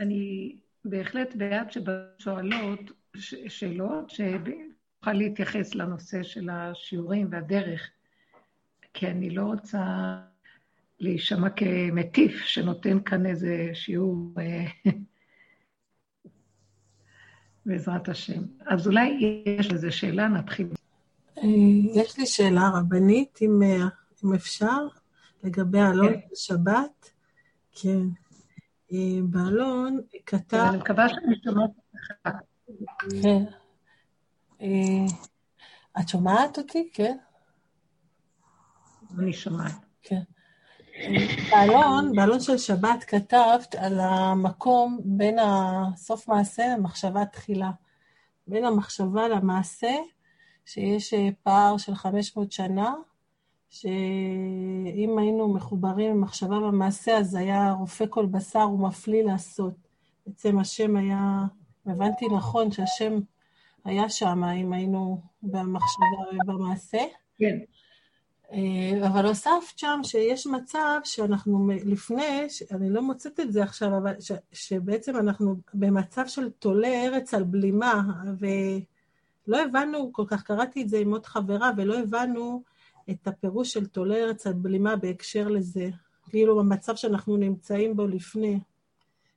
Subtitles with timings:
[0.00, 2.80] אני, בהחלט בעד ששואלות
[3.48, 7.90] שאלות שנוכל להתייחס לנושא של השיעורים והדרך,
[8.94, 10.16] כי אני לא רוצה
[11.00, 14.92] להישמע כמטיף שנותן כאן איזה שיעור אה,
[17.66, 18.42] בעזרת השם.
[18.66, 20.66] אז אולי יש איזו שאלה, נתחיל.
[21.38, 21.44] אה,
[21.94, 23.88] יש לי שאלה רבנית, אם, אה,
[24.24, 24.86] אם אפשר,
[25.44, 26.20] לגבי אלון כן.
[26.32, 27.10] בשבת.
[27.72, 28.06] כן.
[29.22, 30.56] באלון כתב...
[30.56, 32.30] אני מקווה שאני שומעת אותך.
[33.22, 33.44] כן.
[36.00, 36.90] את שומעת אותי?
[36.92, 37.16] כן.
[39.18, 39.72] אני שומעת.
[40.02, 40.22] כן.
[41.50, 45.38] בעלון, בעלון של שבת כתבת על המקום בין
[45.96, 47.70] סוף מעשה למחשבה תחילה.
[48.46, 49.92] בין המחשבה למעשה,
[50.64, 52.94] שיש אה, פער של 500 שנה,
[53.70, 59.74] שאם היינו מחוברים למחשבה במעשה, אז היה רופא כל בשר ומפליא לעשות.
[60.26, 61.44] בעצם השם היה,
[61.86, 63.20] הבנתי נכון שהשם
[63.84, 66.98] היה שם, אם היינו במחשבה ובמעשה.
[67.38, 67.58] כן.
[68.52, 74.20] אה, אבל הוספת שם שיש מצב שאנחנו לפני, אני לא מוצאת את זה עכשיו, אבל
[74.20, 78.02] ש, שבעצם אנחנו במצב של תולה ארץ על בלימה,
[78.38, 82.62] ולא הבנו כל כך, קראתי את זה עם עוד חברה, ולא הבנו
[83.10, 85.90] את הפירוש של תולה ארץ על בלימה בהקשר לזה.
[86.30, 88.60] כאילו במצב שאנחנו נמצאים בו לפני,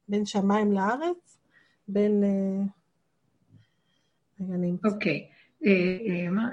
[0.07, 1.37] בין שמיים לארץ,
[1.87, 2.23] בין...
[2.23, 2.63] אה,
[4.85, 5.27] אוקיי.
[5.63, 5.65] Okay.
[5.65, 6.49] אה,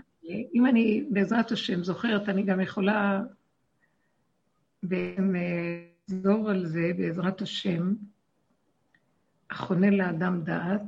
[0.54, 3.22] אם אני, בעזרת השם, זוכרת, אני גם יכולה
[4.82, 5.34] בעצם
[6.08, 7.94] לחזור על זה, בעזרת השם,
[9.50, 10.82] החונה לאדם דעת,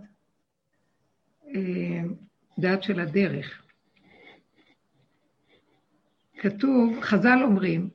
[2.58, 3.61] דעת של הדרך.
[6.42, 7.90] כתוב, חז"ל אומרים,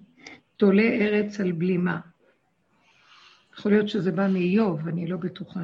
[0.58, 2.00] תולה ארץ על בלימה.
[3.54, 5.60] יכול להיות שזה בא מאיוב, אני לא בטוחה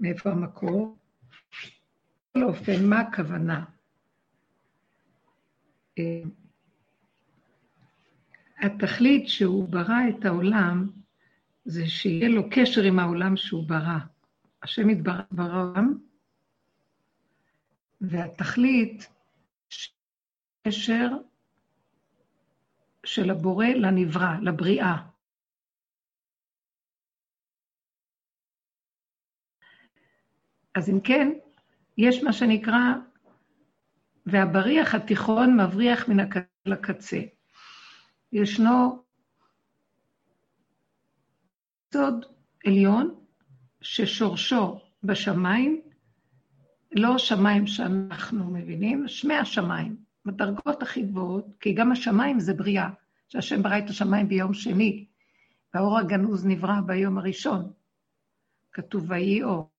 [0.00, 0.98] מאיפה המקור.
[2.30, 3.64] בכל אופן, מה הכוונה?
[5.98, 6.22] אה,
[8.58, 10.90] התכלית שהוא ברא את העולם,
[11.64, 13.98] זה שיהיה לו קשר עם העולם שהוא ברא.
[14.62, 15.80] השם יתברא ברא
[18.00, 19.08] והתכלית,
[20.62, 21.08] קשר
[23.06, 24.96] של הבורא לנברא, לבריאה.
[30.74, 31.28] אז אם כן,
[31.98, 32.94] יש מה שנקרא
[34.26, 37.20] והבריח התיכון מבריח מן הקצה לקצה.
[38.32, 39.02] ישנו
[41.94, 42.26] סוד
[42.66, 43.24] עליון
[43.80, 45.82] ששורשו בשמיים,
[46.92, 52.90] לא שמיים שאנחנו מבינים, שמי השמיים, בדרגות הכי גבוהות, כי גם השמיים זה בריאה,
[53.28, 55.06] שהשם ברא את השמיים ביום שני,
[55.74, 57.72] והאור הגנוז נברא ביום הראשון.
[58.72, 59.70] כתוב ויהי אור.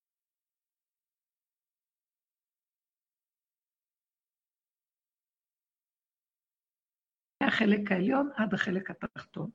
[7.43, 9.49] מהחלק העליון עד החלק התחתון.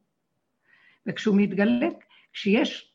[1.06, 1.88] וכשהוא מתגלה,
[2.32, 2.94] כשיש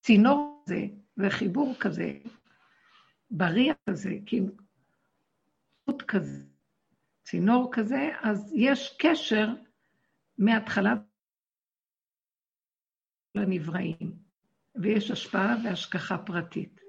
[0.00, 0.86] צינור כזה
[1.16, 2.18] וחיבור כזה,
[3.30, 4.52] בריח כזה, כאילו,
[6.08, 6.51] כזה,
[7.22, 9.48] צינור כזה, אז יש קשר
[10.38, 10.94] מההתחלה
[13.34, 14.12] לנבראים,
[14.74, 16.80] ויש השפעה והשגחה פרטית.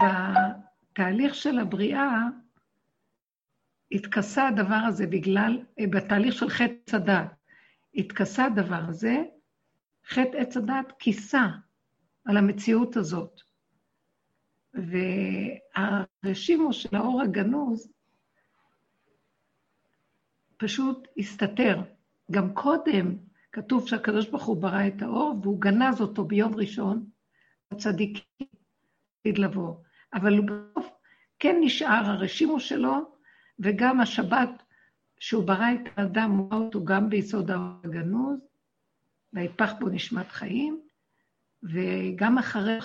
[0.00, 2.18] בתהליך של הבריאה,
[3.92, 5.58] התכסה הדבר הזה בגלל,
[5.90, 7.34] בתהליך של חטא הדת,
[7.94, 9.16] התכסה הדבר הזה,
[10.06, 11.46] חטא עץ הדת כיסה
[12.24, 13.51] על המציאות הזאת.
[14.74, 17.92] והרשימו של האור הגנוז
[20.56, 21.80] פשוט הסתתר.
[22.30, 23.16] גם קודם
[23.52, 27.06] כתוב שהקדוש ברוך הוא ברא את האור והוא גנז אותו ביום ראשון,
[27.70, 28.24] הצדיקים
[29.26, 29.74] לבוא.
[30.14, 30.86] אבל בסוף
[31.38, 33.16] כן נשאר הרשימו שלו
[33.58, 34.62] וגם השבת,
[35.18, 38.38] שהוא ברא את האדם, הוא ראה אותו גם ביסוד האור הגנוז,
[39.32, 40.80] ויפח בו נשמת חיים,
[41.62, 42.78] וגם אחרי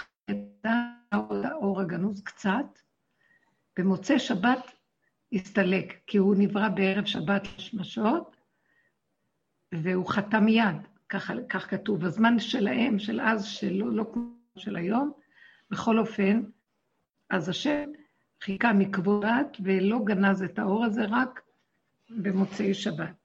[1.45, 2.79] האור הגנוז קצת,
[3.77, 4.71] במוצאי שבת
[5.33, 8.37] הסתלק, כי הוא נברא בערב שבת לשמשות,
[9.71, 10.75] והוא חטא מיד,
[11.09, 12.05] כך, כך כתוב.
[12.05, 14.23] הזמן שלהם, של אז, שלא לא כמו
[14.57, 15.11] של היום,
[15.71, 16.43] בכל אופן,
[17.29, 17.89] אז השם
[18.43, 21.41] חיכה מכבודת ולא גנז את האור הזה רק
[22.09, 23.15] במוצאי שבת.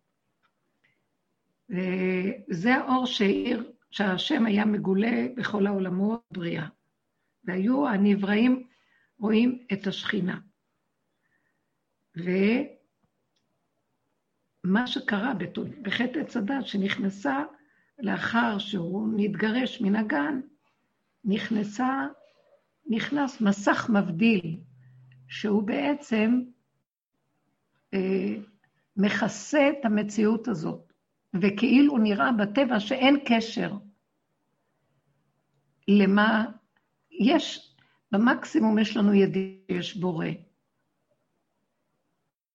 [1.70, 6.66] וזה האור שהאיר, שהשם היה מגולה בכל העולמות בריאה.
[7.44, 8.66] והיו הנבראים
[9.18, 10.38] רואים את השכינה.
[12.16, 12.46] ומה
[14.86, 15.32] שקרה
[15.82, 17.44] בחטא עץ הדת, שנכנסה
[17.98, 20.40] לאחר שהוא נתגרש מן הגן,
[21.24, 22.06] נכנסה,
[22.86, 24.60] נכנס מסך מבדיל,
[25.28, 26.42] שהוא בעצם
[27.94, 28.34] אה,
[28.96, 30.92] מכסה את המציאות הזאת,
[31.42, 33.72] וכאילו נראה בטבע שאין קשר
[35.88, 36.44] למה
[37.22, 37.76] יש,
[38.12, 40.26] במקסימום יש לנו ידיעה שיש בורא.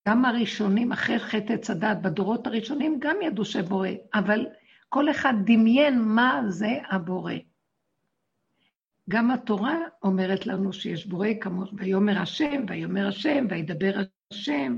[0.08, 4.46] גם הראשונים, אחרי חטא עץ הדת, בדורות הראשונים, גם ידעו שבורא, אבל
[4.90, 7.34] כל אחד דמיין מה זה הבורא.
[9.10, 13.94] גם התורה אומרת לנו שיש בורא כמוך, ויאמר השם, ויאמר השם, וידבר
[14.32, 14.78] השם.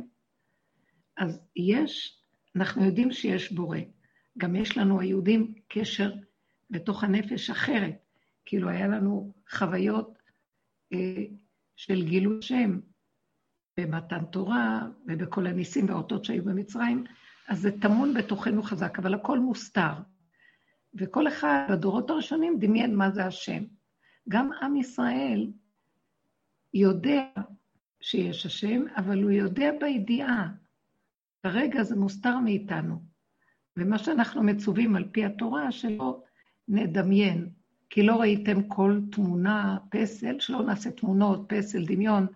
[1.18, 2.22] אז יש,
[2.56, 3.80] אנחנו יודעים שיש בורא.
[4.38, 6.12] גם יש לנו, היהודים, קשר
[6.70, 8.09] בתוך הנפש אחרת.
[8.50, 10.18] כאילו, היה לנו חוויות
[10.94, 11.24] אה,
[11.76, 12.80] של גילוי שם
[13.80, 17.04] במתן תורה ובכל הניסים והאותות שהיו במצרים,
[17.48, 19.94] אז זה טמון בתוכנו חזק, אבל הכל מוסתר.
[20.94, 23.64] וכל אחד בדורות הראשונים דמיין מה זה השם.
[24.30, 25.52] גם עם ישראל
[26.74, 27.24] יודע
[28.02, 30.52] שיש השם, אבל הוא יודע בידיעה.
[31.44, 33.02] כרגע זה מוסתר מאיתנו.
[33.78, 36.24] ומה שאנחנו מצווים על פי התורה, שלא
[36.68, 37.59] נדמיין,
[37.90, 42.28] כי לא ראיתם כל תמונה, פסל, שלא נעשה תמונות, פסל, דמיון.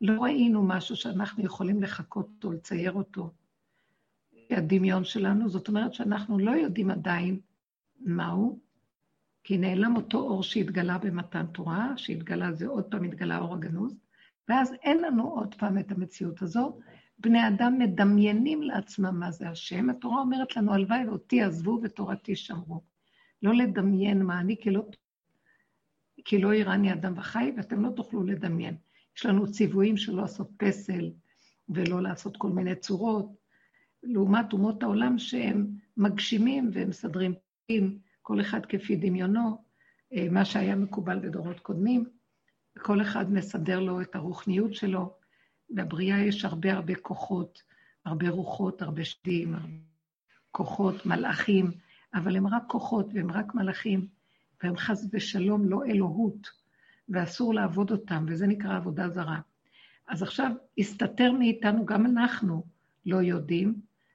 [0.00, 3.30] לא ראינו משהו שאנחנו יכולים לחקות אותו, לצייר אותו.
[4.50, 7.40] הדמיון שלנו, זאת אומרת שאנחנו לא יודעים עדיין
[8.00, 8.58] מהו,
[9.44, 13.96] כי נעלם אותו אור שהתגלה במתן תורה, שהתגלה זה עוד פעם התגלה האור הגנוז,
[14.48, 16.78] ואז אין לנו עוד פעם את המציאות הזו.
[17.18, 19.90] בני אדם מדמיינים לעצמם מה זה השם.
[19.90, 22.89] התורה אומרת לנו, הלוואי ואותי עזבו ותורתי שמרו.
[23.42, 24.82] לא לדמיין מה אני, כי לא,
[26.24, 28.76] כי לא יראני אדם וחי, ואתם לא תוכלו לדמיין.
[29.16, 31.10] יש לנו ציוויים של לא לעשות פסל
[31.68, 33.40] ולא לעשות כל מיני צורות,
[34.02, 35.66] לעומת אומות העולם שהם
[35.96, 37.34] מגשימים והם מסדרים
[37.66, 39.64] פנים, כל אחד כפי דמיונו,
[40.12, 42.04] אה, מה שהיה מקובל בדורות קודמים,
[42.78, 45.16] כל אחד מסדר לו את הרוחניות שלו.
[45.70, 47.62] בבריאה יש הרבה הרבה כוחות,
[48.04, 49.54] הרבה רוחות, הרבה שדים,
[50.50, 51.70] כוחות, מלאכים,
[52.14, 54.06] אבל הם רק כוחות והם רק מלאכים,
[54.62, 56.50] והם חס ושלום לא אלוהות,
[57.08, 59.40] ואסור לעבוד אותם, וזה נקרא עבודה זרה.
[60.08, 62.64] אז עכשיו, הסתתר מאיתנו, גם אנחנו
[63.06, 63.74] לא יודעים,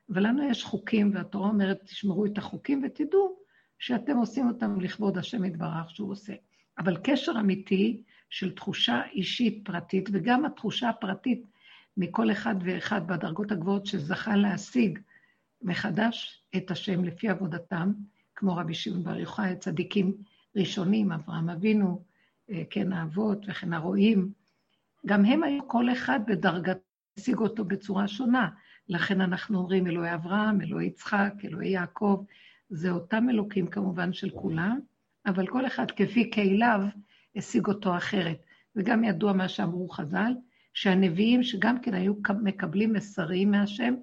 [0.10, 3.36] ולנו יש חוקים, והתורה אומרת, תשמרו את החוקים ותדעו
[3.80, 6.34] שאתם עושים אותם לכבוד השם יתברך שהוא עושה.
[6.78, 11.46] אבל קשר אמיתי של תחושה אישית פרטית, וגם התחושה הפרטית
[11.98, 15.00] מכל אחד ואחד בדרגות הגבוהות שזכה להשיג
[15.66, 17.92] מחדש את השם לפי עבודתם,
[18.36, 20.14] כמו רבי שמעון בר יוחאי, צדיקים
[20.56, 22.04] ראשונים, אברהם אבינו,
[22.50, 24.32] אה, כן, האבות וכן הרועים,
[25.06, 26.78] גם הם היו כל אחד בדרגת,
[27.18, 28.50] השיג אותו בצורה שונה.
[28.90, 32.24] לכן אנחנו אומרים אלוהי אברהם, אלוהי יצחק, אלוהי יעקב,
[32.70, 34.80] זה אותם אלוקים כמובן של כולם,
[35.26, 36.82] אבל כל אחד כפי כליו
[37.36, 38.38] השיג אותו אחרת.
[38.76, 40.34] וגם ידוע מה שאמרו חז"ל,
[40.74, 42.14] שהנביאים שגם כן היו
[42.44, 43.96] מקבלים מסרים מהשם,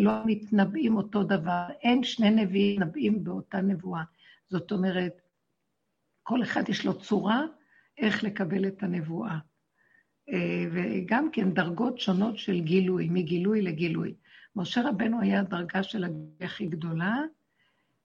[0.00, 1.64] לא מתנבאים אותו דבר.
[1.82, 4.02] אין שני נביאים נבאים באותה נבואה.
[4.48, 5.20] זאת אומרת,
[6.22, 7.42] כל אחד יש לו צורה
[7.98, 9.38] איך לקבל את הנבואה.
[10.28, 14.14] אה, וגם כן דרגות שונות של גילוי, מגילוי לגילוי.
[14.56, 17.16] משה רבנו היה הדרגה של הגילוי הכי גדולה,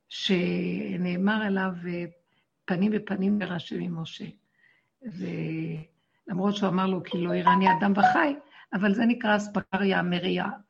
[0.09, 2.05] שנאמר עליו אה,
[2.65, 4.25] פנים בפנים ברשם עם משה.
[5.01, 8.35] ולמרות שהוא אמר לו, כי לא יראני אדם וחי,
[8.73, 10.01] אבל זה נקרא אספקריה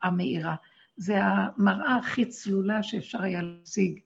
[0.02, 0.54] המאירה.
[0.98, 4.00] זה המראה הכי צלולה שאפשר היה להשיג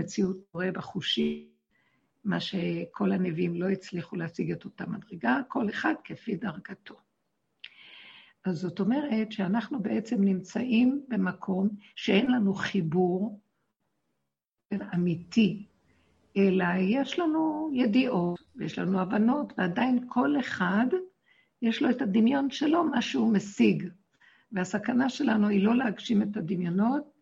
[0.00, 1.48] מציאות קורה בחושים,
[2.24, 6.94] מה שכל הנביאים לא הצליחו להשיג את אותה מדרגה, כל אחד כפי דרגתו.
[8.44, 13.40] אז זאת אומרת שאנחנו בעצם נמצאים במקום שאין לנו חיבור
[14.94, 15.66] אמיתי,
[16.36, 20.86] אלא יש לנו ידיעות ויש לנו הבנות, ועדיין כל אחד
[21.62, 23.88] יש לו את הדמיון שלו, מה שהוא משיג.
[24.52, 27.12] והסכנה שלנו היא לא להגשים את הדמיונות,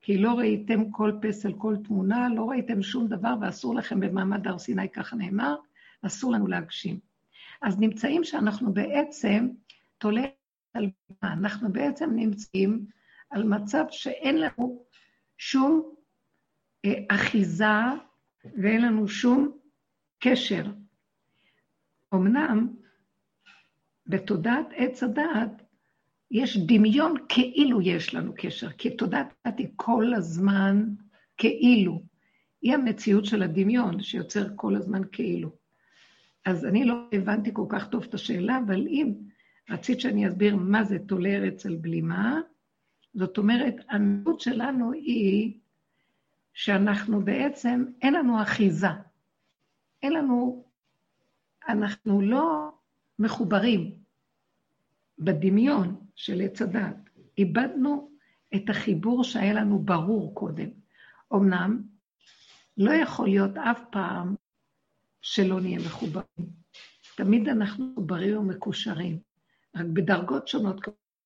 [0.00, 4.58] כי לא ראיתם כל פסל, כל תמונה, לא ראיתם שום דבר, ואסור לכם במעמד הר
[4.58, 5.56] סיני, ככה נאמר,
[6.02, 6.98] אסור לנו להגשים.
[7.62, 9.48] אז נמצאים שאנחנו בעצם
[9.98, 10.22] תולה
[10.74, 10.90] על
[11.22, 12.86] מה, אנחנו בעצם נמצאים
[13.30, 14.84] על מצב שאין לנו
[15.38, 15.94] שום
[16.84, 17.64] אה, אחיזה
[18.62, 19.58] ואין לנו שום
[20.18, 20.64] קשר.
[22.14, 22.68] אמנם
[24.06, 25.62] בתודעת עץ הדעת
[26.30, 30.84] יש דמיון כאילו יש לנו קשר, כי תודעת דעת היא כל הזמן
[31.36, 32.02] כאילו.
[32.62, 35.50] היא המציאות של הדמיון שיוצר כל הזמן כאילו.
[36.44, 39.12] אז אני לא הבנתי כל כך טוב את השאלה, אבל אם
[39.70, 42.40] רצית שאני אסביר מה זה תולה אצל בלימה,
[43.14, 45.58] זאת אומרת, המציאות שלנו היא
[46.52, 48.88] שאנחנו בעצם, אין לנו אחיזה.
[50.02, 50.64] אין לנו,
[51.68, 52.70] אנחנו לא
[53.18, 53.94] מחוברים
[55.18, 57.10] בדמיון של עץ הדת.
[57.38, 58.10] איבדנו
[58.54, 60.68] את החיבור שהיה לנו ברור קודם.
[61.34, 61.82] אמנם,
[62.76, 64.34] לא יכול להיות אף פעם
[65.22, 66.46] שלא נהיה מחוברים.
[67.16, 69.18] תמיד אנחנו מחוברים ומקושרים,
[69.76, 70.80] רק בדרגות שונות.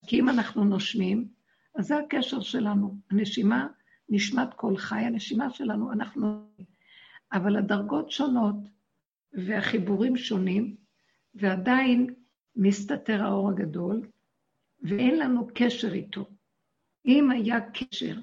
[0.06, 1.28] כי אם אנחנו נושמים,
[1.74, 2.98] אז זה הקשר שלנו.
[3.10, 3.66] הנשימה,
[4.08, 6.48] נשמת כל חי, הנשימה שלנו, אנחנו...
[7.32, 8.56] אבל הדרגות שונות
[9.32, 10.76] והחיבורים שונים,
[11.34, 12.14] ועדיין
[12.56, 14.06] מסתתר האור הגדול,
[14.82, 16.30] ואין לנו קשר איתו.
[17.06, 18.16] אם היה קשר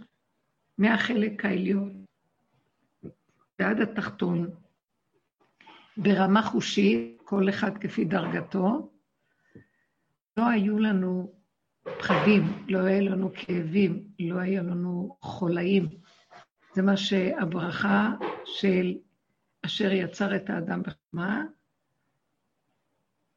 [0.78, 2.06] מהחלק העליון
[3.60, 4.50] ועד התחתון,
[5.98, 8.92] ברמה חושית, כל אחד כפי דרגתו,
[10.38, 11.34] לא היו לנו
[11.84, 15.90] פחדים, לא היו לנו כאבים, לא היו לנו חולאים.
[16.74, 18.12] זה מה שהברכה
[18.46, 18.98] של
[19.66, 21.44] אשר יצר את האדם בחמה,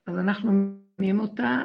[0.06, 1.62] אז אנחנו מבינים אותה,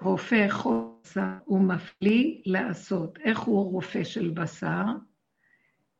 [0.00, 3.18] רופא חוסר הוא מפליא לעשות.
[3.18, 4.84] איך הוא רופא של בשר?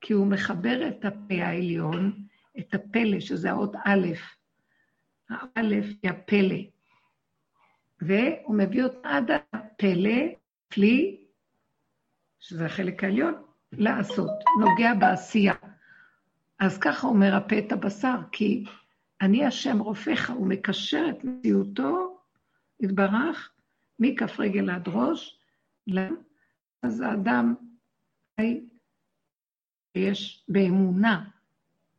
[0.01, 2.23] כי הוא מחבר את הפה העליון,
[2.59, 4.07] את הפלא, שזה האות א',
[5.31, 6.57] האלף היא הפלא.
[8.01, 10.21] והוא מביא אותה עד הפלא,
[10.73, 11.25] כלי,
[12.41, 13.35] שזה החלק העליון,
[13.73, 15.55] לעשות, נוגע בעשייה.
[16.59, 18.65] אז ככה הוא מרפא את הבשר, כי
[19.21, 22.19] אני השם רופאך, הוא מקשר את מציאותו,
[22.81, 23.53] יתברך,
[23.99, 25.41] מכף רגל עד ראש,
[26.83, 27.55] אז האדם,
[29.95, 31.31] יש באמונה,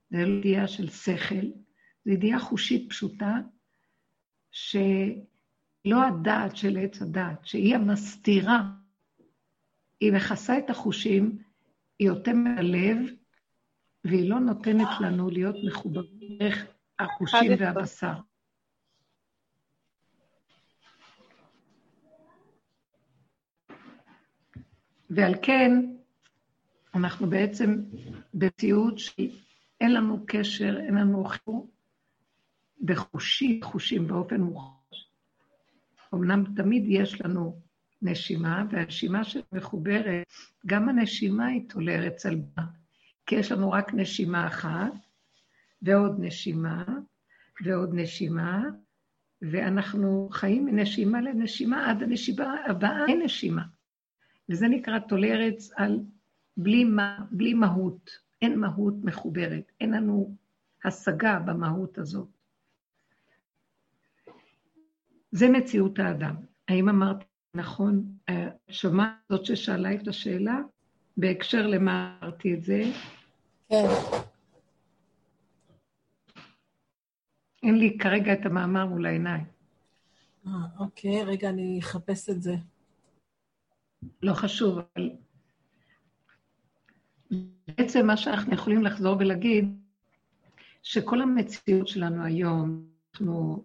[0.10, 1.46] זה לא ידיעה של שכל,
[2.06, 3.38] זו ידיעה חושית פשוטה,
[4.52, 8.62] שלא הדעת של עץ הדעת, שהיא המסתירה,
[10.00, 11.38] היא מכסה את החושים,
[12.00, 12.98] היא אוטמת הלב,
[14.04, 16.66] והיא לא נותנת לנו להיות מחוברים דרך
[17.00, 18.14] החושים והבשר.
[25.10, 25.72] ועל כן,
[26.96, 27.84] אנחנו בעצם
[28.34, 31.70] במציאות שאין לנו קשר, אין לנו חיבור
[32.82, 35.12] בחושים, חושים באופן מוחש.
[36.14, 37.62] אמנם תמיד יש לנו
[38.02, 40.28] נשימה, והנשימה שמחוברת,
[40.66, 42.64] גם הנשימה היא תולרת צלבה,
[43.26, 44.94] כי יש לנו רק נשימה אחת,
[45.82, 46.84] ועוד נשימה,
[47.66, 48.64] ועוד נשימה,
[49.42, 53.64] ואנחנו חיים מנשימה לנשימה עד הנשימה הבאה, אין נשימה.
[54.50, 56.00] וזה נקרא טולרץ על
[56.58, 58.10] בלי, מה, בלי מהות.
[58.42, 60.36] אין מהות מחוברת, אין לנו
[60.86, 62.28] השגה במהות הזאת.
[65.32, 66.36] זה מציאות האדם.
[66.68, 68.18] האם אמרתי נכון?
[68.70, 70.60] שמעת זאת ששאלה את השאלה?
[71.18, 72.84] בהקשר למה אמרתי את זה?
[73.70, 73.86] כן.
[77.64, 79.46] אין לי כרגע את המאמר מול העיניים.
[80.48, 82.56] אה, אוקיי, רגע, אני אחפש את זה.
[84.24, 85.10] לא חשוב, אבל
[87.68, 89.80] בעצם מה שאנחנו יכולים לחזור ולהגיד,
[90.84, 93.64] שכל המציאות שלנו היום, אנחנו...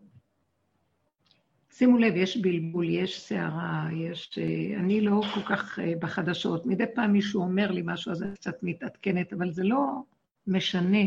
[1.70, 4.38] שימו לב, יש בלבול, יש סערה, יש...
[4.78, 6.66] אני לא כל כך אה, בחדשות.
[6.66, 9.86] מדי פעם מישהו אומר לי משהו, אז אני קצת מתעדכנת, אבל זה לא
[10.46, 11.04] משנה.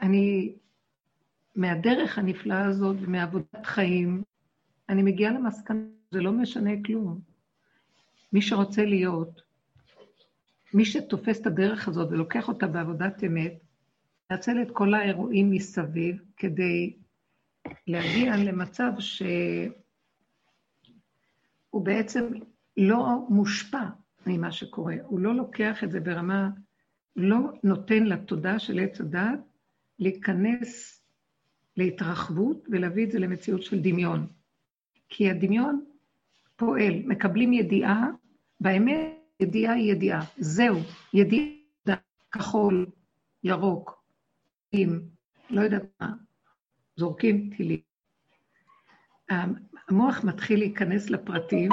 [0.00, 0.52] אני,
[1.56, 4.22] מהדרך הנפלאה הזאת ומעבודת חיים,
[4.88, 7.29] אני מגיעה למסקנה, זה לא משנה כלום.
[8.32, 9.42] מי שרוצה להיות,
[10.74, 13.52] מי שתופס את הדרך הזאת ולוקח אותה בעבודת אמת,
[14.30, 16.96] מנצל את כל האירועים מסביב כדי
[17.86, 19.72] להגיע למצב שהוא
[21.84, 22.24] בעצם
[22.76, 23.84] לא מושפע
[24.26, 24.94] ממה שקורה.
[25.04, 26.50] הוא לא לוקח את זה ברמה,
[27.16, 29.40] לא נותן לתודעה של עץ הדת
[29.98, 31.02] להיכנס
[31.76, 34.26] להתרחבות ולהביא את זה למציאות של דמיון.
[35.08, 35.84] כי הדמיון
[36.56, 38.10] פועל, מקבלים ידיעה,
[38.60, 40.24] באמת ידיעה היא ידיעה.
[40.38, 40.78] זהו,
[41.14, 41.96] ידיעה,
[42.32, 42.86] כחול,
[43.44, 44.04] ירוק,
[44.72, 45.00] עם,
[45.50, 46.12] לא יודעת מה,
[46.96, 47.80] זורקים טילים.
[49.28, 51.70] המוח מתחיל להיכנס לפרטים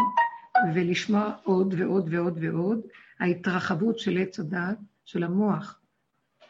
[0.75, 2.79] ולשמוע עוד ועוד ועוד ועוד.
[3.19, 5.79] ההתרחבות של עץ הדת, של המוח,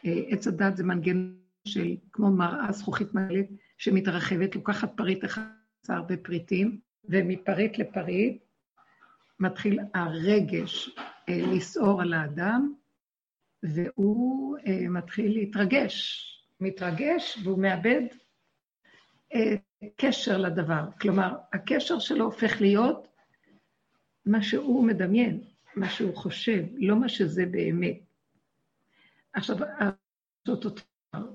[0.06, 3.46] אה, עץ הדת זה מנגנון של, כמו מראה זכוכית מעלת,
[3.78, 5.42] שמתרחבת, לוקחת פריט אחד,
[5.88, 8.42] הרבה פריטים, ומפריט לפריט
[9.40, 10.90] מתחיל הרגש
[11.28, 12.74] אה, לסעור על האדם,
[13.62, 16.24] והוא אה, מתחיל להתרגש.
[16.60, 18.02] מתרגש והוא מאבד
[19.34, 19.54] אה,
[19.96, 20.84] קשר לדבר.
[21.00, 23.08] כלומר, הקשר שלו הופך להיות
[24.26, 25.40] מה שהוא מדמיין,
[25.76, 27.98] מה שהוא חושב, לא מה שזה באמת.
[29.32, 29.56] עכשיו,
[30.46, 30.80] זאת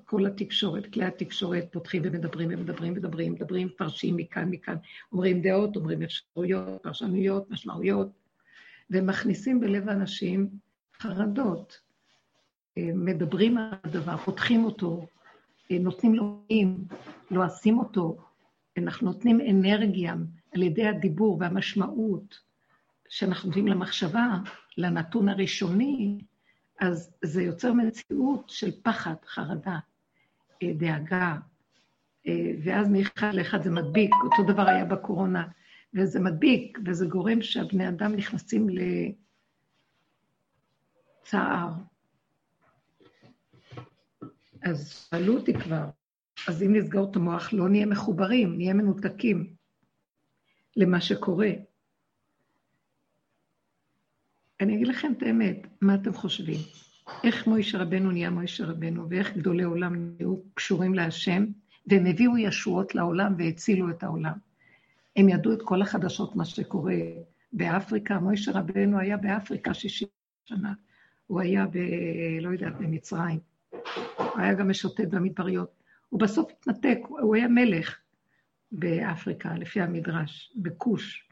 [0.06, 4.76] כל התקשורת, כלי התקשורת פותחים ומדברים ומדברים ומדברים, מדברים, פרשים מכאן, מכאן,
[5.12, 8.08] אומרים דעות, אומרים אפשרויות, פרשנויות, משמעויות,
[8.90, 10.50] ומכניסים בלב האנשים
[11.02, 11.80] חרדות.
[12.78, 15.08] אה, מדברים על הדבר, פותחים אותו,
[15.72, 16.86] אה, נותנים לו מילים,
[17.32, 18.18] לועסים אותו,
[18.78, 20.16] אנחנו נותנים אנרגיה
[20.56, 22.40] על ידי הדיבור והמשמעות
[23.10, 24.38] שאנחנו נותנים למחשבה,
[24.78, 26.20] לנתון הראשוני,
[26.80, 29.80] אז זה יוצר מציאות של פחד, חרדה,
[30.64, 31.38] אה, דאגה,
[32.28, 35.48] אה, ואז מאחד לאחד זה מדביק, אותו דבר היה בקורונה,
[35.94, 38.68] וזה מדביק, וזה גורם שהבני אדם נכנסים
[41.22, 41.70] לצער.
[44.62, 45.86] אז שאלו אותי כבר,
[46.48, 49.54] אז אם נסגור את המוח, לא נהיה מחוברים, נהיה מנותקים
[50.76, 51.50] למה שקורה.
[54.62, 56.60] אני אגיד לכם את האמת, מה אתם חושבים?
[57.24, 61.46] איך מוישה רבנו נהיה מוישה רבנו, ואיך גדולי עולם נהיו קשורים להשם,
[61.88, 64.34] והם הביאו ישועות לעולם והצילו את העולם.
[65.16, 66.96] הם ידעו את כל החדשות, מה שקורה
[67.54, 68.20] באפריקה.
[68.20, 70.08] מוישה רבנו היה באפריקה 60
[70.46, 70.74] שנה.
[71.28, 71.78] הוא היה ב...
[72.42, 73.40] לא יודעת, במצרים.
[74.18, 75.72] הוא היה גם משוטט במדבריות.
[76.10, 77.98] הוא בסוף התנתק, הוא היה מלך
[78.72, 81.30] באפריקה, לפי המדרש, בכוש.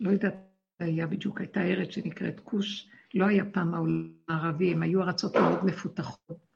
[0.00, 5.02] לא יודעת היה בדיוק, הייתה ארץ שנקראת כוש, לא היה פעם העולם הערבי, הם היו
[5.02, 6.46] ארצות מאוד מפותחות,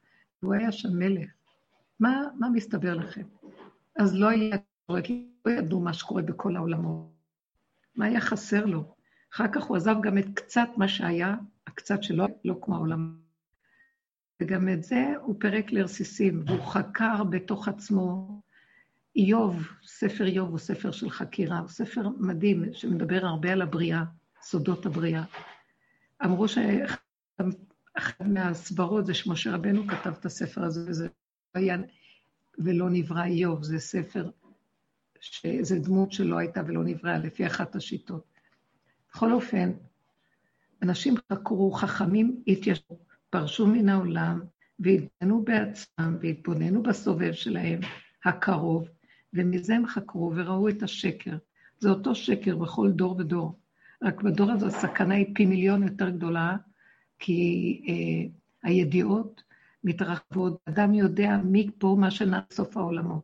[0.43, 1.29] והוא היה שם מלך.
[1.99, 3.23] מה, מה מסתבר לכם?
[3.95, 5.01] אז לא היה קורה,
[5.45, 7.11] לא ידעו מה שקורה בכל העולמות.
[7.95, 8.95] מה היה חסר לו?
[9.33, 11.35] אחר כך הוא עזב גם את קצת מה שהיה,
[11.67, 13.17] הקצת שלא, לא כמו העולם.
[14.41, 18.41] וגם את זה הוא פירק לרסיסים, והוא חקר בתוך עצמו
[19.17, 24.03] איוב, ספר איוב הוא ספר של חקירה, הוא ספר מדהים שמדבר הרבה על הבריאה,
[24.41, 25.23] סודות הבריאה.
[26.25, 31.07] אמרו שאחת מהסברות זה שמשה רבנו כתב את הספר הזה, וזה
[31.55, 31.77] לא היה
[32.57, 34.29] ולא נברא איוב, זה ספר,
[35.19, 38.23] שזה דמות שלא הייתה ולא נבראה, לפי אחת השיטות.
[39.11, 39.71] בכל אופן,
[40.83, 42.99] אנשים חקרו, חכמים התיישבו,
[43.29, 44.41] פרשו מן העולם,
[44.79, 47.79] והתבוננו בעצמם, והתבוננו בסובב שלהם,
[48.25, 48.87] הקרוב,
[49.37, 51.37] ומזה הם חקרו וראו את השקר.
[51.79, 53.59] זה אותו שקר בכל דור ודור.
[54.03, 56.57] רק בדור הזה הסכנה היא פי מיליון יותר גדולה,
[57.19, 58.29] כי אה,
[58.69, 59.43] הידיעות
[59.83, 62.07] מתרחבות, אדם יודע מי פה מה
[62.51, 63.23] סוף העולמות.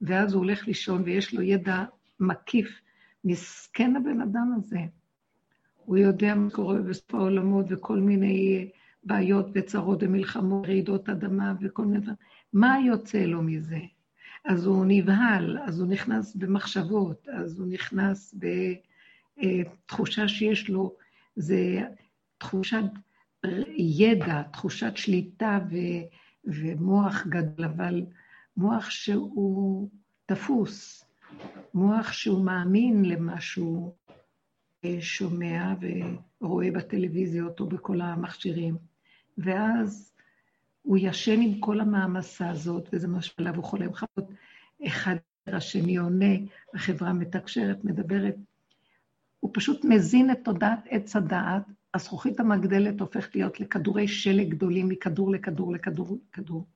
[0.00, 1.84] ואז הוא הולך לישון ויש לו ידע
[2.20, 2.80] מקיף.
[3.24, 4.78] מסכן הבן אדם הזה.
[5.84, 8.70] הוא יודע מה קורה בסוף העולמות וכל מיני
[9.04, 12.16] בעיות וצרות ומלחמות, רעידות אדמה וכל מיני דברים.
[12.52, 13.78] מה יוצא לו מזה?
[14.44, 18.34] אז הוא נבהל, אז הוא נכנס במחשבות, אז הוא נכנס
[19.38, 20.96] בתחושה שיש לו,
[21.36, 21.80] זה
[22.38, 22.84] תחושת
[23.76, 25.76] ידע, תחושת שליטה ו,
[26.44, 28.02] ומוח גדול, אבל
[28.56, 29.88] מוח שהוא
[30.26, 31.04] תפוס,
[31.74, 33.94] מוח שהוא מאמין למה שהוא
[34.84, 35.74] אה, שומע
[36.40, 38.76] ורואה בטלוויזיות או בכל המכשירים.
[39.38, 40.11] ואז
[40.82, 44.24] הוא ישן עם כל המעמסה הזאת, וזה מה שעליו הוא חולם חפות.
[44.86, 45.16] אחד
[45.46, 46.34] השני עונה,
[46.74, 48.36] החברה מתקשרת, מדברת.
[49.40, 51.62] הוא פשוט מזין את תודעת עץ הדעת,
[51.94, 56.66] הזכוכית המגדלת הופכת להיות לכדורי שלג גדולים מכדור לכדור לכדור לכדור.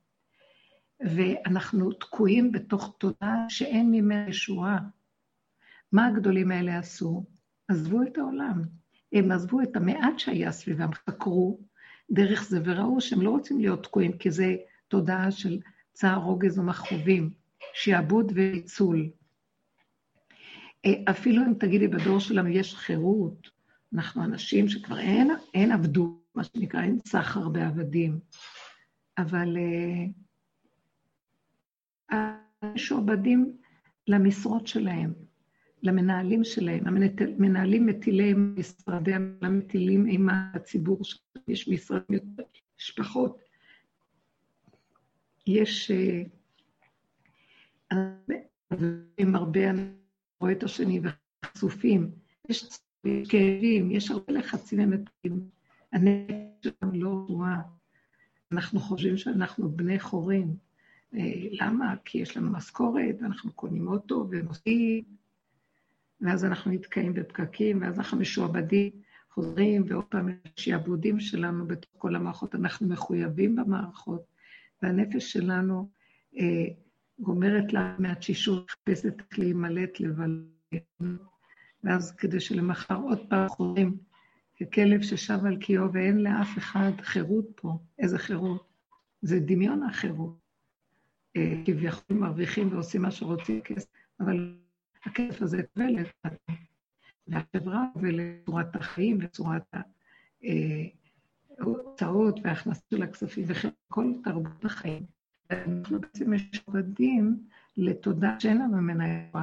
[1.00, 4.78] ואנחנו תקועים בתוך תודעה שאין ממנה ישועה.
[5.92, 7.24] מה הגדולים האלה עשו?
[7.68, 8.62] עזבו את העולם.
[9.12, 11.60] הם עזבו את המעט שהיה סביבם, חקרו,
[12.10, 14.56] דרך זה, וראו שהם לא רוצים להיות תקועים, כי זה
[14.88, 15.60] תודעה של
[15.92, 17.30] צער, רוגז ומכאובים,
[17.74, 19.10] שעבוד וניצול.
[20.84, 23.50] אה, אפילו אם תגידי, בדור שלנו יש חירות,
[23.94, 28.18] אנחנו אנשים שכבר אין, אין עבדות, מה שנקרא, אין סחר בעבדים,
[29.18, 30.06] אבל אה,
[32.74, 33.56] משועבדים
[34.06, 35.25] למשרות שלהם,
[35.86, 36.86] למנהלים שלהם.
[36.86, 40.98] המנהלים מטילים משרדי המטילים אימה לציבור,
[41.48, 42.42] יש משרדים יותר,
[42.78, 43.38] משפחות.
[45.46, 45.90] יש
[49.18, 49.60] עם הרבה
[50.40, 52.10] רואה את השני וחשופים,
[52.48, 52.80] יש
[53.28, 55.48] כאבים, יש הרבה לחצים ומתאים.
[55.92, 57.56] הנפש שלנו לא רואה.
[58.52, 60.56] אנחנו חושבים שאנחנו בני חורים.
[61.14, 61.20] אה,
[61.50, 61.94] למה?
[62.04, 65.04] כי יש לנו משכורת, ואנחנו קונים אוטו ונוסעים,
[66.20, 68.90] ואז אנחנו נתקעים בפקקים, ואז אנחנו משועבדים,
[69.30, 74.24] חוזרים, ועוד פעם יש שעבודים שלנו בתוך כל המערכות, אנחנו מחויבים במערכות,
[74.82, 75.88] והנפש שלנו
[76.38, 76.66] אה,
[77.18, 80.46] גומרת לה מהתשישות, מחפשת להימלט לבלנו,
[81.84, 83.96] ואז כדי שלמחר עוד פעם חוזרים
[84.60, 87.78] ככלב ששב על קיאו ואין לאף אחד חירות פה.
[87.98, 88.68] איזה חירות?
[89.22, 90.36] זה דמיון החירות.
[91.36, 93.88] אה, כביכול מרוויחים ועושים מה שרוצים כסף,
[94.20, 94.56] אבל
[95.06, 96.08] הכסף הזה כבלת,
[97.28, 99.74] והחברה ולצורת החיים וצורת
[101.58, 105.02] ההוצאות וההכנסות של הכספים וכל תרבות החיים.
[105.50, 109.42] אנחנו בעצם משועבדים לתודה שאין לנו ממנה יפה,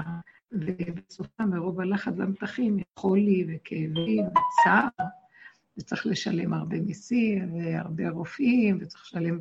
[0.51, 5.07] ובסופה מרוב הלחץ והמתחים, חולי וכאבים וצער,
[5.77, 9.39] וצריך לשלם הרבה מיסים והרבה רופאים, וצריך לשלם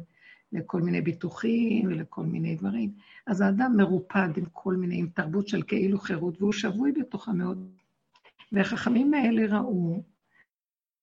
[0.52, 2.92] לכל מיני ביטוחים ולכל מיני דברים.
[3.26, 7.68] אז האדם מרופד עם כל מיני, עם תרבות של כאילו חירות, והוא שבוי בתוכה מאוד.
[8.52, 10.02] והחכמים האלה ראו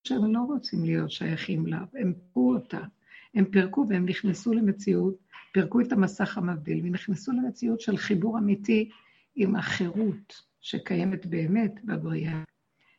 [0.03, 2.81] שהם לא רוצים להיות שייכים לה, הם פירקו אותה.
[3.35, 5.15] הם פירקו והם נכנסו למציאות,
[5.53, 8.89] פירקו את המסך המבדיל, ונכנסו למציאות של חיבור אמיתי
[9.35, 12.43] עם החירות שקיימת באמת בבריאה,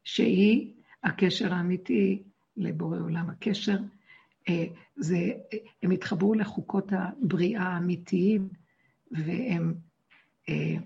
[0.04, 0.72] שהיא
[1.04, 2.22] הקשר האמיתי
[2.56, 3.30] לבורא עולם.
[3.30, 3.76] הקשר
[4.96, 5.32] זה,
[5.82, 8.48] הם התחברו לחוקות הבריאה האמיתיים,
[9.10, 9.74] והם
[10.48, 10.76] אה,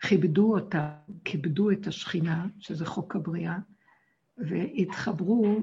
[0.00, 3.58] כיבדו אותה, כיבדו את השכינה, שזה חוק הבריאה,
[4.38, 5.60] והתחברו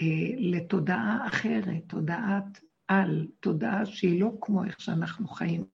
[0.00, 0.06] אה,
[0.38, 5.64] לתודעה אחרת, תודעת על, תודעה שהיא לא כמו איך שאנחנו חיים.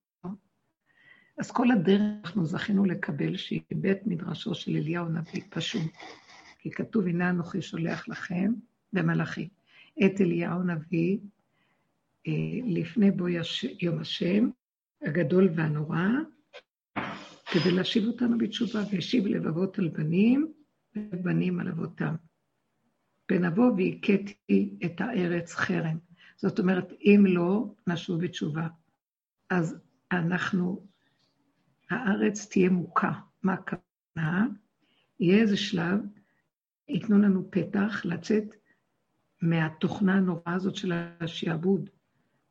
[1.39, 5.83] אז כל הדרך אנחנו זכינו לקבל שהיא בית מדרשו של אליהו הנביא, פשוט.
[6.59, 8.53] כי כתוב, הנה אנוכי שולח לכם
[8.93, 9.49] במלאכי.
[10.07, 11.19] את אליהו נביא,
[12.27, 12.33] אה,
[12.67, 14.51] לפני בו יש, יום השם,
[15.03, 16.07] הגדול והנורא,
[17.47, 20.53] כדי להשיב אותנו בתשובה, והשיב לבבות על בנים,
[20.97, 22.15] ובנים על אבותם.
[23.27, 23.43] פן
[23.77, 25.99] והכיתי את הארץ חרם.
[26.37, 28.69] זאת אומרת, אם לא נשוב בתשובה,
[29.51, 29.77] אז
[30.13, 30.87] אנחנו,
[31.91, 33.13] הארץ תהיה מוכה.
[33.43, 34.47] מה הכוונה?
[35.21, 36.01] יהיה איזה שלב,
[36.89, 38.45] ייתנו לנו פתח לצאת
[39.43, 41.91] מהתוכנה הנוראה הזאת של השעבוד.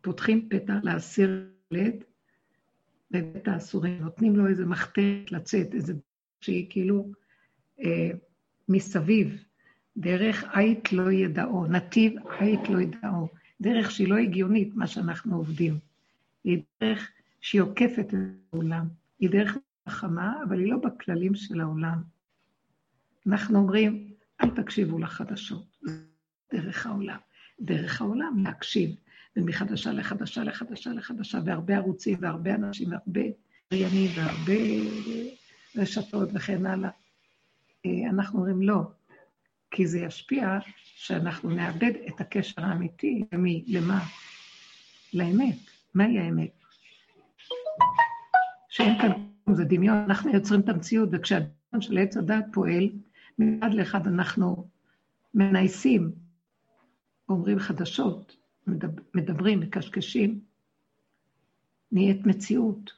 [0.02, 2.04] פותחים פתח להסיר ילד
[3.12, 5.94] בבית האסורים, נותנים לו איזה מחתרת לצאת, איזה
[6.42, 7.12] שהיא כאילו
[7.80, 8.10] אה,
[8.70, 9.44] מסביב,
[9.98, 13.28] דרך עית לא ידעו, נתיב עית לא ידעו,
[13.62, 15.80] דרך שהיא לא הגיונית, מה שאנחנו עובדים.
[16.44, 18.14] היא דרך שהיא עוקפת את
[18.54, 18.88] העולם.
[19.20, 19.58] היא דרך
[19.90, 22.02] חכמה, אבל היא לא בכללים של העולם.
[23.28, 25.78] אנחנו אומרים, אל תקשיבו לחדשות.
[26.54, 27.18] דרך העולם.
[27.62, 28.96] דרך העולם להקשיב,
[29.36, 33.22] ומחדשה לחדשה לחדשה לחדשה, והרבה ערוצים, והרבה אנשים, והרבה
[33.72, 34.54] ריינים, והרבה
[35.76, 36.90] רשתות וכן הלאה.
[37.86, 38.82] אה, אנחנו אומרים לא,
[39.72, 40.60] כי זה ישפיע
[40.96, 43.24] שאנחנו נאבד את הקשר האמיתי.
[43.32, 43.64] למי?
[43.68, 44.04] למה?
[45.14, 45.58] לאמת.
[45.94, 46.52] מהי האמת?
[48.70, 49.12] שאין כאן,
[49.54, 52.90] זה דמיון, אנחנו יוצרים את המציאות, וכשהדמיון של עץ הדת פועל,
[53.40, 54.68] מצד לאחד אנחנו
[55.34, 56.12] מנייסים
[57.30, 58.38] אומרים חדשות,
[59.14, 60.40] מדברים, מקשקשים,
[61.92, 62.92] נהיית מציאות.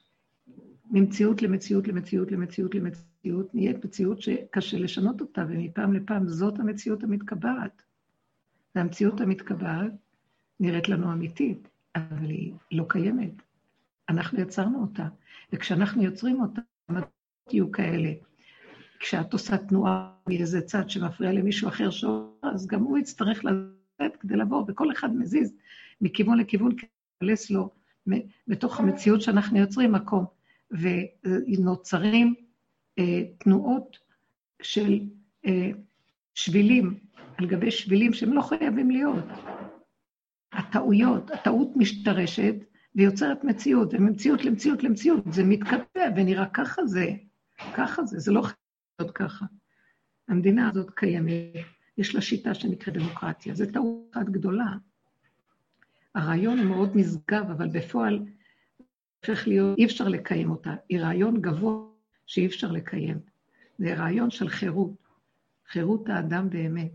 [0.92, 7.82] ממציאות למציאות למציאות למציאות למציאות, נהיית מציאות שקשה לשנות אותה, ומפעם לפעם זאת המציאות המתקבעת.
[8.76, 9.92] והמציאות המתקבעת
[10.60, 13.34] נראית לנו אמיתית, אבל היא לא קיימת.
[14.10, 15.08] אנחנו יצרנו אותה,
[15.54, 17.10] וכשאנחנו יוצרים אותה, המדעות
[17.52, 18.14] יהיו כאלה.
[19.00, 23.79] כשאת עושה תנועה מאיזה צד שמפריע למישהו אחר שעובר, אז גם הוא יצטרך לעשות
[24.20, 25.54] כדי לבוא, וכל אחד מזיז
[26.02, 26.72] מכיוון לכיוון
[27.22, 27.70] להיכנס לו
[28.48, 30.26] בתוך המציאות שאנחנו יוצרים מקום.
[30.72, 32.36] ונוצרים
[33.00, 33.98] אה, תנועות
[34.62, 35.00] של
[35.46, 35.70] אה,
[36.36, 37.00] שבילים
[37.38, 39.26] על גבי שבילים שהם לא חייבים להיות.
[40.54, 42.56] הטעויות, הטעות משתרשת
[42.96, 47.08] ויוצרת מציאות, וממציאות למציאות למציאות, זה מתכתב ונראה ככה זה,
[47.76, 48.56] ככה זה, זה לא חייב
[49.00, 49.46] להיות ככה.
[50.28, 51.54] המדינה הזאת קיימת,
[52.00, 53.56] יש לה שיטה שנקראת דמוקרטיה.
[53.56, 54.78] זו טעות אחת גדולה.
[56.16, 58.26] הרעיון הוא מאוד נשגב, אבל בפועל
[59.20, 60.76] הופך להיות, אי אפשר לקיים אותה.
[60.90, 61.86] היא רעיון גבוה
[62.26, 63.20] שאי אפשר לקיים.
[63.78, 64.92] זה רעיון של חירות,
[65.68, 66.92] חירות האדם באמת.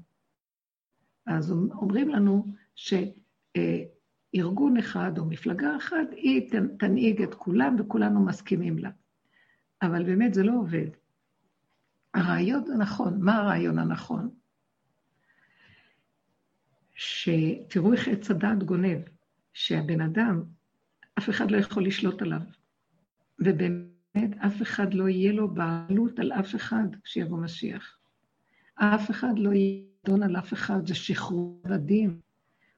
[1.27, 8.91] אז אומרים לנו שארגון אחד או מפלגה אחת, היא תנהיג את כולם וכולנו מסכימים לה.
[9.83, 10.89] אבל באמת זה לא עובד.
[12.15, 14.31] הרעיון הנכון, מה הרעיון הנכון?
[16.95, 18.99] שתראו איך עץ הדעת גונב,
[19.53, 20.43] שהבן אדם,
[21.19, 22.41] אף אחד לא יכול לשלוט עליו.
[23.39, 27.99] ובאמת, אף אחד לא יהיה לו בעלות על אף אחד כשיבוא משיח.
[28.75, 32.21] אף אחד לא יהיה אדון על אף אחד, זה שחרור עבדים.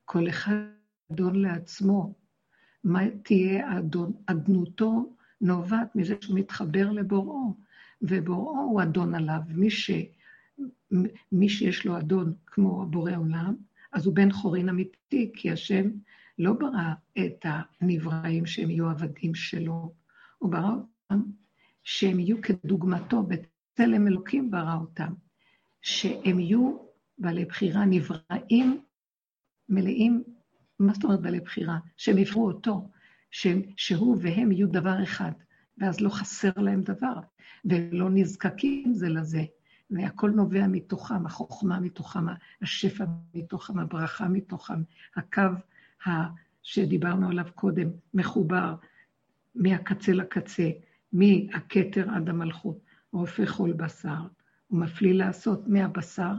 [0.04, 0.62] כל אחד
[1.12, 2.14] אדון לעצמו.
[2.84, 4.12] מה תהיה אדון?
[4.26, 7.54] אדנותו נובעת מזה שהוא מתחבר לבוראו,
[8.02, 9.40] ובוראו הוא אדון עליו.
[9.48, 9.68] מי
[11.32, 13.54] מי שיש לו אדון כמו הבורא עולם,
[13.92, 15.90] אז הוא בן חורין אמיתי, כי השם
[16.38, 17.46] לא ברא את
[17.80, 19.94] הנבראים שהם יהיו עבדים שלו,
[20.38, 21.22] הוא ברא אותם
[21.82, 25.12] שהם יהיו כדוגמתו, בצלם אלוקים ברא אותם,
[25.82, 26.76] שהם יהיו
[27.18, 28.80] בעלי בחירה נבראים,
[29.68, 30.24] מלאים,
[30.78, 31.78] מה זאת אומרת בעלי בחירה?
[31.96, 32.88] שהם יבחרו אותו,
[33.30, 35.32] שהם, שהוא והם יהיו דבר אחד,
[35.78, 37.14] ואז לא חסר להם דבר,
[37.64, 39.44] ולא נזקקים זה לזה.
[39.90, 42.26] והכל נובע מתוכם, החוכמה מתוכם,
[42.62, 44.82] השפע מתוכם, הברכה מתוכם,
[45.16, 45.42] הקו.
[46.62, 48.74] שדיברנו עליו קודם, מחובר
[49.54, 50.70] מהקצה לקצה,
[51.12, 52.78] מהכתר עד המלכות,
[53.10, 54.20] הוא הופך כל בשר.
[54.68, 56.32] הוא מפליא לעשות מהבשר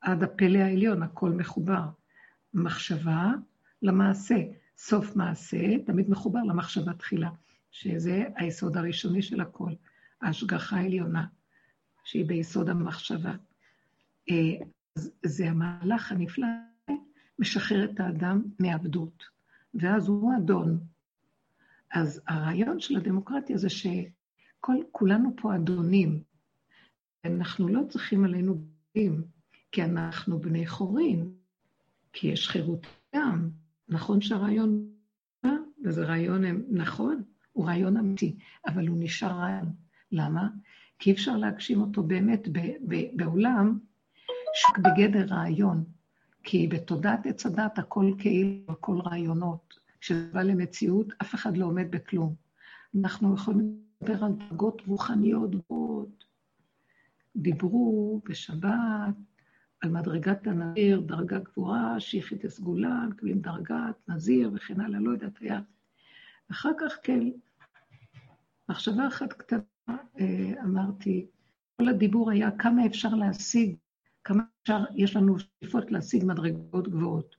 [0.00, 1.88] עד הפלא העליון, הכל מחובר.
[2.54, 3.32] מחשבה
[3.82, 4.36] למעשה,
[4.76, 7.30] סוף מעשה, תמיד מחובר למחשבה תחילה,
[7.70, 9.70] שזה היסוד הראשוני של הכל,
[10.22, 11.26] ההשגחה העליונה.
[12.10, 13.32] שהיא ביסוד המחשבה.
[14.30, 14.66] אה,
[15.22, 16.46] זה המהלך הנפלא,
[17.38, 19.24] משחרר את האדם מעבדות,
[19.74, 20.80] ואז הוא אדון.
[21.92, 26.22] אז הרעיון של הדמוקרטיה זה שכולנו פה אדונים.
[27.24, 29.22] אנחנו לא צריכים עלינו בנים,
[29.72, 31.32] כי אנחנו בני חורין,
[32.12, 33.50] כי יש חירות גם.
[33.88, 34.90] נכון שהרעיון,
[35.84, 39.72] וזה רעיון נכון, הוא רעיון אמיתי, אבל הוא נשאר רעיון.
[40.12, 40.48] למה?
[41.00, 42.48] כי אפשר להגשים אותו באמת
[43.12, 43.78] בעולם
[44.54, 45.84] שק בגדר רעיון.
[46.42, 49.74] כי בתודעת עץ הדת הכל כאילו, הכל רעיונות.
[50.00, 52.34] כשזה בא למציאות, אף אחד לא עומד בכלום.
[53.00, 56.24] אנחנו יכולים לדבר על דרגות רוחניות גבוהות.
[57.36, 59.14] דיברו בשבת
[59.80, 65.60] על מדרגת הנזיר, דרגה גבוהה, שיחית סגולה, מקבלים דרגת נזיר וכן הלאה, לא יודעת, היה.
[66.50, 67.28] אחר כך כן,
[68.68, 69.60] מחשבה אחת קטנה
[70.64, 71.26] אמרתי,
[71.76, 73.76] כל הדיבור היה כמה אפשר להשיג,
[74.24, 77.36] כמה אפשר, יש לנו שאיפות להשיג מדרגות גבוהות.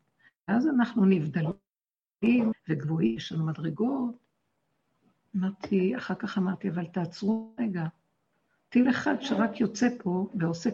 [0.48, 4.16] ואז אנחנו נבדלים וגבוהים, יש לנו מדרגות.
[5.36, 7.86] אמרתי, אחר כך אמרתי, אבל תעצרו רגע.
[8.70, 10.70] טיל אחד שרק יוצא פה ועושה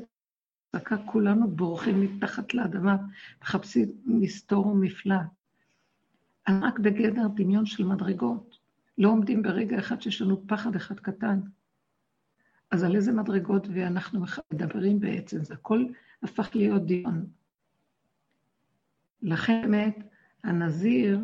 [0.72, 2.98] צעקה, כולנו בורחים מתחת לאדמה,
[3.42, 5.28] מחפשים מסתור ומפלט.
[6.50, 8.58] רק בגדר דמיון של מדרגות.
[8.98, 11.40] לא עומדים ברגע אחד שיש לנו פחד אחד קטן.
[12.72, 15.86] אז על איזה מדרגות ואנחנו מדברים בעצם, זה הכל
[16.24, 17.26] הפך להיות דיון.
[19.22, 19.98] לכן באמת,
[20.44, 21.20] הנזיר,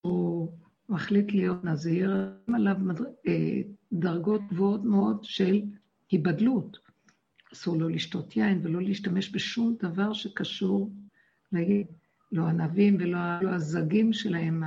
[0.00, 0.52] הוא
[0.88, 2.76] מחליט להיות נזיר, עליו
[3.26, 3.60] אה,
[3.92, 5.62] דרגות גבוהות מאוד של
[6.10, 6.78] היבדלות.
[7.52, 10.92] אסור לו לשתות יין ולא להשתמש בשום דבר שקשור,
[11.52, 11.86] נגיד,
[12.32, 14.62] לא ענבים ולא לא הזגים שלהם,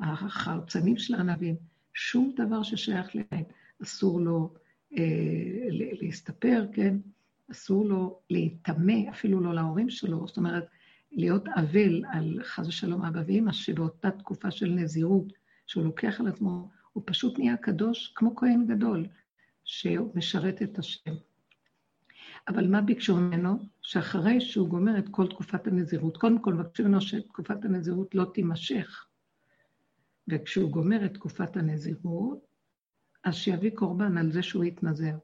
[0.00, 1.56] החרצנים של הענבים,
[1.94, 3.44] שום דבר ששייך להם.
[3.82, 4.54] אסור לו
[6.00, 6.96] להסתפר, כן?
[7.50, 10.64] אסור לו להיטמא, אפילו לא להורים שלו, זאת אומרת,
[11.12, 15.32] להיות אבל על חס ושלום אבא ואמא, שבאותה תקופה של נזירות,
[15.66, 19.06] שהוא לוקח על עצמו, הוא פשוט נהיה קדוש כמו כהן גדול,
[19.64, 21.14] שהוא משרת את השם.
[22.48, 23.58] אבל מה ביקשו ממנו?
[23.82, 29.06] שאחרי שהוא גומר את כל תקופת הנזירות, קודם כל מבקשים ממנו שתקופת הנזירות לא תימשך.
[30.28, 32.51] וכשהוא גומר את תקופת הנזירות,
[33.24, 35.16] אז שיביא קורבן על זה שהוא יתנזר.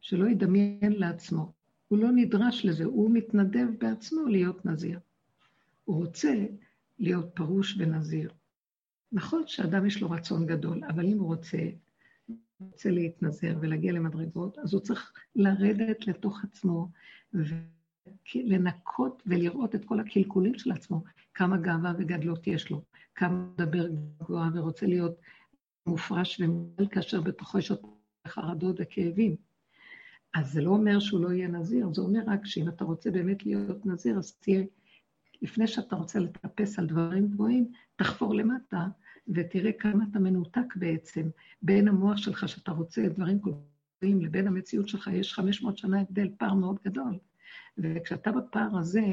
[0.00, 1.52] שלא ידמיין לעצמו.
[1.88, 4.98] הוא לא נדרש לזה, הוא מתנדב בעצמו להיות נזיר.
[5.84, 6.46] הוא רוצה
[6.98, 8.30] להיות פרוש ונזיר.
[9.12, 11.58] נכון שאדם יש לו רצון גדול, אבל אם הוא רוצה,
[12.60, 16.88] רוצה להתנזר ולהגיע למדרגות, אז הוא צריך לרדת לתוך עצמו
[18.34, 22.82] ולנקות ולראות את כל הקלקולים של עצמו, כמה גאווה וגדלות יש לו,
[23.14, 25.20] כמה מדבר גבוה ורוצה להיות
[25.86, 27.80] מופרש ומעל כאשר בתוכו יש עוד
[28.26, 29.36] חרדות וכאבים.
[30.34, 33.46] אז זה לא אומר שהוא לא יהיה נזיר, זה אומר רק שאם אתה רוצה באמת
[33.46, 34.64] להיות נזיר, אז תהיה,
[35.42, 38.86] לפני שאתה רוצה לטפס על דברים גבוהים, תחפור למטה
[39.28, 41.28] ותראה כמה אתה מנותק בעצם
[41.62, 46.54] בין המוח שלך, שאתה רוצה דברים גבוהים, לבין המציאות שלך, יש 500 שנה הבדל, פער
[46.54, 47.18] מאוד גדול.
[47.78, 49.06] וכשאתה בפער הזה,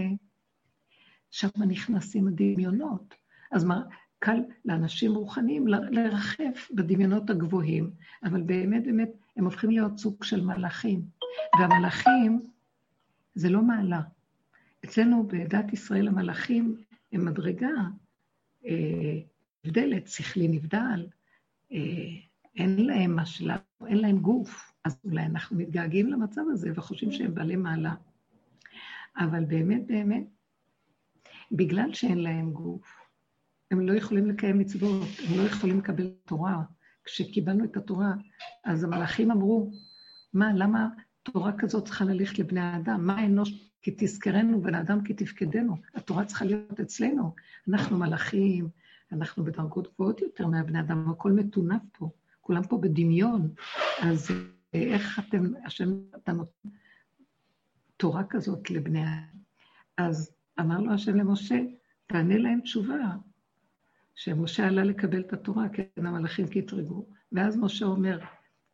[1.32, 3.16] שם נכנסים הדמיונות.
[3.52, 3.84] אז מה,
[4.24, 7.92] קל לאנשים רוחניים לרחף בדמיונות הגבוהים,
[8.24, 11.02] אבל באמת באמת הם הופכים להיות סוג של מלאכים.
[11.60, 12.42] והמלאכים
[13.36, 14.02] זה לא מעלה.
[14.86, 16.76] אצלנו בדת ישראל המלאכים
[17.12, 17.72] הם מדרגה
[18.66, 19.20] אה,
[19.66, 21.08] נבדלת, שכלי נבדל,
[21.72, 21.78] אה,
[22.56, 24.74] אין להם מה שלנו, אין להם גוף.
[24.84, 27.94] אז אולי אנחנו מתגעגעים למצב הזה וחושבים שהם בעלי מעלה.
[29.18, 30.24] אבל באמת באמת,
[31.52, 33.03] בגלל שאין להם גוף,
[33.71, 36.63] הם לא יכולים לקיים מצוות, הם לא יכולים לקבל תורה.
[37.06, 38.13] כשקיבלנו את התורה,
[38.63, 39.71] אז המלאכים אמרו,
[40.34, 40.88] מה, למה
[41.23, 43.08] תורה כזאת צריכה ללכת לבני האדם.
[43.08, 45.76] מה האנוש כי תזכרנו, בן אדם כי תפקדנו.
[45.95, 47.36] התורה צריכה להיות אצלנו.
[47.69, 48.69] אנחנו מלאכים,
[49.12, 52.10] אנחנו בדרגות גבוהות יותר מהבני אדם, הכל מטונף פה.
[52.41, 53.54] כולם פה בדמיון.
[54.02, 54.32] אז
[54.76, 56.38] אה, איך אתם, השם, נותן
[57.97, 59.34] תורה כזאת לבני האדם?
[59.97, 61.60] אז אמר לו השם למשה,
[62.08, 63.15] תענה להם תשובה.
[64.15, 67.06] שמשה עלה לקבל את התורה, כן, המלאכים קטרגו.
[67.32, 68.19] ואז משה אומר,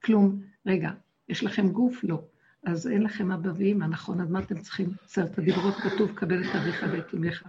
[0.04, 0.91] כלום, רגע,
[1.30, 2.04] יש לכם גוף?
[2.04, 2.23] לא.
[2.63, 4.21] אז אין לכם אבא ואמא, נכון?
[4.21, 4.89] אז מה אתם צריכים?
[5.06, 7.43] עשרת הדיברות כתוב, קבל את אביך ואת אמך.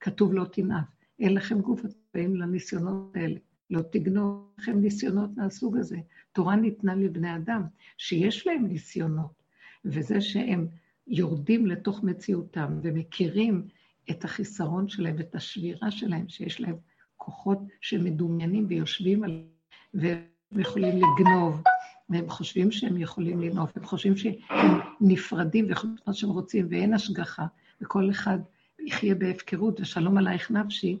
[0.00, 0.84] כתוב לא תנאף.
[1.18, 3.38] אין לכם גוף, אתם באים לניסיונות האלה.
[3.70, 5.96] לא תגנוב לכם ניסיונות מהסוג הזה.
[6.32, 7.62] תורה ניתנה לבני אדם,
[7.98, 9.42] שיש להם ניסיונות,
[9.84, 10.66] וזה שהם
[11.06, 13.68] יורדים לתוך מציאותם ומכירים
[14.10, 16.76] את החיסרון שלהם ואת השבירה שלהם, שיש להם
[17.26, 19.42] כוחות שמדומיינים ויושבים עליהם,
[19.94, 20.20] והם
[20.52, 21.62] יכולים לגנוב,
[22.08, 24.32] והם חושבים שהם יכולים לנעוף, הם חושבים שהם
[25.00, 27.46] נפרדים ויכולים לעשות מה שהם רוצים, ואין השגחה,
[27.80, 28.38] וכל אחד
[28.78, 30.98] יחיה בהפקרות, ושלום עלייך נפשי,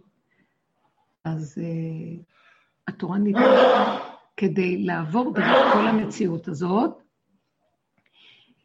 [1.24, 2.22] אז uh,
[2.88, 3.98] התורה ניתנה
[4.36, 7.02] כדי לעבור דרך כל המציאות הזאת,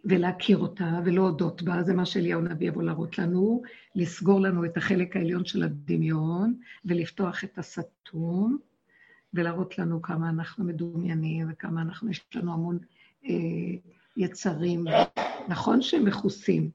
[0.05, 3.61] ולהכיר אותה ולהודות בה, זה מה שאליהו הנביא יבוא להראות לנו,
[3.95, 6.53] לסגור לנו את החלק העליון של הדמיון
[6.85, 8.57] ולפתוח את הסתום,
[9.33, 12.79] ולהראות לנו כמה אנחנו מדומיינים וכמה אנחנו, יש לנו המון
[13.25, 13.31] אה,
[14.17, 14.85] יצרים.
[15.47, 16.69] נכון שהם מכוסים,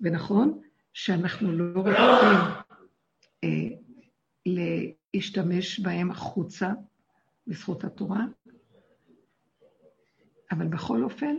[0.00, 0.60] ונכון
[0.92, 2.38] שאנחנו לא רוצים
[3.44, 3.48] אה,
[5.14, 6.72] להשתמש בהם החוצה
[7.46, 8.24] בזכות התורה,
[10.50, 11.36] אבל בכל אופן,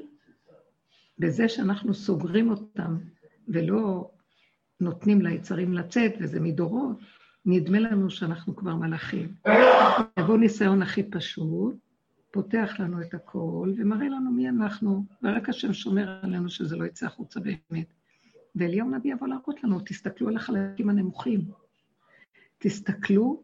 [1.22, 2.98] בזה שאנחנו סוגרים אותם
[3.48, 4.12] ולא
[4.80, 6.98] נותנים ליצרים לצאת, וזה מדורות,
[7.46, 9.34] נדמה לנו שאנחנו כבר מלאכים.
[10.20, 11.76] יבוא ניסיון הכי פשוט,
[12.32, 17.06] פותח לנו את הכל ומראה לנו מי אנחנו, ורק השם שומר עלינו שזה לא יצא
[17.06, 17.94] החוצה באמת.
[18.56, 21.42] ואליהו נביא יבוא להראות לנו, תסתכלו על החלקים הנמוכים.
[22.60, 23.44] תסתכלו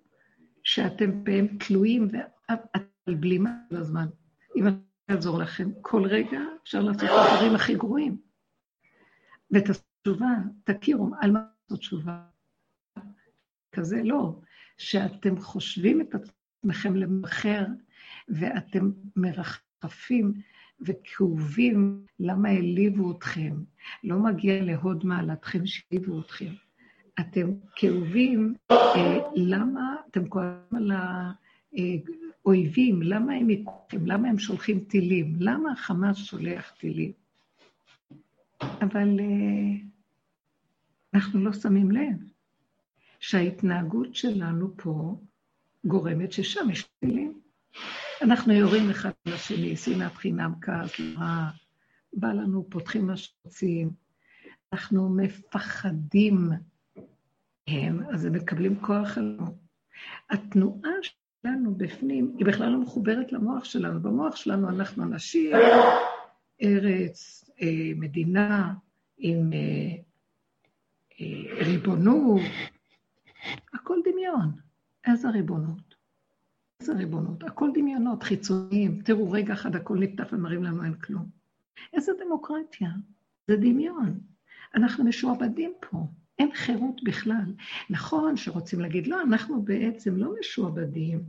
[0.63, 4.07] שאתם בהם תלויים ועל בלימה כל הזמן.
[4.55, 4.67] אם
[5.09, 8.17] אני אעזור לכם, כל רגע אפשר לעשות את הדברים הכי גרועים.
[9.51, 10.27] ואת התשובה,
[10.63, 12.23] תכירו, על מה זאת תשובה?
[13.71, 14.39] כזה לא,
[14.77, 17.65] שאתם חושבים את עצמכם למחר,
[18.29, 20.33] ואתם מרחפים
[20.81, 23.55] וכאובים למה העליבו אתכם.
[24.03, 26.53] לא מגיע להוד מעלתכם שהעליבו אתכם.
[27.19, 30.91] אתם כאובים, אה, למה אתם כואבים על
[32.47, 37.11] האויבים, למה הם יקוים, למה הם שולחים טילים, למה החמאס שולח טילים.
[38.61, 39.79] אבל אה,
[41.13, 42.37] אנחנו לא שמים לב.
[43.19, 45.15] שההתנהגות שלנו פה
[45.85, 47.41] גורמת ששם יש טילים.
[48.21, 51.49] אנחנו יורים אחד לשני, שנאת חינם, כעס, רע,
[52.13, 53.89] בא לנו, פותחים מה שרוצים,
[54.73, 56.49] אנחנו מפחדים
[57.67, 59.57] הם, אז הם מקבלים כוח עלינו.
[60.29, 60.91] התנועה
[61.41, 64.01] שלנו בפנים, היא בכלל לא מחוברת למוח שלנו.
[64.01, 65.51] במוח שלנו אנחנו אנשים,
[66.61, 68.73] ארץ, אה, מדינה,
[69.17, 69.95] עם אה,
[71.21, 72.41] אה, ריבונות,
[73.73, 74.51] הכל דמיון.
[75.07, 75.95] איזה ריבונות?
[76.79, 77.43] איזה ריבונות?
[77.43, 79.01] הכל דמיונות חיצוניים.
[79.01, 81.25] תראו, רגע אחד הכל נפתח ומראים לנו אין כלום.
[81.93, 82.89] איזה דמוקרטיה?
[83.47, 84.19] זה דמיון.
[84.75, 86.07] אנחנו משועבדים פה.
[86.39, 87.53] אין חירות בכלל.
[87.89, 91.19] נכון שרוצים להגיד, לא, אנחנו בעצם לא משועבדים.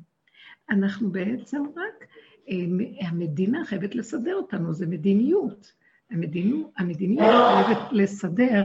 [0.71, 2.09] אנחנו בעצם רק,
[2.49, 5.73] אה, המדינה חייבת לסדר אותנו, זה מדיניות.
[6.11, 8.64] המדיניות, המדיניות חייבת לסדר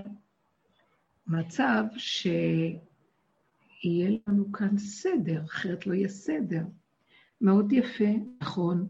[1.28, 2.28] מצב ש...
[3.84, 6.64] יהיה לנו כאן סדר, אחרת לא יהיה סדר.
[7.42, 8.10] מאוד יפה,
[8.42, 8.88] נכון.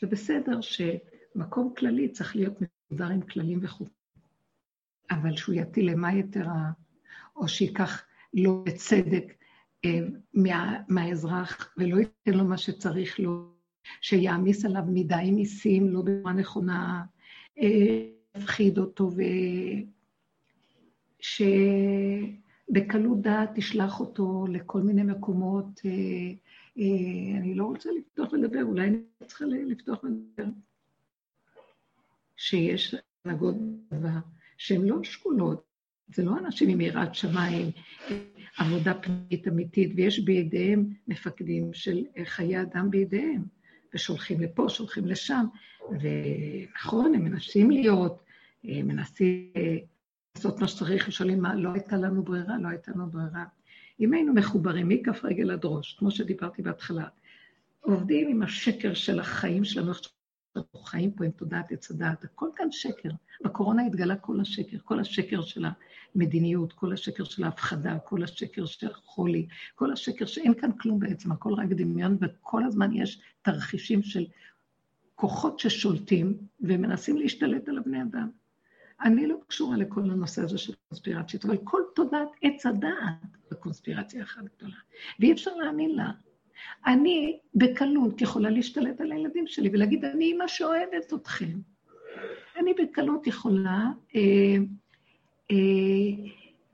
[0.00, 4.01] זה בסדר שמקום כללי צריך להיות מסודר עם כללים וחוקים.
[5.10, 6.70] אבל שהוא יטיל אימה יתרה,
[7.36, 9.34] או שייקח לו בצדק
[9.84, 10.00] אה,
[10.34, 13.52] מה, מהאזרח ולא ייתן לו מה שצריך לו,
[14.00, 17.04] שיעמיס עליו מדי מיסים, לא בצורה נכונה,
[17.58, 18.06] אה,
[18.36, 19.10] יפחיד אותו,
[21.20, 21.42] וש...
[22.72, 25.80] בקלות דעת תשלח אותו לכל מיני מקומות.
[25.84, 30.44] אה, אני לא רוצה לפתוח ולדבר, אולי אני צריכה לפתוח ולדבר.
[32.36, 33.54] שיש הנהגות
[33.90, 34.18] דבר,
[34.62, 35.62] שהן לא שקולות,
[36.14, 37.70] זה לא אנשים עם יראת שמיים,
[38.58, 43.42] עבודה פנימית אמיתית, ויש בידיהם מפקדים של חיי אדם בידיהם,
[43.94, 45.44] ושולחים לפה, שולחים לשם,
[45.90, 48.24] ונכון, הם מנסים להיות,
[48.64, 49.52] מנסים
[50.36, 53.44] לעשות מה שצריך, ושואלים מה, לא הייתה לנו ברירה, לא הייתה לנו ברירה.
[54.00, 57.06] אם היינו מחוברים מכף רגל עד ראש, כמו שדיברתי בהתחלה,
[57.80, 59.92] עובדים עם השקר של החיים שלנו,
[60.56, 63.08] אנחנו חיים פה עם תודעת עץ הדעת, הכל כאן שקר.
[63.44, 65.64] בקורונה התגלה כל השקר, כל השקר של
[66.14, 71.32] המדיניות, כל השקר של ההפחדה, כל השקר של החולי, כל השקר שאין כאן כלום בעצם,
[71.32, 74.26] הכל רק דמיון, וכל הזמן יש תרחישים של
[75.14, 78.30] כוחות ששולטים ומנסים להשתלט על הבני אדם.
[79.00, 84.42] אני לא קשורה לכל הנושא הזה של קונספירציות, אבל כל תודעת עץ הדעת בקונספירציה אחת
[84.56, 84.76] גדולה,
[85.20, 86.10] ואי אפשר להאמין לה.
[86.86, 91.58] אני בקלות יכולה להשתלט על הילדים שלי ולהגיד, אני אימא שאוהבת אתכם.
[92.56, 94.56] אני בקלות יכולה אה,
[95.50, 95.56] אה,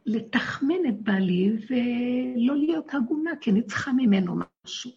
[0.07, 4.91] לתחמן את בעלי ולא להיות הגונה, כי אני צריכה ממנו משהו.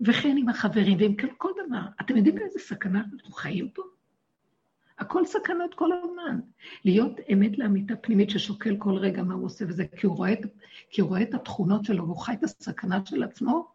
[0.00, 1.80] וכן עם החברים, ועם כל דבר.
[2.00, 3.82] אתם יודעים באיזה סכנה אנחנו חיים פה?
[4.98, 6.40] הכל סכנות כל הזמן.
[6.84, 10.34] להיות אמת לאמיתה פנימית ששוקל כל רגע מה הוא עושה, וזה כי הוא רואה,
[10.90, 13.68] כי הוא רואה את התכונות שלו, והוא חי את הסכנה של עצמו,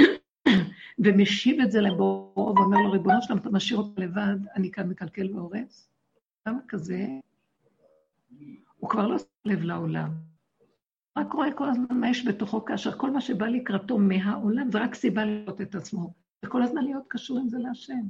[1.04, 5.34] ומשיב את זה לבורו, ואומר לו, ריבונו שלם, אתה משאיר אותו לבד, אני כאן מקלקל
[5.34, 5.88] והורס.
[6.44, 7.06] אדם כזה,
[8.76, 10.10] הוא כבר לא שם לב לעולם.
[11.18, 14.94] רק רואה כל הזמן מה יש בתוכו, כאשר כל מה שבא לקראתו מהעולם, זה רק
[14.94, 16.12] סיבה לראות את עצמו.
[16.44, 18.02] וכל הזמן להיות קשור עם זה להשם.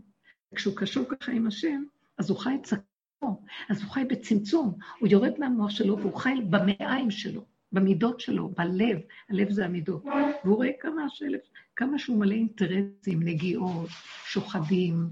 [0.55, 1.85] כשהוא קשור ככה עם השם,
[2.19, 7.11] אז הוא חי צקו, אז הוא חי בצמצום, הוא יורד מהמוח שלו והוא חי במעיים
[7.11, 8.99] שלו, במידות שלו, בלב,
[9.31, 10.05] הלב זה המידות.
[10.45, 11.41] והוא רואה כמה, שאלף,
[11.77, 13.89] כמה שהוא מלא אינטרסים, נגיעות,
[14.27, 15.09] שוחדים,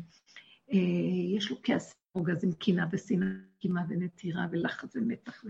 [0.72, 0.78] אה,
[1.36, 3.28] יש לו כעס, רוגזים, קינה ושנאה,
[3.58, 5.44] קימה ונטירה ולחץ ומתח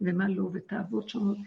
[0.00, 1.38] ומה לא, ותאוות שונות.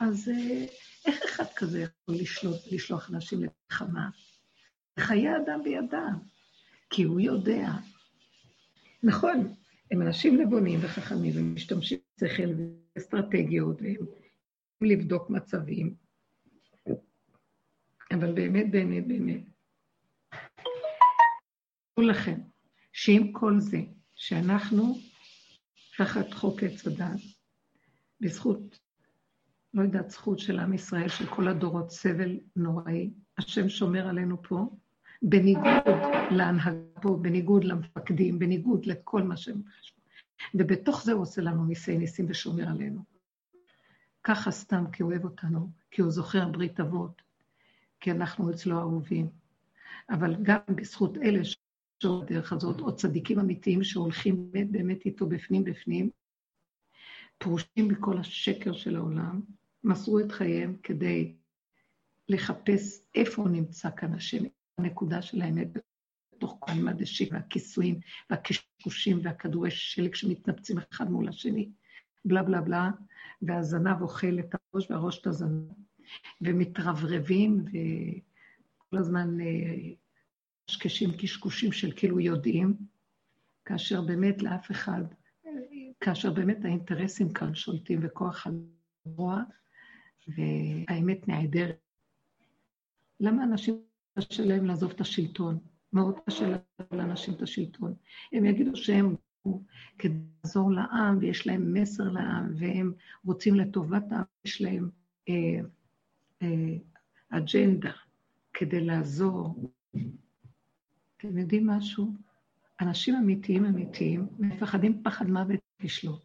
[0.00, 0.66] אז אה,
[1.06, 4.10] איך אחד כזה יכול לשלוט, לשלוח אנשים למלחמה?
[4.98, 6.18] חיי אדם בידם,
[6.90, 7.70] כי הוא יודע
[9.02, 9.54] נכון,
[9.90, 12.48] הם אנשים נבונים וחכמים, והם משתמשים בשכל
[12.96, 14.20] ואסטרטגיות, והם יכולים
[14.82, 15.94] לבדוק מצבים,
[18.12, 19.42] אבל באמת, באמת, באמת,
[21.94, 22.40] תראו לכם,
[22.92, 23.78] שעם כל זה,
[24.14, 24.98] שאנחנו
[25.98, 27.20] תחת חוק עץ הדת,
[28.20, 28.78] בזכות,
[29.74, 34.76] לא יודעת, זכות של עם ישראל, של כל הדורות, סבל נוראי, השם שומר עלינו פה,
[35.22, 35.64] בניגוד
[36.30, 40.00] להנהגה פה, בניגוד למפקדים, בניגוד לכל מה שהם חשבו.
[40.54, 43.04] ובתוך זה הוא עושה לנו ניסי ניסים ושומר עלינו.
[44.24, 47.22] ככה סתם כי הוא אוהב אותנו, כי הוא זוכר ברית אבות,
[48.00, 49.28] כי אנחנו אצלו אהובים.
[50.10, 55.64] אבל גם בזכות אלה שעוד בדרך הזאת, או צדיקים אמיתיים שהולכים באמת באמת איתו בפנים
[55.64, 56.10] בפנים,
[57.38, 59.40] פרושים מכל השקר של העולם,
[59.84, 61.34] מסרו את חייהם כדי
[62.28, 64.44] לחפש איפה נמצא כאן השם,
[64.78, 65.68] הנקודה של האמת
[66.34, 68.00] בתוך כל מימד השיק והכיסויים
[68.30, 71.70] והקשקושים והכדורי שלג שמתנפצים אחד מול השני,
[72.24, 72.90] בלה בלה בלה,
[73.42, 75.72] והזנב אוכל את הראש והראש את הזנב,
[76.40, 79.38] ומתרברבים וכל הזמן
[80.66, 82.76] קשקשים קשקושים של כאילו יודעים,
[83.64, 85.02] כאשר באמת לאף אחד,
[86.00, 88.46] כאשר באמת האינטרסים כאן שולטים וכוח
[89.06, 89.42] הרוע,
[90.28, 91.78] והאמת נעדרת.
[93.20, 93.87] למה אנשים
[94.18, 95.58] קשה להם לעזוב את השלטון.
[95.92, 96.56] מאוד קשה
[96.92, 97.94] לאנשים את השלטון.
[98.32, 99.14] הם יגידו שהם
[99.98, 102.92] כדי לעזור לעם, ויש להם מסר לעם, והם
[103.24, 104.90] רוצים לטובת העם, יש להם
[105.28, 105.60] אה,
[106.42, 106.76] אה,
[107.30, 107.92] אג'נדה
[108.52, 109.72] כדי לעזור.
[111.16, 112.12] אתם יודעים משהו?
[112.80, 116.22] אנשים אמיתיים אמיתיים מפחדים פחד מוות לשלוט.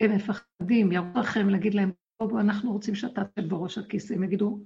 [0.00, 1.92] הם מפחדים, יראו לכם להגיד להם,
[2.40, 4.14] אנחנו רוצים שאתה תשב בראש הכיסא.
[4.14, 4.60] הם יגידו,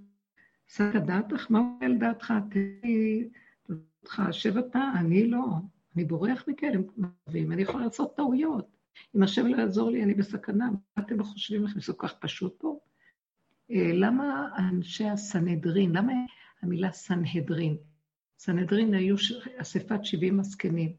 [0.66, 2.34] שאת דעתך, מה אומר על דעתך?
[2.50, 3.28] תראי
[3.70, 5.44] אותך, שב אתה, אני לא.
[5.96, 8.76] אני בורח מכאלה מצבים, אני יכול לעשות טעויות.
[9.16, 10.70] אם השם לא יעזור לי, אני בסכנה.
[10.70, 11.80] מה אתם חושבים לכם?
[11.80, 12.78] זה כל כך פשוט פה?
[13.70, 16.12] אה, למה אנשי הסנהדרין, למה
[16.62, 17.76] המילה סנהדרין?
[18.38, 19.16] סנהדרין היו
[19.56, 20.92] אספת 70 הזקנים,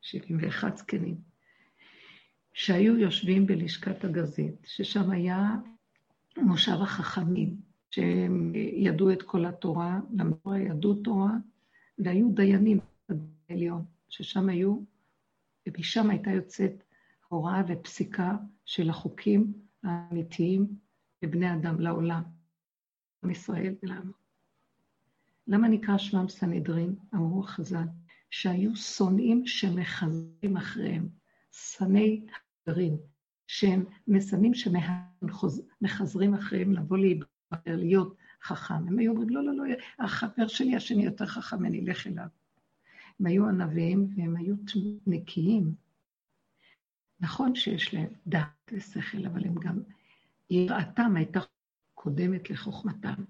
[0.00, 1.16] 71 זקנים,
[2.52, 5.54] שהיו יושבים בלשכת הגזית, ששם היה
[6.36, 7.67] מושב החכמים.
[7.90, 11.32] שהם ידעו את כל התורה, למדו ידעו תורה,
[11.98, 12.78] והיו דיינים
[13.08, 14.78] בעליון, ששם היו,
[15.68, 16.84] ומשם הייתה יוצאת
[17.28, 20.66] הוראה ופסיקה של החוקים האמיתיים
[21.22, 22.22] לבני אדם, לעולם,
[23.24, 24.12] עם ישראל ולנו.
[25.46, 26.94] למה נקרא שמם סנהדרין?
[27.14, 27.86] אמרו החז"ל,
[28.30, 31.08] שהיו שונאים שמחזרים אחריהם,
[31.52, 32.26] שנאי
[32.66, 32.96] הגרעין,
[33.46, 37.37] שהם מסנים שמחזרים אחריהם לבוא להיבחר.
[37.66, 38.74] להיות חכם.
[38.74, 39.64] הם היו אומרים, לא, לא, לא,
[39.98, 42.26] החבר שלי השני יותר חכם, אני אלך אליו.
[43.20, 44.54] הם היו ענבים והם היו
[45.06, 45.74] נקיים.
[47.20, 49.80] נכון שיש להם דעת ושכל, אבל הם גם,
[50.50, 51.40] יראתם הייתה
[51.94, 53.24] קודמת לחוכמתם.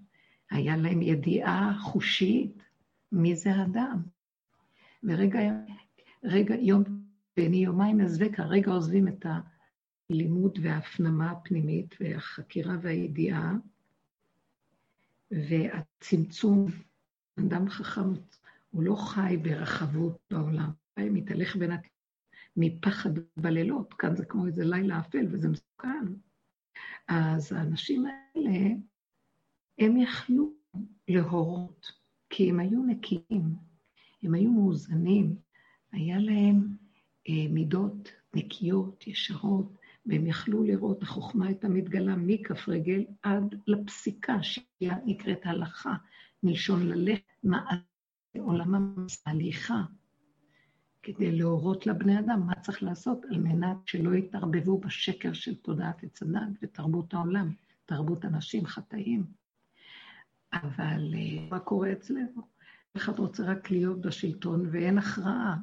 [0.50, 2.62] היה להם ידיעה חושית
[3.12, 4.02] מי זה האדם,
[5.02, 5.40] ורגע,
[6.24, 6.82] רגע, יום
[7.36, 9.26] ואני יומיים אזבק, הרגע עוזבים את
[10.10, 13.52] הלימוד וההפנמה הפנימית והחקירה והידיעה,
[15.30, 16.66] והצמצום,
[17.38, 18.12] אדם חכם,
[18.70, 21.86] הוא לא חי ברחבות בעולם, הוא מתהלך בין הת...
[22.60, 26.06] מפחד בלילות, כאן זה כמו איזה לילה אפל וזה מסוכן.
[27.08, 28.74] אז האנשים האלה,
[29.78, 30.52] הם יכלו
[31.08, 31.92] להורות,
[32.30, 33.54] כי הם היו נקיים,
[34.22, 35.36] הם היו מאוזנים,
[35.92, 36.76] היה להם
[37.28, 39.77] אה, מידות נקיות, ישרות,
[40.08, 45.94] והם יכלו לראות, החוכמה הייתה מתגלה מכף רגל עד לפסיקה, שהיא נקראת הלכה,
[46.42, 47.80] מלשון ללכת, מעלה
[48.38, 48.96] עולם
[49.26, 49.82] ההליכה,
[51.02, 56.22] כדי להורות לבני אדם מה צריך לעשות על מנת שלא יתערבבו בשקר של תודעת עץ
[56.22, 57.52] הדת ותרבות העולם,
[57.86, 59.24] תרבות אנשים חטאים.
[60.52, 62.42] אבל אה, מה קורה אצלנו?
[62.96, 65.56] אחד רוצה רק להיות בשלטון ואין הכרעה,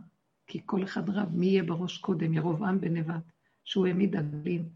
[0.47, 2.33] כי כל אחד רב, מי יהיה בראש קודם?
[2.33, 3.31] ירובעם בן נבט,
[3.65, 4.69] שהוא העמיד עגלים.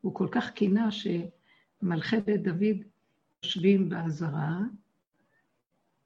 [0.00, 2.84] הוא כל כך קינה שמלכי בית דוד
[3.44, 4.60] יושבים באזהרה,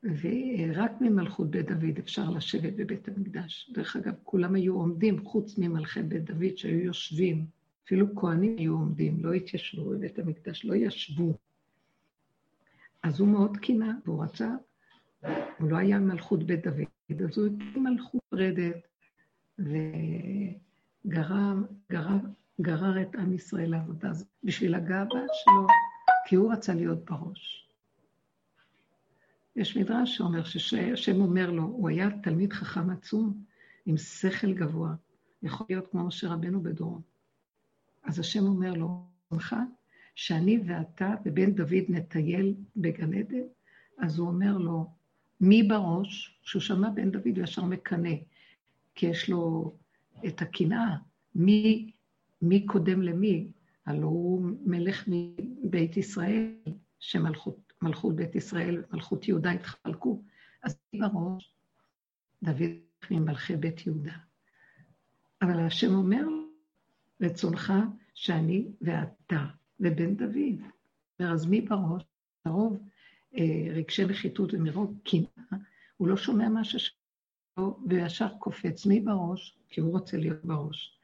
[0.03, 3.71] ורק ממלכות בית דוד אפשר לשבת בבית המקדש.
[3.75, 7.47] דרך אגב, כולם היו עומדים, חוץ ממלכי בית דוד שהיו יושבים.
[7.85, 11.35] אפילו כהנים היו עומדים, לא התיישבו בבית המקדש, לא ישבו.
[13.03, 14.51] אז הוא מאוד קינה, והוא רצה,
[15.59, 18.89] הוא לא היה מלכות בית דוד, אז הוא הקים מלכות פרדת,
[21.05, 21.55] וגרר
[21.91, 22.19] גרר,
[22.61, 25.67] גרר את עם ישראל לעבודה הזאת בשביל הגאווה שלו,
[26.27, 27.69] כי הוא רצה להיות בראש.
[29.57, 33.45] יש מדרש שאומר שהשם אומר לו, הוא היה תלמיד חכם עצום,
[33.87, 34.95] עם שכל גבוה,
[35.43, 37.01] יכול להיות כמו משה רבנו בדורו.
[38.05, 39.63] אז השם אומר לו, שמחה,
[40.15, 43.47] שאני ואתה ובן דוד נטייל בגן עדן?
[43.99, 44.91] אז הוא אומר לו,
[45.41, 46.41] מי בראש?
[46.43, 48.15] שהוא שמע בן דוד וישר מקנא,
[48.95, 49.75] כי יש לו
[50.27, 50.97] את הקנאה,
[51.35, 51.93] מי,
[52.43, 53.53] מי קודם למי?
[53.87, 56.55] הלוא הוא מלך מבית ישראל,
[57.01, 60.23] שמלכות מלכות בית ישראל ומלכות יהודה התחלקו.
[60.63, 61.55] אז בראש,
[62.43, 62.71] דוד
[63.11, 64.13] ממלכי בית יהודה.
[65.43, 66.27] אבל השם אומר,
[67.21, 67.73] רצונך
[68.15, 69.47] שאני ואתה
[69.81, 70.61] ובן דוד.
[71.19, 72.03] אז מי בראש?
[72.47, 72.79] לרוב
[73.39, 75.61] אה, רגשי נחיתות ומרוב קנאה,
[75.97, 76.98] הוא לא שומע מה ששמעו
[77.89, 78.87] וישר קופץ.
[78.87, 79.59] מי בראש?
[79.69, 80.99] כי הוא רוצה להיות בראש.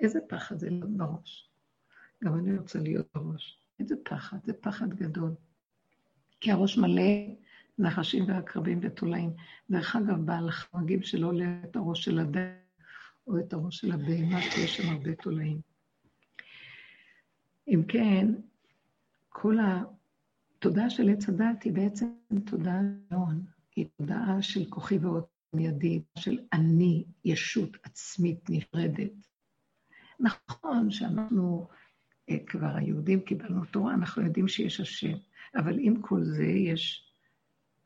[0.00, 1.50] איזה פחד זה להיות בראש.
[2.24, 3.58] גם אני רוצה להיות בראש.
[3.80, 5.34] איזה פחד, זה פחד גדול.
[6.40, 7.02] כי הראש מלא
[7.78, 9.30] נחשים ועקרבים ותולעים.
[9.70, 12.40] דרך אגב, בהלכה מגיעים שלא עולה את הראש של הדם
[13.26, 15.60] או את הראש של הבהמה, כי יש שם הרבה תולעים.
[17.68, 18.34] אם כן,
[19.28, 22.06] כל התודעה של עץ הדת היא בעצם
[22.46, 22.80] תודעה
[23.10, 23.44] נון,
[23.76, 25.24] היא תודעה של כוחי ועוד
[25.54, 29.12] ידי, של אני, ישות עצמית נפרדת.
[30.20, 31.68] נכון שאנחנו,
[32.30, 35.16] אה, כבר היהודים קיבלנו תורה, אנחנו יודעים שיש השם.
[35.56, 37.12] אבל עם כל זה יש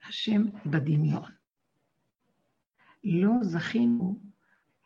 [0.08, 1.30] השם בדמיון.
[3.04, 4.20] לא זכינו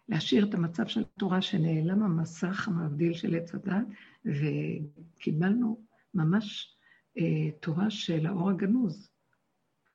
[0.09, 3.87] להשאיר את המצב של התורה שנעלם המסך המבדיל של עץ הדת,
[4.25, 6.77] וקיבלנו ממש
[7.19, 9.16] אה, תורה של האור הגנוז.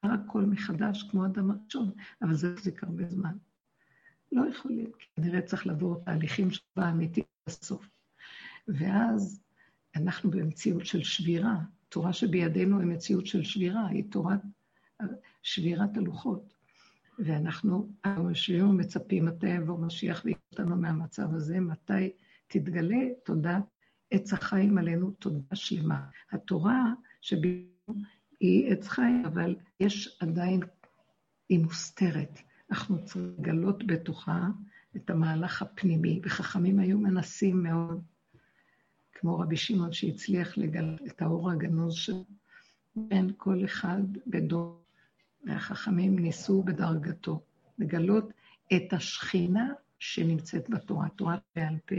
[0.03, 1.91] הכל מחדש כמו אדם הראשון,
[2.21, 3.37] אבל זה החזיק הרבה זמן.
[4.31, 7.89] לא יכולים, כי כנראה צריך לעבור תהליכים של אמיתית בסוף.
[8.67, 9.41] ואז
[9.95, 11.55] אנחנו במציאות של שבירה,
[11.87, 14.39] התורה שבידינו היא מציאות של שבירה, היא תורת
[15.43, 16.53] שבירת הלוחות.
[17.19, 17.89] ואנחנו
[18.29, 22.11] יושבים ומצפים מתי יבוא משיח ויהיה אותנו מהמצב הזה, מתי
[22.47, 23.63] תתגלה תודת
[24.11, 26.05] עץ החיים עלינו, תודה שלמה.
[26.31, 28.03] התורה שבידינו
[28.41, 30.59] היא עץ חיים, אבל יש עדיין,
[31.49, 32.39] היא מוסתרת.
[32.71, 34.47] אנחנו צריכים לגלות בתוכה
[34.95, 38.01] את המהלך הפנימי, וחכמים היו מנסים מאוד
[39.13, 42.25] כמו רבי שמעון שהצליח לגלות את האור הגנוז שלו,
[42.95, 44.83] בין כל אחד בדור,
[45.45, 47.41] והחכמים ניסו בדרגתו
[47.79, 48.33] לגלות
[48.73, 51.95] את השכינה שנמצאת בתורה, תורה בעל פה,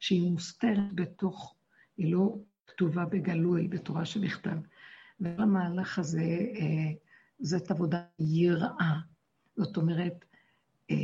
[0.00, 1.54] שהיא מוסתרת בתוך,
[1.96, 4.56] היא לא כתובה בגלוי, בתורה שבכתב.
[5.20, 6.92] והמהלך הזה, אה,
[7.38, 8.98] זאת עבודה יראה.
[9.56, 10.24] זאת אומרת,
[10.90, 10.96] אה,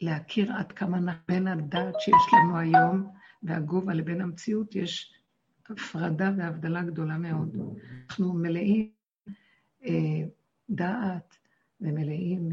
[0.00, 5.12] להכיר עד כמה בין הדת שיש לנו היום והגובה לבין המציאות יש
[5.70, 7.56] הפרדה והבדלה גדולה מאוד.
[8.10, 8.90] אנחנו מלאים
[9.84, 10.22] אה,
[10.70, 11.36] דעת
[11.80, 12.48] ומלאים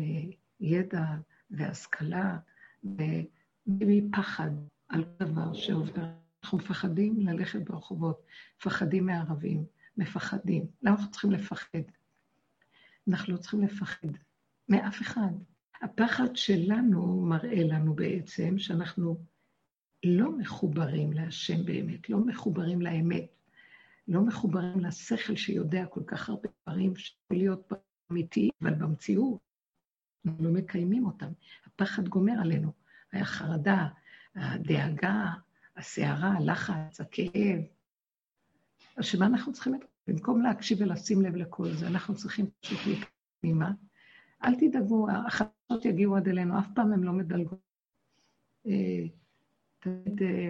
[0.59, 1.05] ידע
[1.51, 2.37] והשכלה
[3.67, 4.51] ומפחד
[4.89, 6.05] על דבר שעובר.
[6.43, 8.25] אנחנו מפחדים ללכת ברחובות,
[8.57, 9.65] מפחדים מערבים,
[9.97, 10.65] מפחדים.
[10.81, 11.79] למה אנחנו צריכים לפחד?
[13.07, 14.07] אנחנו לא צריכים לפחד
[14.69, 15.31] מאף אחד.
[15.81, 19.17] הפחד שלנו מראה לנו בעצם שאנחנו
[20.03, 23.25] לא מחוברים להשם באמת, לא מחוברים לאמת,
[24.07, 27.73] לא מחוברים לשכל שיודע כל כך הרבה דברים שיכול להיות
[28.11, 29.39] אמיתי, אבל במציאות
[30.25, 31.31] אנחנו לא מקיימים אותם.
[31.65, 32.71] הפחד גומר עלינו.
[33.13, 33.87] החרדה,
[34.35, 35.25] הדאגה,
[35.77, 37.59] הסערה, הלחץ, הכאב.
[38.97, 39.73] אז שמה אנחנו צריכים?
[40.07, 43.71] במקום להקשיב ולשים לב לכל זה, אנחנו צריכים פשוט להתקדימה.
[44.43, 47.59] אל תדאגו, החדשות יגיעו עד אלינו, אף פעם הן לא מדלגות.
[48.67, 49.05] אה,
[49.79, 50.49] תמיד אה,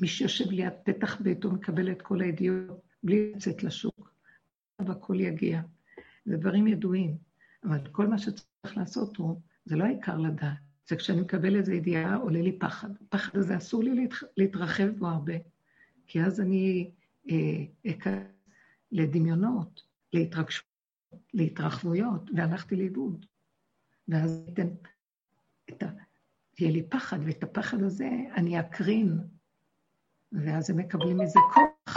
[0.00, 4.14] מי שיושב ליד פתח ביתו מקבל את כל הידיעות בלי לצאת לשוק,
[4.78, 5.62] והכל יגיע.
[6.24, 7.16] זה דברים ידועים,
[7.64, 10.58] אבל כל מה שצריך לעשות הוא, זה לא העיקר לדעת.
[10.88, 12.88] זה כשאני מקבל איזו ידיעה, עולה לי פחד.
[13.02, 15.34] הפחד הזה אסור לי להתרחב בו הרבה,
[16.12, 16.90] כי אז אני
[17.30, 18.26] אה, אכנס
[18.92, 19.82] לדמיונות,
[20.12, 20.64] להתרגשות,
[21.34, 23.26] להתרחבויות, והלכתי לאיבוד.
[24.08, 24.68] ואז אתן
[25.70, 25.86] את ה...
[26.58, 29.18] יהיה לי פחד, ואת הפחד הזה אני אקרין,
[30.32, 31.94] ואז הם מקבלים מזה כוח.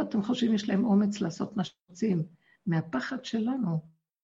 [0.00, 2.22] אתם חושבים יש להם אומץ לעשות מה שרוצים?
[2.66, 3.80] מהפחד שלנו,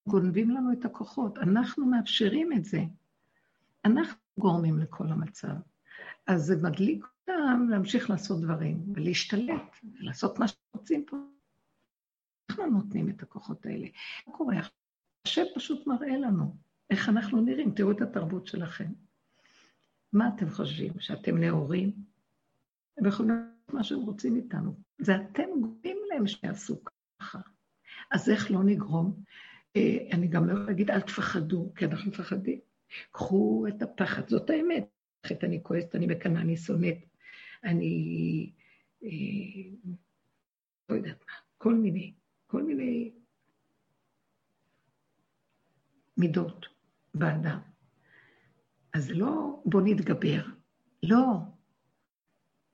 [0.08, 1.38] גונבים לנו את הכוחות.
[1.38, 2.84] אנחנו מאפשרים את זה.
[3.84, 5.71] אנחנו גורמים לכל המצב.
[6.26, 11.16] אז זה מדליק אותם להמשיך לעשות דברים, ולהשתלט, ולעשות מה שרוצים פה.
[12.50, 13.86] אנחנו נותנים את הכוחות האלה.
[14.26, 14.56] מה קורה?
[15.26, 16.56] השם פשוט מראה לנו
[16.90, 17.70] איך אנחנו נראים.
[17.74, 18.92] תראו את התרבות שלכם.
[20.12, 21.00] מה אתם חושבים?
[21.00, 21.92] שאתם נאורים?
[22.98, 24.74] הם יכולים לעשות מה שהם רוצים איתנו.
[24.98, 27.40] זה אתם גורמים להם שיעשו ככה.
[28.10, 29.22] אז איך לא נגרום?
[29.76, 32.60] אה, אני גם לא יכולה להגיד, אל תפחדו, כי אנחנו מפחדים.
[33.10, 34.91] קחו את הפחד, זאת האמת.
[35.30, 36.98] אני כועסת, אני מקנאה, אני שונאת,
[37.64, 38.52] אני...
[39.04, 39.08] אה,
[40.88, 42.14] לא יודעת מה, כל מיני,
[42.46, 43.12] כל מיני
[46.16, 46.66] מידות
[47.14, 47.58] באדם.
[48.94, 50.44] אז לא בוא נתגבר,
[51.02, 51.24] לא.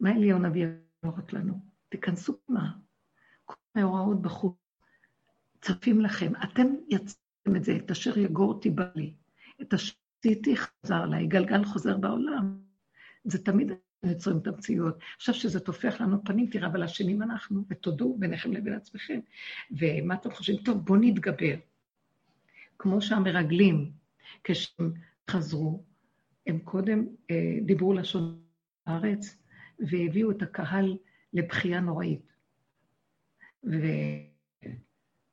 [0.01, 0.63] מה אליון אבי
[1.05, 1.55] רק לנו?
[1.89, 2.73] תיכנסו מה?
[3.45, 4.57] כל ההוראות בחוץ
[5.61, 6.33] צפים לכם.
[6.45, 9.15] אתם יצרתם את זה, את אשר יגור תיבא לי.
[9.63, 12.59] את אשר עשיתי חזר לה, גלגל חוזר בעולם.
[13.25, 14.99] זה תמיד יוצרים את המציאות.
[15.17, 19.21] עכשיו שזה טופח לנו פנים, תראה, אבל אשמים אנחנו, ותודו ביניכם לבין עצמכם.
[19.71, 20.63] ומה אתם חושבים?
[20.65, 21.55] טוב, בואו נתגבר.
[22.79, 23.93] כמו שהמרגלים,
[24.45, 24.93] כשהם
[25.31, 25.85] חזרו,
[26.47, 28.43] הם קודם אה, דיברו לשון
[28.87, 29.37] הארץ,
[29.79, 30.97] והביאו את הקהל
[31.33, 32.33] לבכייה נוראית.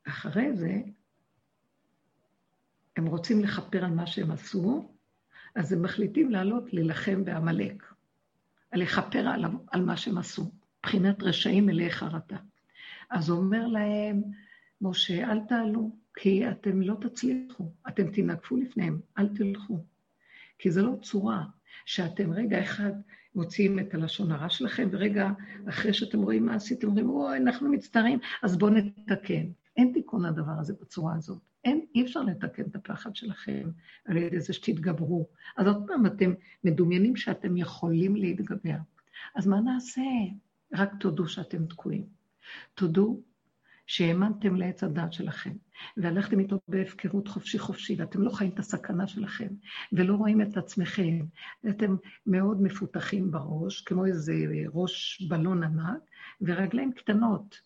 [0.08, 0.82] ואחרי זה,
[2.98, 4.90] הם רוצים לכפר על מה שהם עשו,
[5.56, 7.94] אז הם מחליטים לעלות להילחם בעמלק,
[8.74, 12.38] לכפר על, על מה שהם עשו, מבחינת רשעים מלאי חרטה.
[13.10, 14.22] אז אומר להם,
[14.82, 19.84] משה, אל תעלו, כי אתם לא תצליחו, אתם תנגפו לפניהם, אל תלכו.
[20.60, 21.44] כי זו לא צורה
[21.86, 22.92] שאתם רגע אחד
[23.36, 25.30] מוציאים את הלשון הרע שלכם, ורגע
[25.70, 29.46] אחרי שאתם רואים מה עשיתם, אומרים, אוי, אנחנו מצטערים, אז בואו נתקן.
[29.78, 31.42] אין תיקון לדבר הזה בצורה הזאת.
[31.64, 33.70] אין, אי אפשר לתקן את הפחד שלכם
[34.06, 35.28] על ידי זה שתתגברו.
[35.58, 38.78] אז עוד פעם, אתם מדומיינים שאתם יכולים להתגבר.
[39.36, 40.02] אז מה נעשה?
[40.74, 42.06] רק תודו שאתם תקועים.
[42.74, 43.22] תודו
[43.88, 45.54] שהאמנתם לעץ הדת שלכם,
[45.98, 49.48] והלכתם איתו בהפקרות חופשי חופשי, ואתם לא חיים את הסכנה שלכם,
[49.94, 51.26] ולא רואים את עצמכם,
[51.64, 51.96] ואתם
[52.28, 54.34] מאוד מפותחים בראש, כמו איזה
[54.74, 56.02] ראש בלון ענק,
[56.42, 57.60] ורגליים קטנות,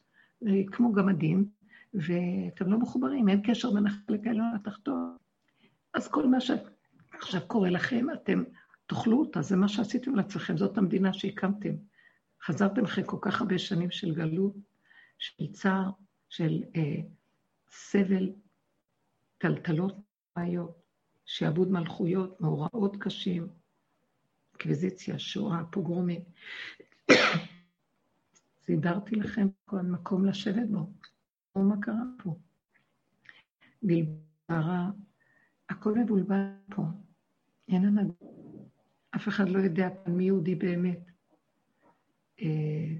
[0.72, 1.50] כמו גמדים,
[1.94, 5.18] ואתם לא מחוברים, אין קשר בין החלק העליון לתחתון.
[5.94, 8.44] אז כל מה שעכשיו קורה לכם, אתם
[8.86, 11.74] תאכלו אותה, זה מה שעשיתם לעצמכם, זאת המדינה שהקמתם.
[12.44, 14.56] חזרתם אחרי כל כך הרבה שנים של גלות,
[15.18, 15.90] של צער,
[16.30, 17.02] של אה,
[17.70, 18.30] סבל,
[19.38, 19.96] טלטלות
[20.36, 20.82] בעיות,
[21.26, 23.48] שעבוד מלכויות, מאורעות קשים,
[24.56, 26.22] אקוויזיציה, שואה, פוגרומים.
[28.66, 30.99] סידרתי לכם כל מקום לשבת בו.
[31.64, 32.36] מה קרה פה.
[33.84, 34.90] בלברה,
[35.70, 36.84] הכל מבולבל פה.
[37.68, 38.14] אין הנהגה.
[39.16, 41.12] אף אחד לא יודע מי יהודי באמת.
[42.42, 42.96] אה,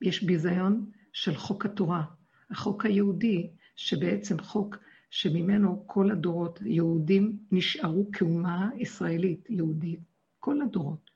[0.00, 2.04] יש ביזיון של חוק התורה,
[2.50, 4.76] החוק היהודי, שבעצם חוק
[5.10, 10.00] שממנו כל הדורות, יהודים נשארו כאומה ישראלית, יהודית,
[10.38, 11.10] כל הדורות.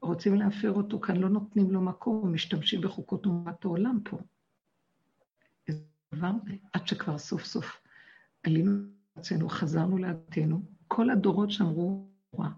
[0.00, 4.18] רוצים להפר אותו, כאן לא נותנים לו מקום, משתמשים בחוקות אומת העולם פה.
[6.16, 6.30] דבר,
[6.72, 7.80] עד שכבר סוף סוף
[8.46, 8.72] עלינו
[9.16, 12.50] ארצנו, חזרנו לארצנו, כל הדורות שמרו תורה.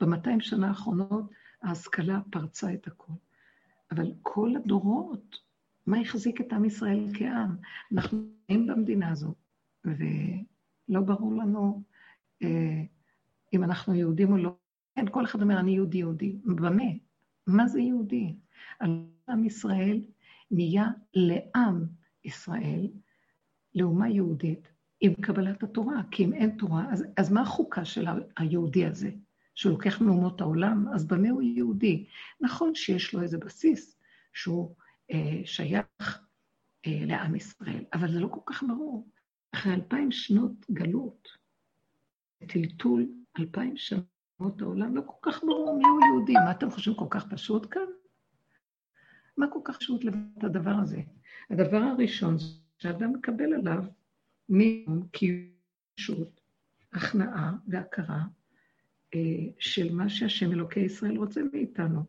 [0.00, 1.30] במאתיים שנה האחרונות
[1.62, 3.16] ההשכלה פרצה את הכול.
[3.90, 5.36] אבל כל הדורות,
[5.86, 7.56] מה החזיק את עם ישראל כעם?
[7.92, 9.36] אנחנו נמצאים במדינה הזאת,
[10.88, 11.82] לא ברור לנו
[12.42, 12.82] אה,
[13.52, 14.56] אם אנחנו יהודים או לא.
[14.94, 16.36] כן, כל אחד אומר, אני יהודי יהודי.
[16.44, 16.84] במה?
[17.46, 18.34] מה זה יהודי?
[19.28, 20.00] עם ישראל
[20.50, 21.84] נהיה לעם
[22.24, 22.88] ישראל,
[23.74, 24.68] לאומה יהודית,
[25.00, 28.06] עם קבלת התורה, כי אם אין תורה, אז, אז מה החוקה של
[28.36, 29.10] היהודי הזה?
[29.54, 32.06] שהוא לוקח מאומות העולם, אז במה הוא יהודי?
[32.40, 33.98] נכון שיש לו איזה בסיס
[34.32, 34.74] שהוא
[35.10, 36.26] אה, שייך
[36.86, 39.08] אה, לעם ישראל, אבל זה לא כל כך ברור.
[39.54, 41.28] אחרי אלפיים שנות גלות,
[42.48, 43.08] טלטול
[43.38, 46.32] אלפיים שנות העולם, לא כל כך ברור מי הוא יהודי.
[46.32, 47.86] מה אתם חושבים כל כך פשוט כאן?
[49.36, 51.00] מה כל כך פשוט לבד הדבר הזה?
[51.50, 52.46] הדבר הראשון זה
[52.78, 53.84] שאדם מקבל עליו
[54.48, 56.40] מקישות,
[56.92, 58.22] הכנעה והכרה
[59.14, 59.20] אה,
[59.58, 62.00] של מה שהשם אלוקי ישראל רוצה מאיתנו.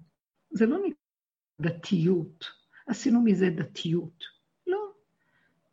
[0.51, 0.99] זה לא נקרא
[1.61, 2.45] דתיות,
[2.87, 4.23] עשינו מזה דתיות.
[4.67, 4.91] לא,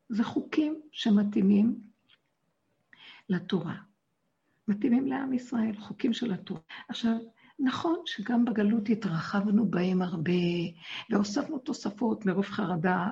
[0.08, 1.80] זה חוקים שמתאימים
[3.28, 3.76] לתורה.
[4.68, 6.60] מתאימים לעם ישראל, חוקים של התורה.
[6.88, 7.16] עכשיו,
[7.58, 10.32] נכון שגם בגלות התרחבנו בהם הרבה,
[11.10, 13.08] והוספנו תוספות מרוב חרדה,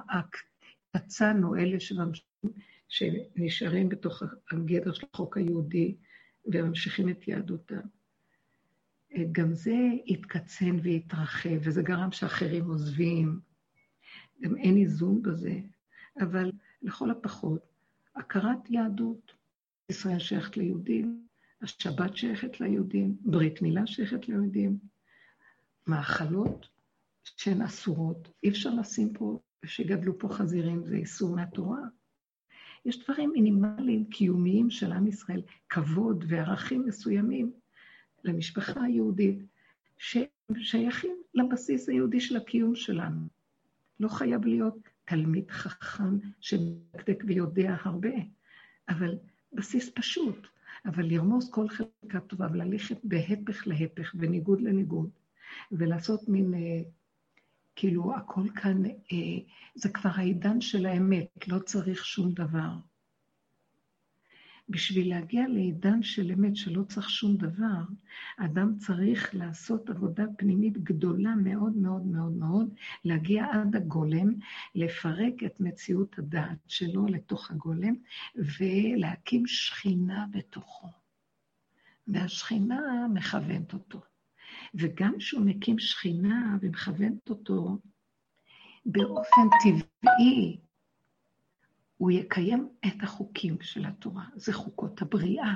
[0.97, 1.77] יצאנו אלה
[2.89, 4.23] שנשארים בתוך
[4.53, 5.97] הגדר של החוק היהודי
[6.47, 7.81] וממשיכים את יהדותם.
[9.33, 9.77] גם זה
[10.07, 13.41] התקצן והתרחב, וזה גרם שאחרים עוזבים.
[14.41, 15.61] גם אין איזון בזה,
[16.21, 17.61] אבל לכל הפחות,
[18.17, 19.33] הכרת יהדות,
[19.89, 21.27] ישראל שייכת ליהודים,
[21.63, 24.79] השבת שייכת ליהודים, ברית מילה שייכת ליהודים,
[25.87, 26.69] מאכלות
[27.25, 28.29] שהן אסורות.
[28.43, 31.81] אי אפשר לשים פה, שגדלו פה חזירים, זה איסור מהתורה.
[32.85, 37.53] יש דברים מינימליים, קיומיים של עם ישראל, כבוד וערכים מסוימים
[38.25, 39.39] למשפחה היהודית,
[39.99, 43.27] ששייכים לבסיס היהודי של הקיום שלנו.
[44.01, 48.15] לא חייב להיות תלמיד חכם שמדקדק ויודע הרבה,
[48.89, 49.19] אבל
[49.53, 50.47] בסיס פשוט.
[50.87, 55.11] אבל לרמוס כל חלקה טובה וללכת בהפך להפך, בניגוד לניגוד,
[55.73, 56.83] ולעשות מין, אה,
[57.81, 59.39] כאילו, הכל כאן, אה,
[59.75, 62.71] זה כבר העידן של האמת, לא צריך שום דבר.
[64.69, 67.83] בשביל להגיע לעידן של אמת שלא צריך שום דבר,
[68.37, 72.75] אדם צריך לעשות עבודה פנימית גדולה מאוד מאוד מאוד מאוד,
[73.05, 74.35] להגיע עד הגולם,
[74.75, 77.95] לפרק את מציאות הדעת שלו לתוך הגולם,
[78.35, 80.89] ולהקים שכינה בתוכו.
[82.09, 84.01] והשכינה מכוונת אותו.
[84.75, 87.79] וגם כשהוא מקים שכינה ומכוונת אותו,
[88.87, 90.61] באופן טבעי
[91.97, 94.25] הוא יקיים את החוקים של התורה.
[94.35, 95.55] זה חוקות הבריאה,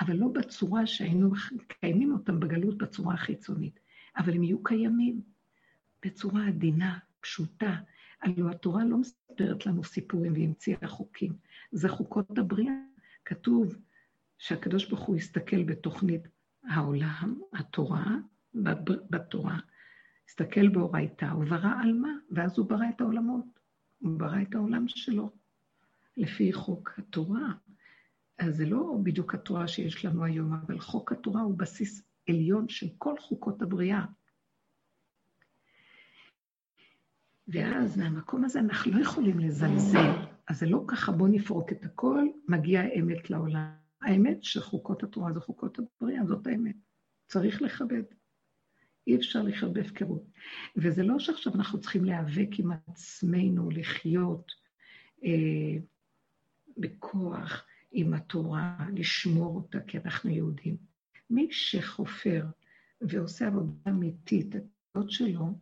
[0.00, 3.80] אבל לא בצורה שהיינו מקיימים אותם בגלות בצורה החיצונית,
[4.16, 5.20] אבל הם יהיו קיימים
[6.04, 7.76] בצורה עדינה, פשוטה.
[8.22, 11.32] הלוא התורה לא מספרת לנו סיפורים והמציאה חוקים,
[11.72, 12.74] זה חוקות הבריאה.
[13.24, 13.76] כתוב
[14.38, 16.28] שהקדוש ברוך הוא הסתכל בתוכנית
[16.68, 18.16] העולם, התורה,
[19.10, 19.58] בתורה,
[20.28, 22.12] הסתכל באורייתא, הוא ברא על מה?
[22.30, 23.44] ואז הוא ברא את העולמות.
[23.98, 25.30] הוא ברא את העולם שלו.
[26.16, 27.52] לפי חוק התורה.
[28.38, 32.86] אז זה לא בדיוק התורה שיש לנו היום, אבל חוק התורה הוא בסיס עליון של
[32.98, 34.04] כל חוקות הבריאה.
[37.48, 40.10] ואז מהמקום הזה אנחנו לא יכולים לזלזל.
[40.48, 43.83] אז זה לא ככה, בואו נפרוק את הכל, מגיעה האמת לעולם.
[44.04, 46.76] האמת שחוקות התורה זה חוקות הבריאה, זאת האמת.
[47.26, 48.02] צריך לכבד.
[49.06, 50.22] אי אפשר לחיות בהפקרות.
[50.76, 54.52] וזה לא שעכשיו אנחנו צריכים להיאבק עם עצמנו, לחיות
[55.24, 55.78] אה,
[56.76, 60.76] בכוח עם התורה, לשמור אותה, כי אנחנו יהודים.
[61.30, 62.44] מי שחופר
[63.00, 65.58] ועושה עבודה אמיתית, התודות שלו,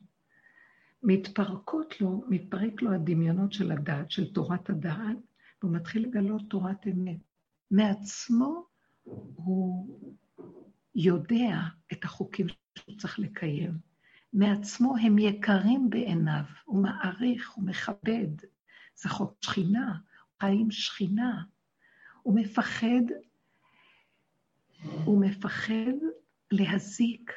[1.02, 5.16] מתפרקות לו, מתפרק לו הדמיונות של הדעת, של תורת הדעת,
[5.62, 7.31] והוא מתחיל לגלות תורת אמת.
[7.72, 8.64] מעצמו
[9.34, 10.00] הוא
[10.94, 11.60] יודע
[11.92, 12.46] את החוקים
[12.78, 13.78] שהוא צריך לקיים.
[14.32, 18.28] מעצמו הם יקרים בעיניו, הוא מעריך, הוא מכבד.
[18.94, 19.98] זה חוק שכינה,
[20.40, 21.42] חיים שכינה.
[22.22, 23.02] הוא מפחד,
[25.04, 25.92] הוא מפחד
[26.50, 27.32] להזיק,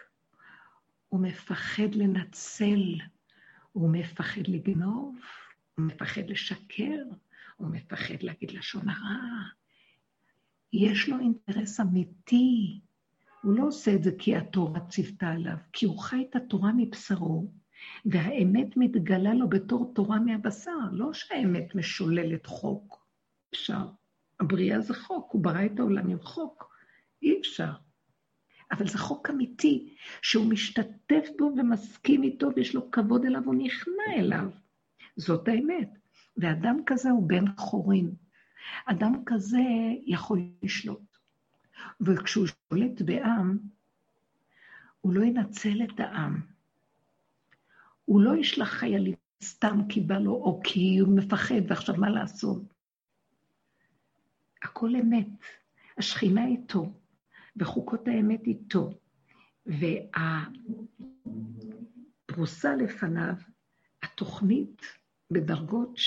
[1.10, 2.96] הוא מפחד לנצל,
[3.72, 5.16] הוא מפחד לגנוב,
[5.76, 7.04] הוא מפחד לשקר,
[7.56, 9.65] הוא מפחד להגיד לשון הרע.
[10.78, 12.80] יש לו אינטרס אמיתי.
[13.44, 17.52] הוא לא עושה את זה כי התורה ציוותה עליו, כי הוא חי את התורה מבשרו,
[18.06, 23.06] והאמת מתגלה לו בתור תורה מהבשר, לא שהאמת משוללת חוק.
[23.50, 23.88] אפשר.
[24.40, 26.76] הבריאה זה חוק, הוא ברא את העולם עם חוק.
[27.22, 27.72] אי אפשר.
[28.72, 34.14] אבל זה חוק אמיתי, שהוא משתתף בו ומסכים איתו ויש לו כבוד אליו, הוא נכנע
[34.18, 34.50] אליו.
[35.16, 35.90] זאת האמת.
[36.38, 38.25] ואדם כזה הוא בן חורין.
[38.86, 39.62] אדם כזה
[40.06, 41.18] יכול לשלוט.
[42.02, 43.58] וכשהוא שולט בעם,
[45.02, 46.42] הוא לא ינצל את העם.
[48.06, 52.62] הוא לא ישלח חיילים סתם כי בא לו, או כי הוא מפחד, ועכשיו מה לעשות?
[54.64, 55.28] הכל אמת.
[55.98, 56.94] השכינה איתו,
[57.58, 58.90] וחוקות האמת איתו,
[62.28, 63.36] והפרוסה לפניו,
[64.04, 64.82] התוכנית
[65.32, 65.98] בדרגות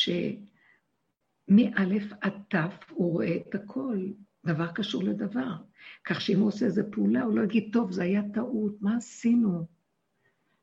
[1.49, 2.55] שמא' עד ת'
[2.91, 3.99] הוא רואה את הכל,
[4.47, 5.57] דבר קשור לדבר.
[6.05, 9.67] כך שאם הוא עושה איזה פעולה, הוא לא יגיד, טוב, זה היה טעות, מה עשינו?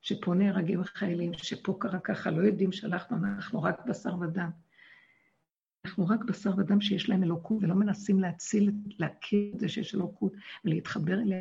[0.02, 4.50] שפה נהרגים החיילים, שפה קרה ככה, לא יודעים שאנחנו, אנחנו רק בשר ודם.
[5.86, 10.34] אנחנו רק בשר ודם שיש להם אלוקות, ולא מנסים להציל, להכיר את זה שיש אלוקות,
[10.66, 11.38] ולהתחבר אליה,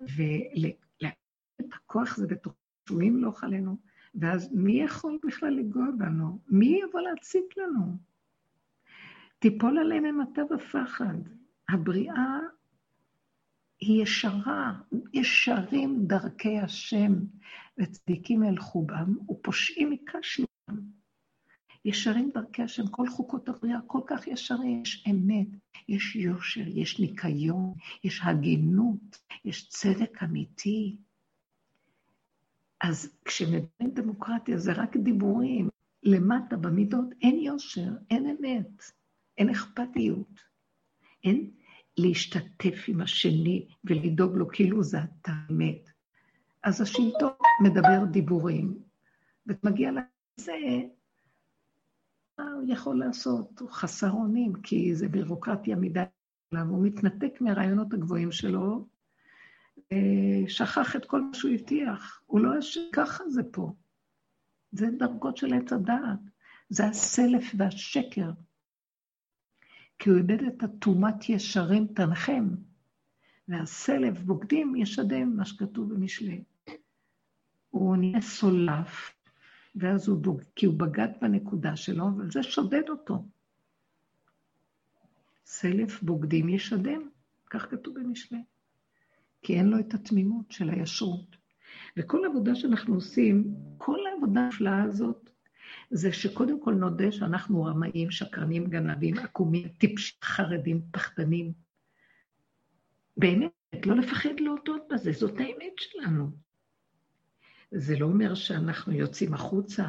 [0.00, 1.16] ולהכיר
[1.60, 2.54] את הכוח הזה בתוך
[2.88, 3.76] שבויים לא עלינו,
[4.14, 6.38] ואז מי יכול בכלל לגוע בנו?
[6.48, 7.96] מי יבוא להציק לנו?
[9.42, 11.14] תיפול עליהם אימתה ופחד.
[11.68, 12.38] הבריאה
[13.80, 14.72] היא ישרה,
[15.12, 17.12] ישרים דרכי השם,
[17.78, 20.80] וצדיקים ילכו בם, ופושעים יקשנו בם.
[21.84, 25.48] ישרים דרכי השם, כל חוקות הבריאה כל כך ישרים, יש אמת,
[25.88, 27.74] יש יושר, יש ניקיון,
[28.04, 30.96] יש הגינות, יש צדק אמיתי.
[32.80, 35.68] אז כשמדברים דמוקרטיה זה רק דיבורים,
[36.02, 39.01] למטה במידות אין יושר, אין אמת,
[39.38, 40.40] אין אכפתיות,
[41.24, 41.50] אין
[41.98, 45.90] להשתתף עם השני ולדאוג לו כאילו זה אתה אמת.
[46.62, 47.30] אז השלטון
[47.62, 48.78] מדבר דיבורים,
[49.46, 50.52] ומגיע לזה,
[52.38, 53.60] מה הוא יכול לעשות?
[53.60, 56.02] הוא חסר אונים, כי זה בירוקרטיה מדי,
[56.50, 58.86] הוא מתנתק מהרעיונות הגבוהים שלו,
[60.48, 62.22] שכח את כל מה שהוא הבטיח.
[62.26, 63.72] הוא לא אשם, ככה זה פה.
[64.72, 66.18] זה דרגות של עץ הדעת.
[66.68, 68.30] זה הסלף והשקר.
[70.02, 72.48] כי הוא איבד את התומת ישרים תנחם,
[73.48, 76.44] והסלף בוגדים ישדם, מה שכתוב במשלי.
[77.70, 79.14] הוא נהיה סולף,
[79.74, 80.42] ואז הוא בוג...
[80.56, 83.24] כי הוא בגד בנקודה שלו, וזה שודד אותו.
[85.46, 87.08] סלף בוגדים ישדם,
[87.50, 88.42] כך כתוב במשלי.
[89.42, 91.36] כי אין לו את התמימות של הישרות.
[91.96, 95.31] וכל עבודה שאנחנו עושים, כל העבודה הנפלאה הזאת,
[95.94, 101.52] זה שקודם כל נודה שאנחנו רמאים, שקרנים, גנבים, עקומים, טיפשים, חרדים, פחדנים.
[103.16, 103.52] באמת,
[103.86, 106.30] לא לפחד להודות בזה, זאת האמת שלנו.
[107.72, 109.88] זה לא אומר שאנחנו יוצאים החוצה.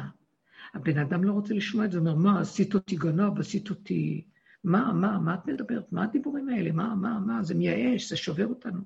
[0.74, 4.24] הבן אדם לא רוצה לשמוע את זה, אומר, מה, עשית אותי גנב, עשית אותי...
[4.64, 5.92] מה, מה, מה את מדברת?
[5.92, 6.72] מה הדיבורים האלה?
[6.72, 7.42] מה, מה, מה?
[7.42, 8.80] זה מייאש, זה שובר אותנו.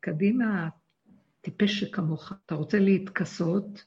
[0.00, 0.68] קדימה,
[1.40, 2.32] טיפש שכמוך.
[2.46, 3.84] אתה רוצה להתכסות,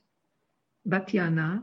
[0.85, 1.59] בת יענה,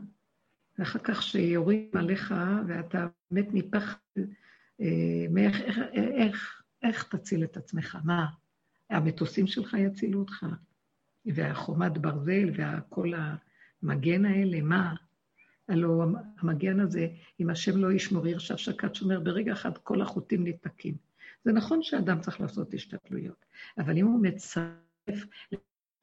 [0.79, 2.33] ואחר כך שיורים עליך
[2.67, 3.97] ואתה מת מפחד,
[4.81, 7.97] אה, מאיך, איך, איך, איך תציל את עצמך?
[8.03, 8.25] מה?
[8.89, 10.45] המטוסים שלך יצילו אותך?
[11.25, 13.13] והחומת ברזל וכל
[13.83, 14.95] המגן האלה, מה?
[15.69, 16.05] הלוא
[16.39, 17.07] המגן הזה,
[17.39, 20.95] אם השם לא ישמור, ירשב שקד שומר, ברגע אחד כל החוטים ניתקים.
[21.45, 23.45] זה נכון שאדם צריך לעשות השתתלויות,
[23.77, 25.25] אבל אם הוא מצרף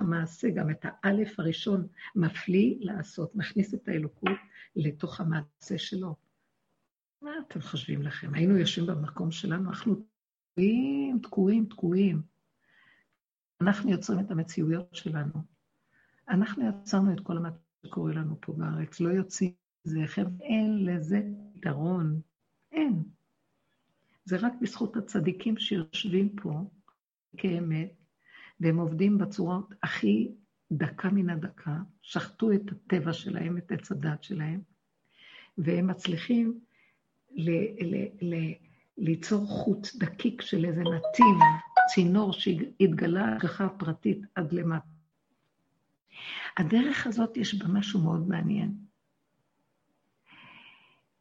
[0.01, 1.87] למעשה גם את האלף הראשון,
[2.17, 4.39] מפליא לעשות, מכניס את האלוקות
[4.77, 6.17] לתוך המעשה שלו.
[7.23, 8.35] מה אתם חושבים לכם?
[8.35, 9.95] היינו יושבים במקום שלנו, אנחנו
[10.55, 12.23] תקועים, תקועים, תקועים.
[13.61, 15.33] אנחנו יוצרים את המציאויות שלנו.
[16.29, 19.53] אנחנו יצרנו את כל המצב שקורה לנו פה בארץ, לא יוצאים
[19.87, 20.01] מזה,
[20.41, 21.21] אין לזה
[21.55, 22.21] פתרון.
[22.73, 23.03] אין.
[24.25, 26.71] זה רק בזכות הצדיקים שיושבים פה
[27.37, 27.93] כאמת,
[28.61, 30.29] והם עובדים בצורות הכי
[30.73, 34.61] דקה מן הדקה, שחטו את הטבע שלהם, את עץ הדת שלהם,
[35.59, 36.61] והם מצליחים
[37.31, 38.55] ל- ל- ל-
[38.99, 41.37] ליצור חוט דקיק של איזה נתיב,
[41.95, 44.87] צינור שהתגלה השגחה פרטית עד למטה.
[46.59, 48.75] הדרך הזאת יש בה משהו מאוד מעניין.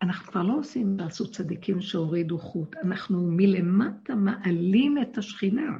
[0.01, 5.77] אנחנו כבר לא עושים ועשו צדיקים שהורידו חוט, אנחנו מלמטה מעלים את השכינה.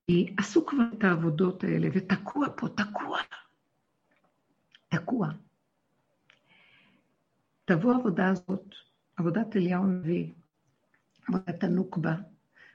[0.37, 3.19] עשו כבר את העבודות האלה, ותקוע פה, תקוע.
[4.89, 5.29] תקוע.
[7.65, 8.75] תבוא העבודה הזאת,
[9.17, 10.31] עבודת אליהו הנביא,
[11.27, 12.15] עבודת הנוקבה,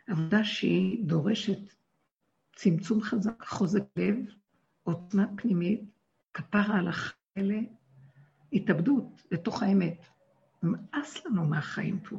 [0.07, 1.59] עבודה שהיא דורשת
[2.55, 4.17] צמצום חזק, חוזק לב,
[4.83, 5.81] עוצמה פנימית,
[6.35, 7.61] כפרה על החיילה,
[8.53, 10.07] התאבדות לתוך האמת.
[10.63, 12.17] נמאס לנו מהחיים פה.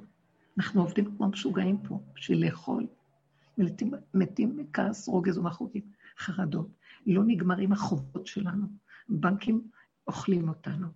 [0.58, 2.88] אנחנו עובדים כמו משוגעים פה, בשביל לאכול,
[3.58, 6.68] ומתים מתים מכעס, רוגז ומחוקים, חרדות.
[7.06, 8.68] לא נגמרים החובות שלנו.
[9.10, 9.72] בנקים
[10.08, 10.88] אוכלים אותנו.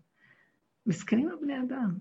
[0.86, 1.97] מסכנים הבני אדם.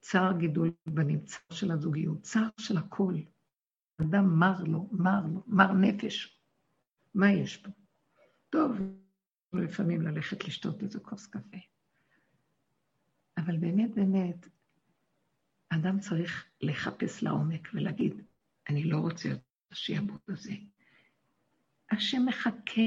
[0.00, 3.14] צער גידול בנים, צער של הזוגיות, צער של הכל.
[4.00, 6.40] אדם מר לו, מר לו, מר נפש.
[7.14, 7.70] מה יש פה?
[8.50, 8.76] טוב,
[9.52, 11.56] לפעמים ללכת לשתות איזה כוס קפה.
[13.38, 14.48] אבל באמת, באמת,
[15.68, 18.22] אדם צריך לחפש לעומק ולהגיד,
[18.68, 19.38] אני לא רוצה את
[19.72, 20.52] השיעבוד הזה.
[21.90, 22.82] השם מחכה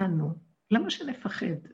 [0.00, 0.34] לנו,
[0.70, 1.68] למה שנפחד?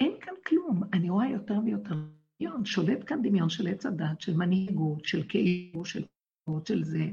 [0.00, 0.82] אין כאן כלום.
[0.92, 1.94] אני רואה יותר ויותר
[2.40, 6.04] דמיון, שולט כאן דמיון של עץ הדת, של מנהיגות, של כאילו, של
[6.44, 7.04] פעולות, של זה.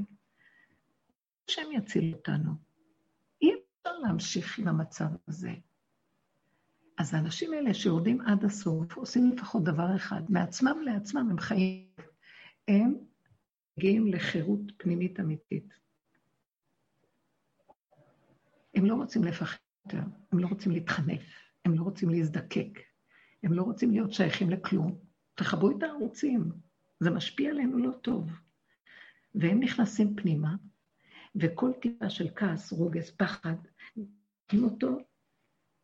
[1.49, 2.51] השם יציל אותנו.
[3.41, 5.51] אי אפשר להמשיך עם המצב הזה.
[6.97, 11.88] אז האנשים האלה שיורדים עד הסוף, עושים לפחות דבר אחד, מעצמם לעצמם הם חיים.
[12.68, 12.95] הם
[13.78, 15.74] מגיעים לחירות פנימית אמיתית.
[18.76, 21.24] הם לא רוצים לפחד יותר, הם לא רוצים להתחנף,
[21.65, 22.80] הם לא רוצים להזדקק,
[23.43, 24.99] הם לא רוצים להיות שייכים לכלום.
[25.36, 26.51] תכבו את הערוצים,
[26.99, 28.32] זה משפיע עלינו לא טוב.
[29.36, 30.55] והם נכנסים פנימה,
[31.36, 33.55] וכל טיפה של כעס, רוגז, פחד,
[33.95, 34.97] נותנים אותו,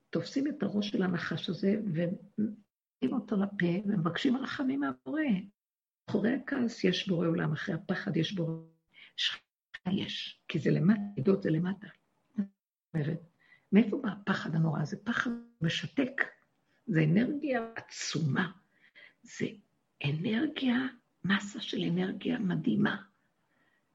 [0.09, 5.21] תופסים את הראש של הנחש הזה ונותנים אותו לפה ומבקשים רחמים מהבורא.
[6.09, 8.53] אחורי הכעס יש בורא עולם, אחרי הפחד יש בורא.
[9.15, 11.87] שכינה יש, כי זה למטה, עדות זה למטה.
[13.71, 14.97] מאיפה בא הפחד הנורא הזה?
[15.03, 15.31] פחד
[15.61, 16.21] משתק.
[16.87, 18.51] זה אנרגיה עצומה.
[19.21, 19.45] זה
[20.05, 20.75] אנרגיה,
[21.23, 23.03] מסה של אנרגיה מדהימה.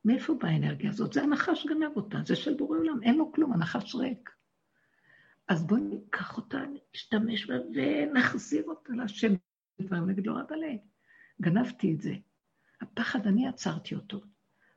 [0.05, 1.13] מאיפה באה האנרגיה הזאת?
[1.13, 4.31] זה הנחש גנב אותה, זה של בורא עולם, אין לו כלום, הנחש ריק.
[5.49, 6.59] אז בואי ניקח אותה,
[6.95, 9.35] נשתמש בה ונחזיר אותה להשם.
[9.81, 10.59] דברים נגיד לו, אבל
[11.41, 12.15] גנבתי את זה.
[12.81, 14.21] הפחד, אני עצרתי אותו.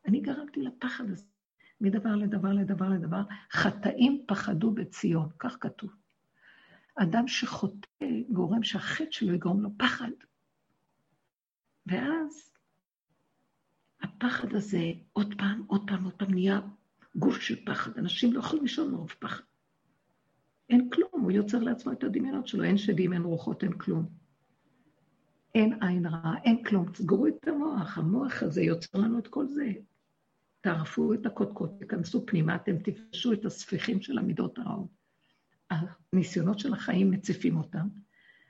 [0.06, 1.26] אני גרמתי לפחד הזה.
[1.82, 5.92] מדבר לדבר לדבר לדבר, חטאים פחדו בציון, כך כתוב.
[6.96, 7.88] אדם שחוטא
[8.30, 10.12] גורם שהחטא שלו יגרום לו פחד.
[11.86, 12.52] ואז
[14.02, 16.60] הפחד הזה עוד פעם, עוד פעם, עוד פעם נהיה
[17.16, 17.98] גוף של פחד.
[17.98, 19.44] אנשים לא יכולים לישון מרוב פחד.
[20.70, 24.06] אין כלום, הוא יוצר לעצמו את הדמיונות שלו, אין שדים, אין רוחות, אין כלום.
[25.58, 26.92] אין עין רעה, אין כלום.
[26.92, 29.72] תסגרו את המוח, המוח הזה יוצר לנו את כל זה.
[30.62, 34.90] תערפו את הקודקוד, תיכנסו פנימה, אתם תפגשו את הספיחים של המידות הרעות.
[35.70, 37.88] הניסיונות של החיים מציפים אותם,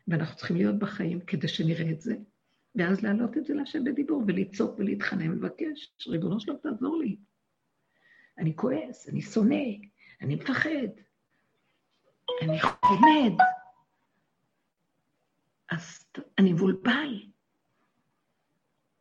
[0.08, 2.16] ואנחנו צריכים להיות בחיים כדי שנראה את זה,
[2.76, 7.18] ואז להעלות את זה להשם בדיבור, ולצעוק ולהתחנן ולבקש, ריבונו שלום, תעזור לי.
[8.38, 9.66] אני כועס, אני שונא,
[10.22, 10.90] אני מפחד,
[12.42, 13.34] אני חומד,
[15.70, 16.06] אז
[16.38, 17.24] אני מבולבל.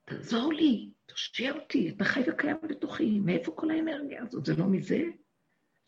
[0.05, 4.47] תעזור לי, תושיע אותי, אתה חי וקיים בתוכי, מאיפה כל האנרגיה הזאת?
[4.47, 5.03] זה לא מזה?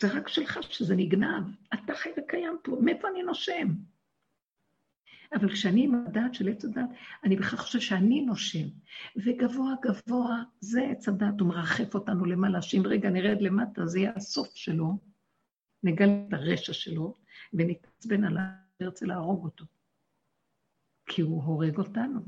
[0.03, 1.45] זה רק שלך שזה נגנב.
[1.75, 3.69] אתה חי וקיים פה, מאיפה אני נושם?
[5.35, 6.89] אבל כשאני עם הדעת של עץ הדת,
[7.25, 8.69] אני בכלל חושב שאני נושם.
[9.17, 14.13] וגבוה גבוה, זה עץ הדת, הוא מרחף אותנו למעלה, שאם רגע נרד למטה, זה יהיה
[14.17, 14.99] הסוף שלו,
[15.83, 17.15] נגלה את הרשע שלו,
[17.53, 18.43] ונתעצבן עליו,
[18.81, 19.65] ונרצה להרוג אותו.
[21.09, 22.21] כי הוא הורג אותנו.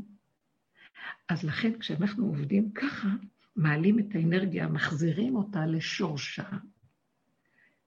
[1.28, 3.08] אז לכן כשאנחנו עובדים ככה,
[3.56, 6.48] מעלים את האנרגיה, מחזירים אותה לשורשה,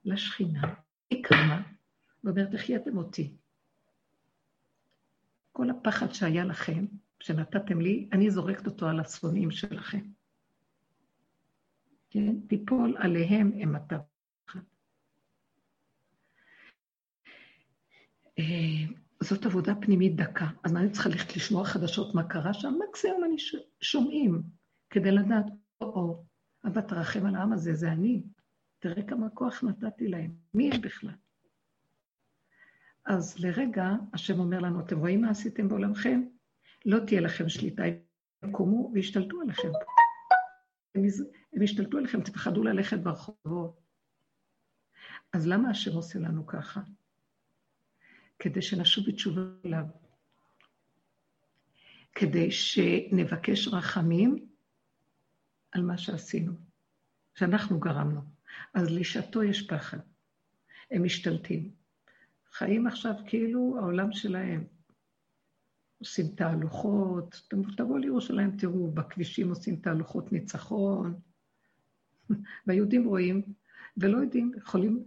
[0.06, 0.74] לשכינה.
[1.10, 1.62] היא קמה
[2.24, 3.36] ואומרת, החייתם אותי.
[5.52, 6.86] כל הפחד שהיה לכם,
[7.20, 10.02] שנתתם לי, אני זורקת אותו על השונאים שלכם.
[12.10, 12.40] כן?
[12.48, 13.98] תיפול עליהם אימתה.
[19.24, 20.48] זאת עבודה פנימית דקה.
[20.64, 22.74] אז מה אני צריכה ללכת לשמוע חדשות מה קרה שם?
[22.90, 23.56] מקסימום אני ש...
[23.82, 24.44] שומעים,
[24.90, 25.46] כדי לדעת,
[25.82, 26.24] או-או,
[26.68, 28.24] אבא תרחם על העם הזה, זה אני.
[28.80, 30.32] תראה כמה כוח נתתי להם.
[30.54, 31.14] מי הם בכלל?
[33.06, 36.24] אז לרגע, השם אומר לנו, אתם רואים מה עשיתם בעולמכם?
[36.86, 37.84] לא תהיה לכם שליטה,
[38.46, 39.72] יקומו וישתלטו עליכם.
[41.54, 43.82] הם ישתלטו עליכם, תפחדו ללכת ברחובות.
[45.34, 46.82] אז למה השם עושה לנו ככה?
[48.40, 49.86] כדי שנשוב בתשובה אליו.
[52.16, 54.48] כדי שנבקש רחמים
[55.72, 56.54] על מה שעשינו,
[57.36, 58.22] שאנחנו גרמנו.
[58.74, 59.98] אז לשעתו יש פחד.
[60.92, 61.72] הם משתלטים.
[62.52, 64.64] חיים עכשיו כאילו העולם שלהם.
[66.00, 67.42] עושים תהלוכות,
[67.78, 71.20] תבואו לירושלים, תראו, בכבישים עושים תהלוכות ניצחון,
[72.68, 73.42] והיהודים רואים
[73.98, 75.04] ולא יודעים, יכולים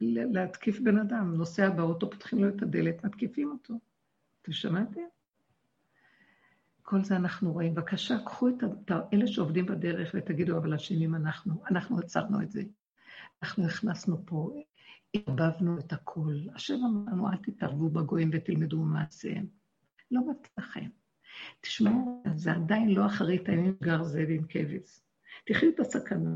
[0.00, 1.34] להתקיף בן אדם.
[1.34, 3.74] נוסע באוטו, פותחים לו את הדלת, מתקיפים אותו.
[4.42, 5.00] אתם שמעתם?
[6.82, 7.74] כל זה אנחנו רואים.
[7.74, 11.62] בבקשה, קחו את אלה שעובדים בדרך ותגידו, אבל אשמים אנחנו.
[11.70, 12.62] אנחנו עצרנו את זה.
[13.42, 14.62] אנחנו הכנסנו פה,
[15.12, 16.48] ערבבנו את הכול.
[16.54, 19.46] השם אמרנו, אל תתערבו בגויים ותלמדו מעשיהם.
[20.10, 20.88] לא מתאים לכם.
[21.60, 25.00] תשמעו, זה עדיין לא אחרית הימים גר זאב עם כבש.
[25.46, 26.30] תחיו את הסכנה.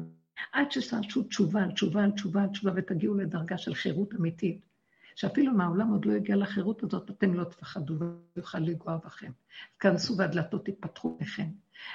[0.53, 4.67] עד שתעשו תשובה על תשובה על תשובה על תשובה ותגיעו לדרגה של חירות אמיתית,
[5.15, 7.95] שאפילו אם העולם עוד לא הגיע לחירות הזאת, אתם לא תפחדו
[8.37, 9.33] ויוכל לגוע בכם.
[9.79, 11.47] כנסו והדלתות יפתחו לכם.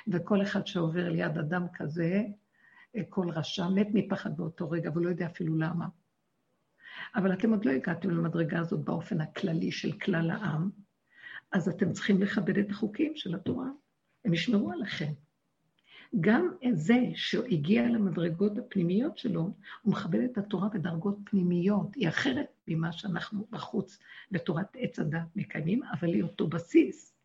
[0.08, 2.24] וכל אחד שעובר ליד אדם כזה,
[2.96, 5.88] אה, כל רשע מת מפחד באותו רגע, ולא יודע אפילו למה.
[7.16, 10.70] אבל אתם עוד לא הגעתם למדרגה הזאת באופן הכללי של כלל העם,
[11.52, 13.68] אז אתם צריכים לכבד את החוקים של התורה.
[14.26, 15.14] הם ישמרו עליכם.
[16.20, 19.42] גם זה שהגיע למדרגות הפנימיות שלו,
[19.82, 21.96] הוא מכבד את התורה בדרגות פנימיות.
[21.96, 24.00] היא אחרת ממה שאנחנו בחוץ
[24.32, 27.16] בתורת עץ הדת מקיימים, אבל היא אותו בסיס.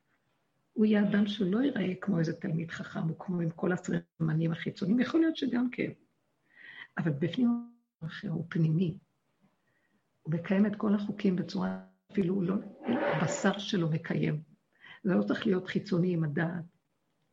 [0.72, 5.00] הוא יהיה אדם שלא ייראה כמו איזה תלמיד חכם, או כמו עם כל הסרמנים החיצוניים,
[5.00, 5.90] יכול להיות שגם כן.
[6.98, 7.68] אבל בפנים
[8.04, 8.98] אחר, הוא פנימי.
[10.22, 11.80] הוא מקיים את כל החוקים בצורה,
[12.12, 12.54] אפילו לא,
[12.86, 14.42] הבשר שלו מקיים.
[15.04, 16.64] זה לא צריך להיות חיצוני עם הדעת.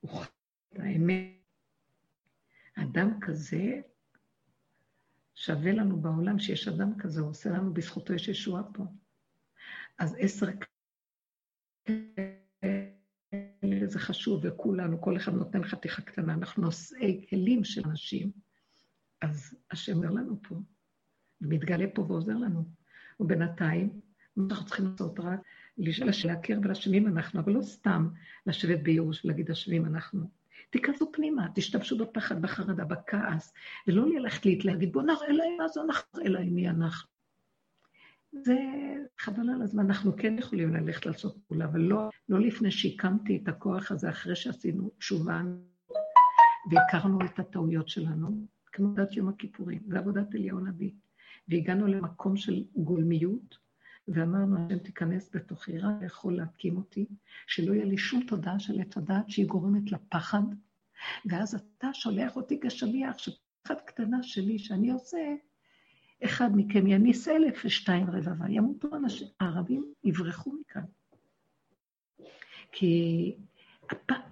[0.02, 0.30] הוא חי
[0.74, 1.41] את האמת.
[2.76, 3.82] אדם כזה,
[5.36, 8.84] שווה לנו בעולם שיש אדם כזה, הוא עושה לנו, בזכותו יש ישועה פה.
[10.00, 10.48] אז עשר
[13.86, 18.32] זה חשוב, וכולנו, כל אחד נותן חתיכה קטנה, אנחנו נושאי כלים של אנשים,
[19.22, 20.56] אז השם אומר לנו פה,
[21.42, 22.66] ומתגלה פה ועוזר לנו.
[23.20, 24.02] ובינתיים,
[24.36, 25.40] מה אנחנו צריכים לעשות רק?
[26.26, 28.10] להכיר ולשמים אנחנו, אבל לא סתם
[28.46, 30.41] לשבת בייאוש ולהגיד אשמים אנחנו.
[30.72, 33.54] תיכנסו פנימה, תשתמשו בפחד, בחרדה, בכעס,
[33.88, 37.10] ולא ללכת להגיד, בואו נראה להם מה זה אנחנו, אלא מי אנחנו.
[38.32, 38.58] זה
[39.18, 43.48] חבל על הזמן, אנחנו כן יכולים ללכת לעשות פעולה, אבל לא, לא לפני שהקמתי את
[43.48, 45.42] הכוח הזה, אחרי שעשינו תשובה
[46.72, 50.92] והכרנו את הטעויות שלנו, כמו עבודת יום הכיפורים, זה עבודת אליהו הנביא.
[51.48, 53.58] והגענו למקום של גולמיות,
[54.14, 57.06] ואמרנו, השם תיכנס בתוכי, רק יכול להקים אותי,
[57.48, 60.44] שלא יהיה לי שום תודעה של עץ הדעת שהיא גורמת לפחד,
[61.26, 65.36] ואז אתה שולח אותי כשליח, שפחד קטנה שלי שאני עושה,
[66.24, 70.84] אחד מכם יניס אלף ושתיים רבבה, ימותו אנשים, הערבים יברחו מכאן.
[72.72, 73.36] כי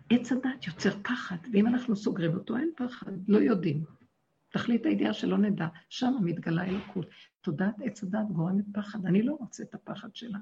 [0.09, 3.98] עץ הדת יוצר פחד, ואם אנחנו סוגרים אותו, אין פחד, לא יודעים.
[4.49, 7.05] תכלית הידיעה שלא נדע, שם מתגלה אלוקות.
[7.41, 10.39] תודעת עץ הדת גורמת פחד, אני לא רוצה את הפחד שלה.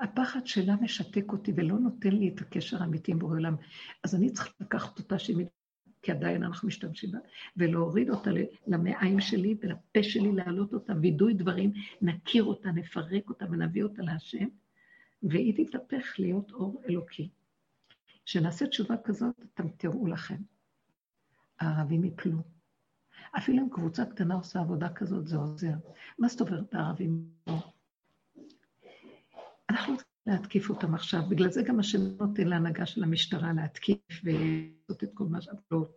[0.00, 3.56] הפחד שלה משתק אותי ולא נותן לי את הקשר האמיתי עם בורא עולם.
[4.04, 5.46] אז אני צריכה לקחת אותה שהיא
[6.02, 7.18] כי עדיין אנחנו משתמשים בה,
[7.56, 8.30] ולהוריד אותה
[8.66, 11.72] למעיים שלי ולפה שלי, להעלות אותה, וידוי דברים,
[12.02, 14.48] נכיר אותה, נפרק אותה ונביא אותה להשם,
[15.22, 17.28] והיא תתהפך להיות אור אלוקי.
[18.24, 20.36] כשנעשה תשובה כזאת, אתם תראו לכם.
[21.60, 22.38] הערבים יפלו.
[23.38, 25.74] אפילו אם קבוצה קטנה עושה עבודה כזאת, זה עוזר.
[26.18, 27.54] מה זאת אומרת הערבים לא?
[29.70, 35.04] אנחנו צריכים להתקיף אותם עכשיו, בגלל זה גם השם נותן להנהגה של המשטרה להתקיף ולעשות
[35.04, 35.96] את כל מה שהפלות.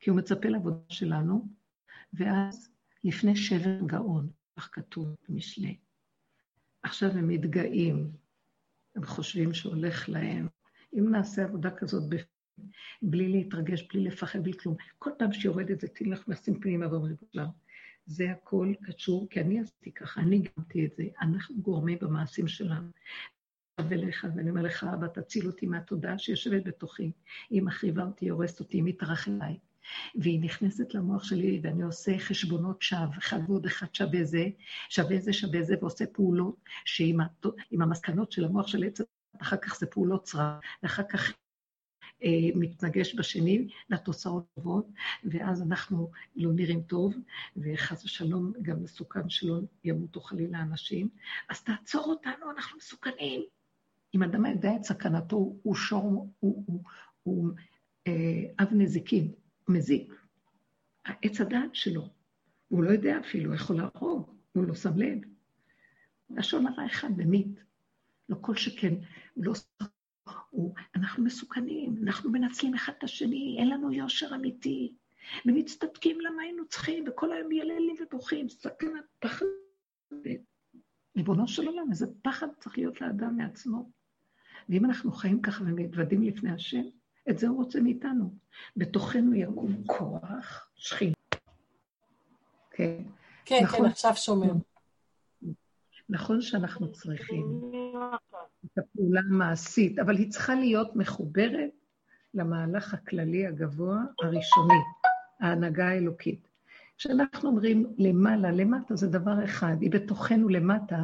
[0.00, 1.48] כי הוא מצפה לעבודה שלנו,
[2.12, 2.68] ואז
[3.04, 5.78] לפני שבר גאון, כך כתוב במשלי.
[6.82, 8.10] עכשיו הם מתגאים,
[8.96, 10.48] הם חושבים שהולך להם.
[10.94, 12.35] אם נעשה עבודה כזאת בפנים,
[13.02, 17.46] בלי להתרגש, בלי לפחד, בלי כלום, כל פעם שיורדת זה תלך נשים פנימה ואומרים לה,
[18.06, 22.88] זה הכל קשור, כי אני עשיתי ככה, אני גמתי את זה, אנחנו גורמים במעשים שלנו.
[23.80, 27.12] אליך, ואני אומר לך, אבא, תציל אותי מהתודעה שיושבת בתוכי.
[27.50, 29.58] היא מחריבה אותי, הורסת אותי, היא מתארחת אליי.
[30.14, 34.44] והיא נכנסת למוח שלי, ואני עושה חשבונות שווא, אחד ועוד אחד שווה זה,
[34.88, 39.00] שווה זה, שווה זה, ועושה פעולות שעם המסקנות של המוח של עץ,
[39.40, 41.32] אחר כך זה פעולות צרה, ואחר כך
[42.54, 44.88] מתנגש בשני לתוצאות טובות,
[45.24, 47.14] ואז אנחנו לא נראים טוב,
[47.56, 51.08] וחס ושלום גם מסוכן שלא ימותו חלילה אנשים,
[51.48, 53.42] אז תעצור אותנו, אנחנו מסוכנים.
[54.14, 56.82] אם אדם יודע את סכנתו, הוא שור, הוא, הוא, הוא,
[57.22, 57.50] הוא
[58.06, 59.32] אה, אב נזיקין,
[59.68, 60.12] מזיק.
[61.04, 62.08] העץ הדעת שלו,
[62.68, 65.18] הוא לא יודע אפילו, יכול להרוג, הוא לא שם לב.
[66.30, 67.60] לשון הרע אחד במית.
[68.28, 68.94] לא כל שכן,
[69.36, 69.52] לא...
[70.50, 74.94] הוא, אנחנו מסוכנים, אנחנו מנצלים אחד את השני, אין לנו יושר אמיתי,
[75.46, 79.46] ומצטדקים למה היינו צריכים, וכל היום יללים ובוכים, סכנת פחד.
[81.16, 83.90] ריבונו של עולם, איזה פחד צריך להיות לאדם מעצמו.
[84.68, 86.82] ואם אנחנו חיים ככה ומתוודים לפני השם,
[87.30, 88.34] את זה הוא רוצה מאיתנו.
[88.76, 91.12] בתוכנו יקום כוח, שכינה.
[92.70, 93.02] כן,
[93.44, 94.52] כן, נכון, כן, עכשיו שומע.
[96.08, 97.70] נכון שאנחנו צריכים
[98.64, 101.70] את הפעולה המעשית, אבל היא צריכה להיות מחוברת
[102.34, 104.80] למהלך הכללי הגבוה הראשוני,
[105.40, 106.48] ההנהגה האלוקית.
[106.98, 111.02] כשאנחנו אומרים למעלה, למטה זה דבר אחד, היא בתוכנו למטה,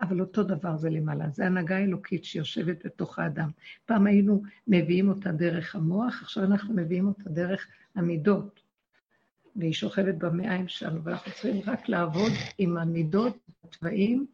[0.00, 1.28] אבל אותו דבר זה למעלה.
[1.30, 3.50] זה הנהגה אלוקית שיושבת בתוך האדם.
[3.86, 8.60] פעם היינו מביאים אותה דרך המוח, עכשיו אנחנו מביאים אותה דרך המידות.
[9.56, 14.26] והיא שוכבת במעיים שלנו, ואנחנו צריכים רק לעבוד עם המידות, התוואים,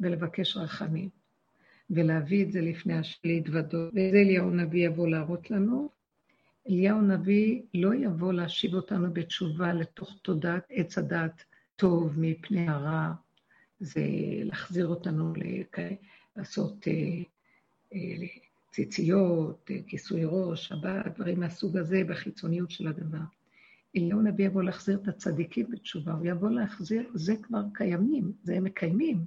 [0.00, 1.21] ולבקש רחמים.
[1.90, 3.90] ולהביא את זה לפני השם להתוודות.
[3.92, 5.88] וזה אליהו הנביא יבוא להראות לנו.
[6.70, 11.44] אליהו הנביא לא יבוא להשיב אותנו בתשובה לתוך תודעת עץ הדת
[11.76, 13.12] טוב מפני הרע,
[13.80, 14.02] זה
[14.44, 15.32] להחזיר אותנו.
[16.36, 17.22] לעשות אה,
[17.94, 18.26] אה,
[18.70, 23.18] ציציות, אה, כיסוי ראש, שבת, דברים מהסוג הזה בחיצוניות של הדבר.
[23.96, 28.64] אליהו הנביא יבוא להחזיר את הצדיקים בתשובה, הוא יבוא להחזיר, זה כבר קיימים, זה הם
[28.64, 29.24] מקיימים.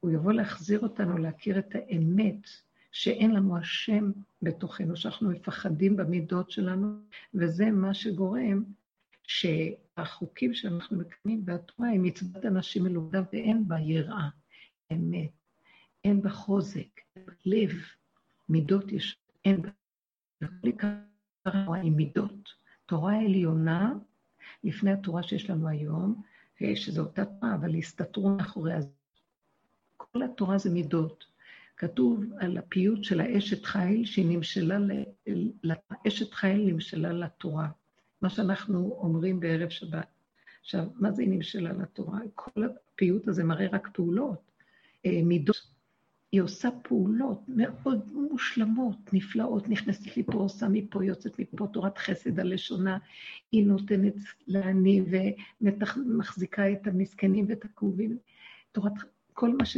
[0.00, 2.48] הוא יבוא להחזיר אותנו להכיר את האמת,
[2.92, 4.10] שאין לנו השם
[4.42, 6.96] בתוכנו, שאנחנו מפחדים במידות שלנו,
[7.34, 8.62] וזה מה שגורם
[9.22, 14.28] שהחוקים שאנחנו מקיימים והתורה היא מצוות אנשים מלומדם ואין בה יראה,
[14.92, 15.30] אמת,
[16.04, 17.00] אין בה חוזק,
[17.46, 17.70] לב,
[18.48, 19.68] מידות יש, אין בה.
[21.46, 22.48] התורה היא מידות.
[22.86, 23.94] תורה עליונה,
[24.64, 26.22] לפני התורה שיש לנו היום,
[26.74, 28.99] שזו אותה תורה, אבל הסתתרו מאחורי הזה.
[30.12, 31.24] כל התורה זה מידות.
[31.76, 34.78] כתוב על הפיוט של האשת חיל, שהיא נמשלה,
[35.64, 37.68] לאשת חיל נמשלה לתורה.
[38.22, 40.06] מה שאנחנו אומרים בערב שבת.
[40.60, 42.18] עכשיו, מה זה היא נמשלה לתורה?
[42.34, 44.50] כל הפיוט הזה מראה רק פעולות,
[45.06, 45.80] אה, מידות.
[46.32, 52.40] היא עושה פעולות מאוד מושלמות, נפלאות, נכנסת לי פה, עושה מפה, יוצאת מפה, תורת חסד
[52.40, 52.98] הלשונה,
[53.52, 54.14] היא נותנת
[54.46, 58.18] לעני ומחזיקה את המסכנים ואת הכאובים,
[58.72, 58.92] תורת,
[59.40, 59.76] כל מה ש...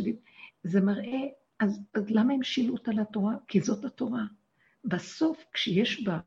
[0.65, 1.21] זה מראה,
[1.61, 3.35] אז, אז למה הם שילו אותה לתורה?
[3.49, 4.25] כי זאת התורה.
[4.85, 6.21] בסוף, כשיש בה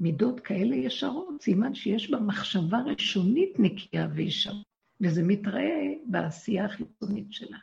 [0.00, 4.62] מידות כאלה ישרות, סימן שיש בה מחשבה ראשונית נקייה וישרה,
[5.00, 7.58] וזה מתראה בעשייה החיצונית שלה.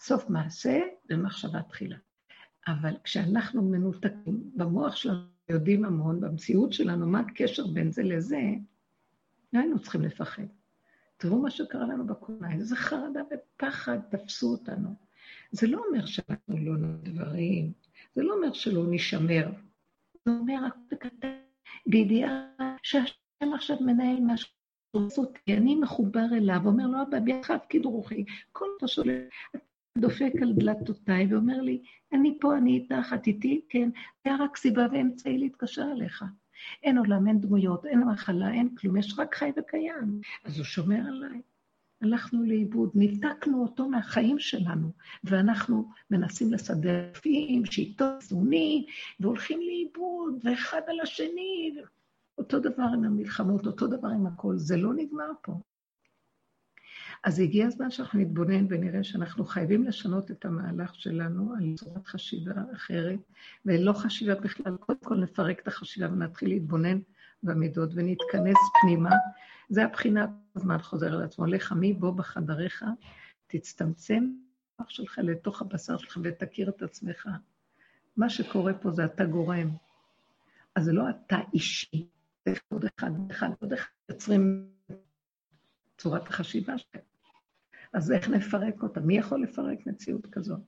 [0.00, 0.80] סוף מעשה
[1.10, 1.96] ומחשבה תחילה.
[2.66, 8.40] אבל כשאנחנו מנותקים במוח שלנו, יודעים המון, במציאות שלנו, מה הקשר בין זה לזה,
[9.52, 10.46] לא היינו צריכים לפחד.
[11.16, 14.88] תראו מה שקרה לנו בקורונה, איזה חרדה ופחד תפסו אותנו.
[15.50, 16.72] זה לא אומר שאנחנו לא
[17.02, 17.72] דברים,
[18.14, 19.48] זה לא אומר שלא נשמר.
[20.24, 21.36] זה אומר רק בקטן.
[21.86, 22.48] בידיעה
[22.82, 24.56] שהשם עכשיו מנהל משהו
[25.44, 29.24] כי אני מחובר אליו, אומר לו, אבא, ביחד כדרוכי, כל אתה שולח,
[29.98, 31.82] דופק על דלתותיי ואומר לי,
[32.12, 33.90] אני פה, אני איתך, את איתי, כן,
[34.24, 36.24] היה רק סיבה ואמצעי להתקשר אליך.
[36.82, 40.20] אין עולם, אין דמויות, אין מחלה, אין כלום, יש רק חי וקיים.
[40.44, 41.40] אז הוא שומר עליי.
[42.02, 44.92] הלכנו לאיבוד, ניתקנו אותו מהחיים שלנו,
[45.24, 48.84] ואנחנו מנסים לסדר רופאים, שיטות איזונים,
[49.20, 51.74] והולכים לאיבוד, ואחד על השני,
[52.38, 55.52] אותו דבר עם המלחמות, אותו דבר עם הכל, זה לא נגמר פה.
[57.26, 62.52] אז הגיע הזמן שאנחנו נתבונן ונראה שאנחנו חייבים לשנות את המהלך שלנו על צורת חשיבה
[62.74, 63.18] אחרת,
[63.64, 66.98] ולא חשיבה בכלל, קודם כל נפרק את החשיבה ונתחיל להתבונן
[67.42, 69.10] במידות ונתכנס פנימה.
[69.68, 70.26] זה הבחינה,
[70.56, 71.46] הזמן חוזר על עצמו.
[71.46, 72.84] לך עמי בוא בחדריך,
[73.46, 74.30] תצטמצם
[74.78, 77.28] במוח שלך לתוך הבשר שלך ותכיר את עצמך.
[78.16, 79.70] מה שקורה פה זה אתה גורם.
[80.74, 82.06] אז זה לא אתה אישי,
[82.44, 84.68] זה עוד אחד, אחד, עוד אחד, יוצרים
[85.98, 87.15] צורת החשיבה שלהם.
[87.92, 89.00] אז איך נפרק אותה?
[89.00, 90.60] מי יכול לפרק מציאות כזאת?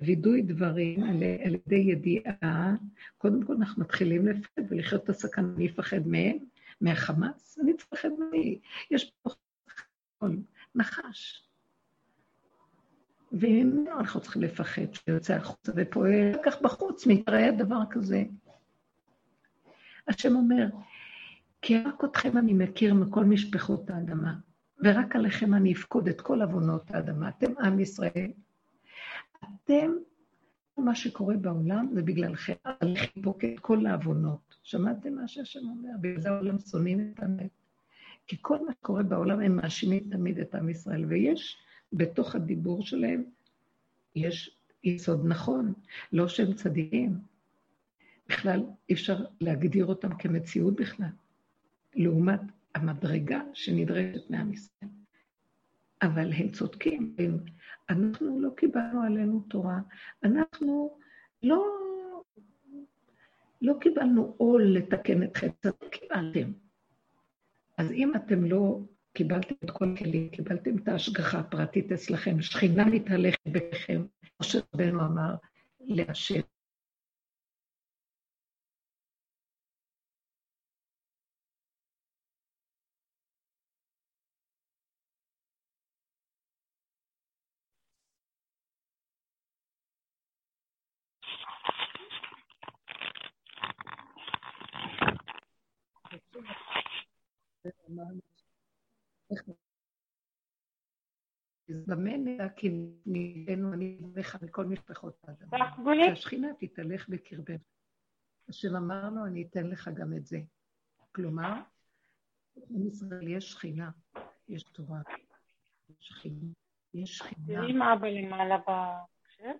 [0.00, 2.74] הווידוי דברים על, ידי ידיעה,
[3.18, 6.36] קודם כל אנחנו מתחילים לפחד ולחיות את הסכנה, אני אפחד מהם,
[6.80, 8.60] מהחמאס, אני לפחד מי,
[8.90, 9.30] יש פה
[10.74, 11.48] נחש.
[13.32, 18.24] וממנו אנחנו צריכים לפחד, שיוצא החוצה ופועל, כך בחוץ מתראה דבר כזה.
[20.08, 20.66] השם אומר,
[21.62, 24.34] כי רק אתכם אני מכיר מכל משפחות האדמה,
[24.78, 27.28] ורק עליכם אני אפקוד את כל עוונות האדמה.
[27.28, 28.30] אתם עם ישראל,
[29.44, 29.92] אתם,
[30.78, 34.54] מה שקורה בעולם זה בגללכם, עליכם פוקד כל העוונות.
[34.62, 35.88] שמעתם מה שהשם אומר?
[36.00, 37.50] בגלל זה העולם שונאים את האמת.
[38.26, 41.56] כי כל מה שקורה בעולם, הם מאשימים תמיד את עם ישראל, ויש
[41.92, 43.24] בתוך הדיבור שלהם,
[44.16, 45.72] יש יסוד נכון,
[46.12, 47.18] לא שהם צדיקים.
[48.28, 51.08] בכלל, אי אפשר להגדיר אותם כמציאות בכלל,
[51.94, 52.40] לעומת
[52.74, 54.90] המדרגה שנדרשת מעם ישראל.
[56.02, 57.38] אבל הם צודקים, הם,
[57.90, 59.78] אנחנו לא קיבלנו עלינו תורה,
[60.24, 60.98] אנחנו
[61.42, 61.64] לא,
[63.62, 66.52] לא קיבלנו עול לתקן את חטא, לא קיבלתם.
[67.78, 68.80] אז אם אתם לא
[69.12, 75.34] קיבלתם את כל הכלים, קיבלתם את ההשגחה הפרטית אצלכם, שכינה מתהלכת בכם, כמו שרבנו אמר,
[75.80, 76.40] להשם.
[101.68, 102.70] במה נדע כי
[103.06, 105.48] נהיינו אני לך מכל משפחות האדם.
[106.04, 107.58] שהשכינה תתהלך בקרבנו.
[108.48, 110.38] השם אמר לו, אני אתן לך גם את זה.
[111.12, 111.62] כלומר,
[112.70, 113.90] עם ישראל יש שכינה,
[114.48, 115.00] יש תורה,
[115.88, 116.52] יש שכינה,
[116.94, 117.46] יש שכינה.
[117.46, 119.54] תראי מה אבא למעלה במחשב.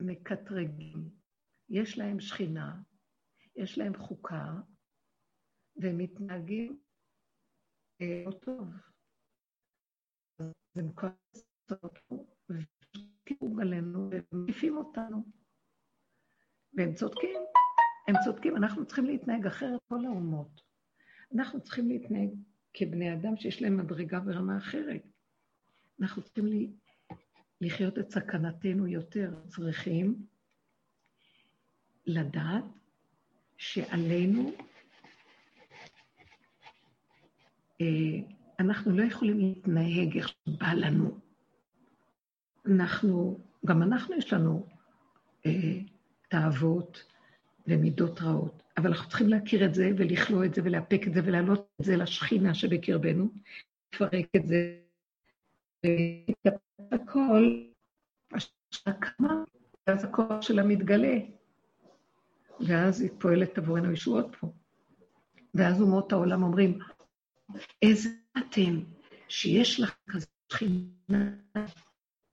[0.00, 1.10] מקטרגים,
[1.68, 2.80] יש להם שכינה,
[3.56, 4.52] יש להם חוקה,
[5.76, 6.78] והם מתנהגים
[8.00, 8.68] לא טוב.
[10.38, 11.88] אז הם כועסים
[12.50, 15.24] ושקיעו עלינו ומקיפים אותנו.
[16.74, 17.40] והם צודקים,
[18.08, 20.60] הם צודקים, אנחנו צריכים להתנהג אחרת כל האומות.
[21.34, 22.30] אנחנו צריכים להתנהג
[22.74, 25.02] כבני אדם שיש להם מדרגה ורמה אחרת.
[26.00, 26.76] אנחנו צריכים
[27.60, 30.26] לחיות את סכנתנו יותר, צריכים
[32.06, 32.64] לדעת
[33.56, 34.64] שעלינו, אה,
[38.60, 41.18] אנחנו לא יכולים להתנהג איך שבא לנו.
[42.66, 44.66] אנחנו, גם אנחנו יש לנו
[45.46, 45.80] אה,
[46.28, 47.04] תאוות
[47.66, 51.68] ומידות רעות, אבל אנחנו צריכים להכיר את זה ולכלוא את זה ולאפק את זה ולהעלות
[51.80, 53.28] את זה לשכינה שבקרבנו,
[53.94, 54.76] לפרק את זה,
[56.92, 57.64] הכל,
[58.86, 59.44] הקמה,
[59.86, 61.18] ואז הכוח שלה מתגלה.
[62.60, 64.52] ואז היא פועלת עבורנו ישועות פה.
[65.54, 66.78] ואז אומות העולם אומרים,
[67.82, 68.08] איזה
[68.38, 68.80] אתם
[69.28, 71.30] שיש לך כזה שכינה,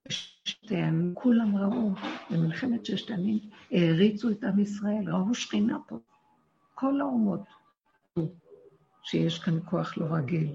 [0.09, 1.91] שתיהם, כולם ראו,
[2.31, 3.39] במלחמת ששת הימים
[3.71, 5.99] העריצו את עם ישראל, ראו שכינה פה.
[6.75, 7.41] כל האומות
[9.03, 10.53] שיש כאן כוח לא רגיל.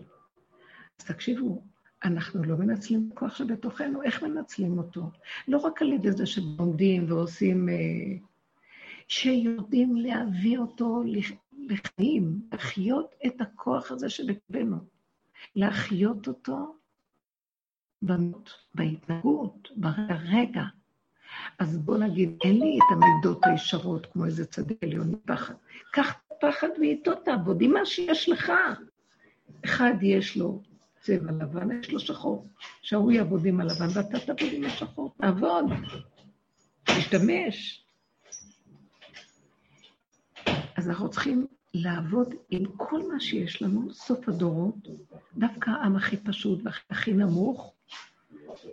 [1.00, 1.62] אז תקשיבו,
[2.04, 5.10] אנחנו לא מנצלים את הכוח שבתוכנו, איך מנצלים אותו?
[5.48, 7.74] לא רק על ידי זה שלומדים ועושים, אה,
[9.08, 11.02] שיודעים להביא אותו
[11.68, 14.76] לחיים, לחיות את הכוח הזה שבקרבנו,
[15.56, 16.76] להחיות אותו
[18.74, 20.62] בהתנהגות, ברגע.
[21.58, 25.54] אז בוא נגיד, אין לי את המידות הישרות כמו איזה צדיק עליון מפחד.
[25.92, 28.52] קח פחד ואיתו תעבוד עם מה שיש לך.
[29.64, 30.62] אחד יש לו
[31.00, 32.46] צבע לבן, יש לו שחור.
[32.82, 35.14] שההוא יעבוד עם הלבן ואתה תעבוד עם השחור.
[35.18, 35.64] תעבוד,
[36.84, 37.81] תשתמש.
[40.82, 44.74] אז אנחנו צריכים לעבוד עם כל מה שיש לנו, סוף הדורות,
[45.36, 47.74] דווקא העם הכי פשוט והכי נמוך,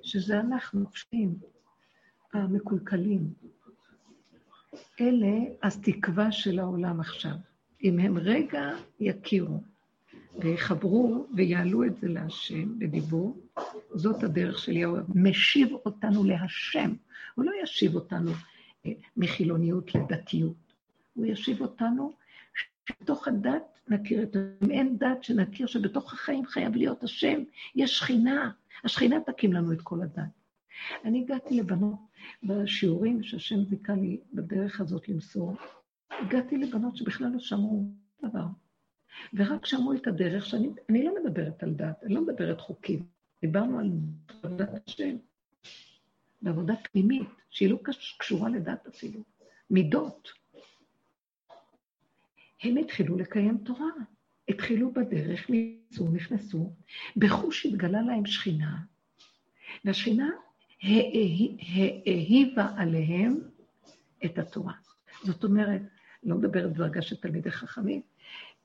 [0.03, 1.35] שזה אנחנו, הפשעים,
[2.33, 3.33] המקולקלים.
[5.01, 7.35] אלה אז תקווה של העולם עכשיו.
[7.83, 8.69] אם הם רגע
[8.99, 9.61] יכירו
[10.39, 13.37] ויחברו ויעלו את זה להשם בדיבור,
[13.93, 15.01] זאת הדרך של יהוה.
[15.15, 16.93] משיב אותנו להשם.
[17.35, 18.31] הוא לא ישיב אותנו
[18.85, 20.68] אה, מחילוניות לדתיות.
[21.13, 22.13] הוא ישיב אותנו
[22.53, 24.35] שבתוך הדת נכיר את...
[24.63, 27.43] אם אין דת שנכיר שבתוך החיים חייב להיות השם,
[27.75, 28.51] יש שכינה.
[28.83, 30.23] השכינה תקים לנו את כל הדת.
[31.05, 31.99] אני הגעתי לבנות
[32.43, 35.55] בשיעורים שהשם זיכה לי בדרך הזאת למסור,
[36.11, 37.91] הגעתי לבנות שבכלל לא שמעו
[38.23, 38.45] דבר.
[39.33, 43.05] ורק שמעו את הדרך, שאני לא מדברת על דת, אני לא מדברת חוקים.
[43.41, 43.91] דיברנו על
[44.43, 45.17] עבודת השם,
[46.41, 47.79] בעבודה פנימית, שהיא לא
[48.19, 49.23] קשורה לדת אפילו,
[49.69, 50.38] מידות.
[52.63, 53.89] הם התחילו לקיים תורה,
[54.49, 56.73] התחילו בדרך, נכנסו, נכנסו,
[57.17, 58.77] בחוש התגלה להם שכינה,
[59.85, 60.29] והשכינה
[62.05, 63.39] העיבה עליהם
[64.25, 64.73] את התורה.
[65.23, 65.81] זאת אומרת,
[66.23, 68.01] לא מדברת בדרגה של תלמידי חכמים,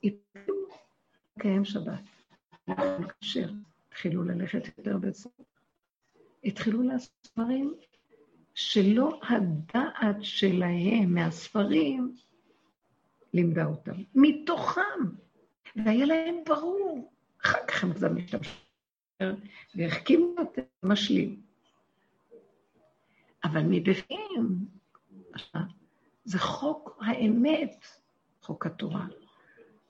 [0.04, 0.54] התחילו
[1.36, 2.00] לקיים שבת,
[2.68, 3.50] להתקשר,
[3.88, 5.32] התחילו ללכת יותר בסוף,
[6.44, 7.74] התחילו לעשות דברים
[8.54, 12.14] שלא הדעת שלהם מהספרים
[13.34, 15.00] לימדה אותם, מתוכם,
[15.76, 17.12] והיה להם ברור.
[17.42, 18.64] אחר כך הם קצת משתמשים
[19.74, 21.40] והחכימו את המשלים.
[23.44, 24.66] אבל מבפנים,
[26.24, 27.84] זה חוק האמת,
[28.42, 29.06] חוק התורה,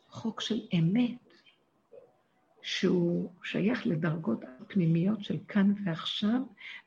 [0.08, 1.34] חוק של אמת,
[2.62, 6.40] שהוא שייך לדרגות הפנימיות של כאן ועכשיו,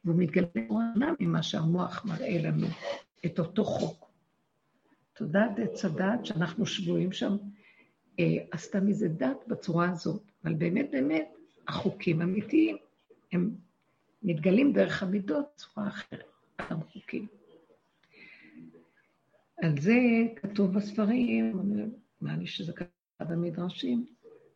[0.05, 2.67] והוא מתגלה עונה ממה שהמוח מראה לנו,
[3.25, 4.06] את אותו חוק.
[5.17, 7.37] תודעת עץ הדת שאנחנו שבויים שם,
[8.19, 11.27] אה, עשתה מזה דת בצורה הזאת, אבל באמת באמת
[11.67, 12.77] החוקים אמיתיים,
[13.31, 13.55] הם
[14.23, 16.23] מתגלים דרך המידות בצורה אחרת,
[16.59, 17.27] אותם חוקים.
[19.61, 19.95] על זה
[20.35, 21.61] כתוב בספרים,
[22.21, 22.89] נראה לי שזה כתוב
[23.19, 24.05] במדרשים,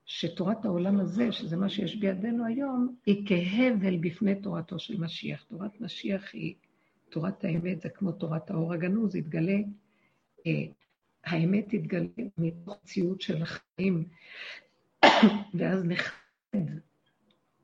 [0.05, 5.43] שתורת העולם הזה, שזה מה שיש בידינו היום, היא כהבל בפני תורתו של משיח.
[5.49, 6.55] תורת משיח היא,
[7.09, 9.57] תורת האמת זה כמו תורת האור הגנוז, יתגלה
[11.23, 12.07] האמת תתגלה
[12.37, 14.07] מתוך ציוד של החיים,
[15.53, 16.79] ואז נכבד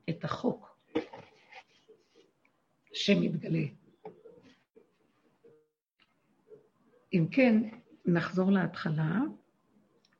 [0.08, 0.78] את החוק
[2.92, 3.64] שמתגלה.
[7.12, 7.62] אם כן,
[8.06, 9.20] נחזור להתחלה.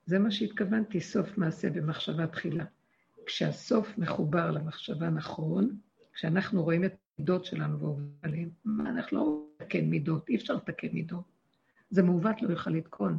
[0.07, 2.65] זה מה שהתכוונתי, סוף מעשה במחשבה תחילה.
[3.27, 5.79] כשהסוף מחובר למחשבה נכון,
[6.13, 10.89] כשאנחנו רואים את המידות שלנו ועובדים עליהן, מה, אנחנו לא לתקן מידות, אי אפשר לתקן
[10.93, 11.38] מידות.
[11.91, 13.19] זה מעוות לא יוכל לתקון.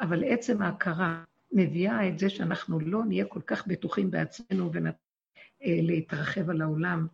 [0.00, 4.70] אבל עצם ההכרה מביאה את זה שאנחנו לא נהיה כל כך בטוחים בעצמנו
[5.62, 7.06] ולהתרחב על העולם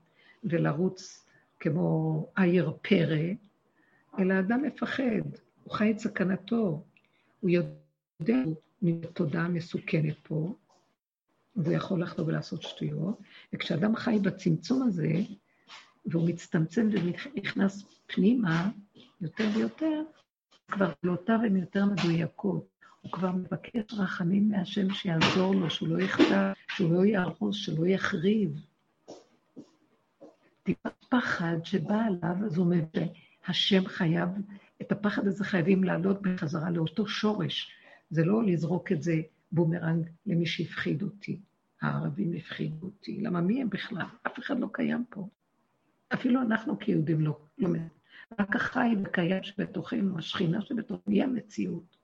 [0.45, 1.27] ולרוץ
[1.61, 3.27] כמו עיר פרא,
[4.19, 5.23] אלא אדם מפחד,
[5.65, 6.85] הוא חי את סכנתו,
[7.41, 8.43] הוא יודע,
[8.81, 10.55] הוא תודעה מסוכנת פה,
[11.57, 13.19] והוא יכול לחזור ולעשות שטויות,
[13.53, 15.13] וכשאדם חי בצמצום הזה,
[16.07, 18.71] והוא מצטמצם ונכנס פנימה
[19.21, 20.03] יותר ויותר,
[20.71, 22.67] כבר פעולותיו הן יותר מדויקות.
[23.01, 28.61] הוא כבר מבקש רחמים מהשם שיעזור לו, שהוא לא יחטא, שהוא לא יהרוס, שלא יחריב.
[30.63, 32.81] טיפת פחד שבא עליו, אז הוא אומר
[33.47, 34.29] שהשם חייב,
[34.83, 37.71] את הפחד הזה חייבים לעלות בחזרה לאותו שורש.
[38.11, 39.21] זה לא לזרוק את זה
[39.53, 41.41] בומרנג למי שהפחיד אותי.
[41.83, 43.21] הערבים הפחידו אותי.
[43.21, 44.07] למה מי הם בכלל?
[44.27, 45.29] אף אחד לא קיים פה.
[46.15, 47.69] אפילו אנחנו כיהודים לא, לא
[48.41, 51.97] רק החי וקיים שבתוכנו, השכינה שבתוכנו, היא המציאות.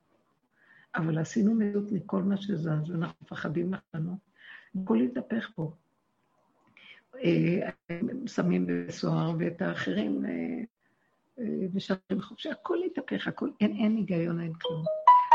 [0.95, 4.19] אבל עשינו מציאות מכל מה שזז, ואנחנו מפחדים לנו.
[4.83, 5.73] הכל יתהפך פה.
[7.25, 7.71] אה,
[8.27, 10.25] שמים בסוהר ואת האחרים
[11.75, 14.85] ושרים אה, חופשי, הכל יתהפך, הכל, אין, אין היגיון, אין כלום.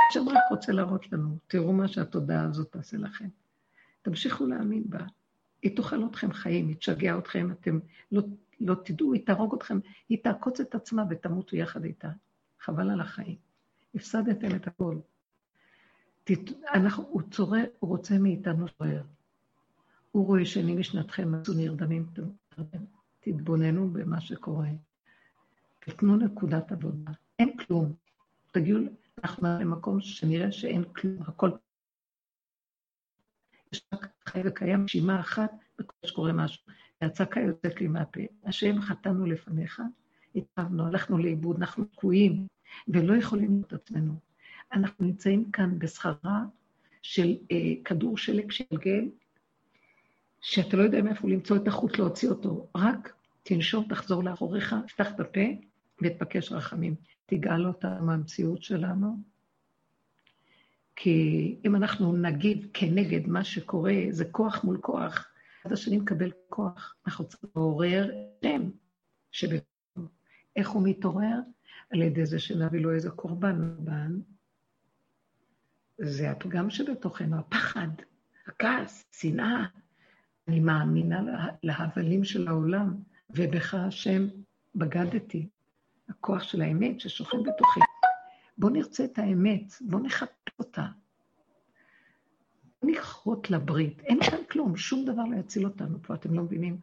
[0.07, 3.27] עכשיו רק רוצה להראות לנו, תראו מה שהתודעה הזאת תעשה לכם.
[4.01, 4.99] תמשיכו להאמין בה.
[5.65, 7.79] היא תאכל אתכם חיים, היא תשגע אתכם, אתם
[8.11, 8.21] לא
[8.59, 9.79] לא תדעו, היא תהרוג אתכם,
[10.09, 12.09] היא תעקוץ את עצמה ותמותו יחד איתה.
[12.59, 13.35] חבל על החיים.
[13.95, 15.01] הפסדתם את הכול.
[16.97, 19.01] הוא צורר, הוא רוצה מאיתנו צורר.
[20.11, 22.05] הוא רואה שני משנתכם עשו נרדמים,
[23.19, 24.69] תתבוננו במה שקורה.
[25.79, 27.11] תתנו נקודת עבודה.
[27.39, 27.93] אין כלום.
[28.51, 28.79] תגיעו,
[29.23, 31.51] אנחנו למקום שנראה שאין כלום, הכל...
[33.75, 36.63] יש רק חי וקיים נשימה אחת, וכל שקורה משהו.
[37.01, 38.21] והצעקה יוצאת לי מהפה.
[38.45, 39.81] השם חטאנו לפניך,
[40.35, 42.47] התאבנו, הלכנו לאיבוד, אנחנו תקועים,
[42.87, 44.13] ולא יכולים את עצמנו.
[44.73, 46.43] אנחנו נמצאים כאן בסחרה
[47.01, 49.09] של אה, כדור שלג שלגל,
[50.41, 55.19] שאתה לא יודע מאיפה למצוא את החוט להוציא אותו, רק תנשום, תחזור לאחוריך, תפתח את
[55.19, 55.45] הפה
[56.01, 56.95] ותבקש רחמים.
[57.25, 59.17] תגאל אותה מהמציאות שלנו,
[60.95, 65.27] כי אם אנחנו נגיב כנגד מה שקורה, זה כוח מול כוח.
[65.61, 66.95] אחד השני מקבל כוח.
[67.05, 68.11] אנחנו צריכים לעורר
[68.43, 68.69] שם
[69.31, 70.09] שבתוכו.
[70.55, 71.39] איך הוא מתעורר?
[71.89, 74.19] על ידי זה שנביא לו איזה קורבן בן.
[75.97, 77.87] זה הפגם שבתוכנו, הפחד,
[78.47, 79.65] הכעס, שנאה.
[80.47, 82.95] אני מאמינה להבלים של העולם,
[83.29, 84.27] ובך השם
[84.75, 85.49] בגדתי.
[86.09, 87.79] הכוח של האמת ששוכן בתוכי.
[88.57, 90.85] בואו נרצה את האמת, בואו נחפש אותה.
[92.83, 94.01] נכרות לברית.
[94.01, 96.79] אין כאן כלום, שום דבר לא יציל אותנו פה, אתם לא מבינים?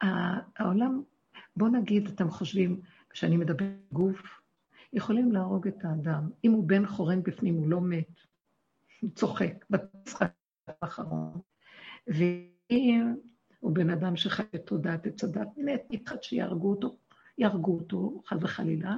[0.00, 1.02] העולם,
[1.56, 2.80] בואו נגיד, אתם חושבים,
[3.10, 4.40] כשאני מדבר גוף,
[4.92, 6.30] יכולים להרוג את האדם.
[6.44, 8.20] אם הוא בן חורן בפנים, הוא לא מת.
[9.00, 10.32] הוא צוחק בצחק
[10.82, 11.40] האחרון.
[12.06, 13.14] ואם
[13.60, 16.96] הוא בן אדם שחי בתודעת עץ הדת, מת, מתחת שיהרגו אותו,
[17.38, 18.96] יהרגו אותו, חס וחלילה,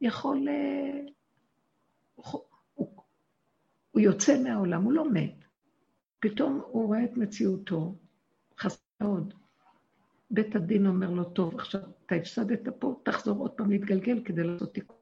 [0.00, 0.48] יכול...
[0.48, 1.00] אה,
[2.16, 2.42] הוא,
[2.74, 3.02] הוא,
[3.90, 5.44] הוא יוצא מהעולם, הוא לא מת.
[6.20, 7.94] פתאום הוא רואה את מציאותו,
[8.58, 9.34] חסר מאוד.
[10.30, 14.74] בית הדין אומר לו, טוב, עכשיו אתה הפסדת פה, תחזור עוד פעם להתגלגל כדי לעשות
[14.74, 14.96] תיקון.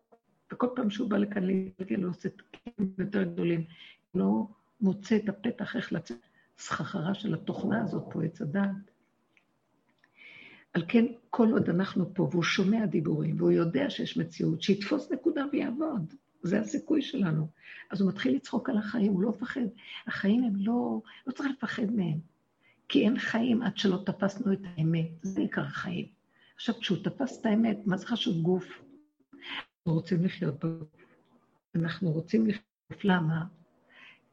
[0.53, 3.65] וכל פעם שהוא בא לכאן להתגלגל, הוא עושה תיקונים יותר גדולים.
[4.15, 4.47] לא
[4.81, 6.19] מוצא את הפתח איך לצאת
[6.59, 8.91] סחרחרה של התוכנה הזאת פה, עץ הדעת.
[10.73, 15.45] על כן, כל עוד אנחנו פה, והוא שומע דיבורים, והוא יודע שיש מציאות, שיתפוס נקודה
[15.53, 16.15] ויעבוד.
[16.45, 17.49] זה הסיכוי שלנו.
[17.91, 19.61] אז הוא מתחיל לצחוק על החיים, הוא לא מפחד.
[20.07, 22.19] החיים הם לא, לא צריך לפחד מהם.
[22.89, 25.09] כי אין חיים עד שלא תפסנו את האמת.
[25.23, 26.07] זה עיקר החיים.
[26.55, 28.83] עכשיו, כשהוא תפס את האמת, מה זה חשוב גוף?
[29.33, 30.89] אנחנו רוצים לחיות בגוף.
[31.75, 33.45] אנחנו רוצים לחיות, למה?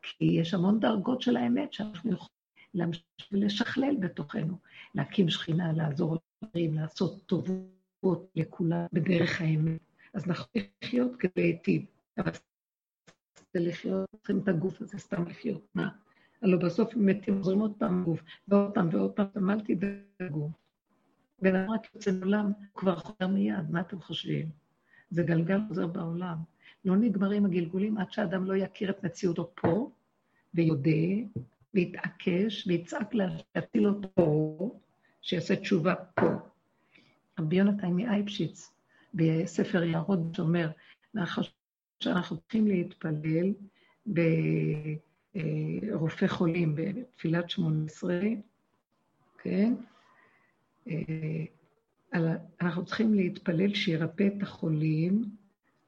[0.02, 2.32] כי יש המון דרגות של האמת שאנחנו יכולים
[2.74, 4.58] להמשיך ולשכלל בתוכנו,
[4.96, 9.80] להקים שכינה, לעזור לדברים, לעשות טובות לכולם בדרך האמת.
[10.14, 10.46] אז אנחנו
[10.84, 11.86] לחיות כדי להיטיב.
[13.54, 15.68] זה לחיות, צריכים את הגוף הזה סתם לחיות.
[15.76, 15.90] מה?
[16.42, 20.50] הלוא בסוף הם מתים, עוזרים עוד פעם גוף, ועוד פעם ועוד פעם, אל תדאגו.
[21.42, 24.50] בן אדם רק יוצא מעולם, הוא כבר חוזר מיד, מה אתם חושבים?
[25.10, 26.38] זה גלגל חוזר בעולם.
[26.86, 29.92] לא נגמרים הגלגולים עד שאדם לא יכיר את מציאותו פה,
[30.54, 30.92] ויודה,
[31.74, 34.80] ויתעקש, ויצעק להציל אותו
[35.22, 36.28] שיעשה תשובה פה.
[37.40, 38.74] רבי יונתן מאייפשיץ,
[39.14, 40.70] בספר יערות, שאומר,
[42.02, 43.54] שאנחנו צריכים להתפלל
[45.92, 48.22] ברופא חולים, בתפילת שמונה עשרה,
[49.44, 49.74] כן?
[50.88, 51.46] אה,
[52.62, 55.26] אנחנו צריכים להתפלל שירפא את החולים,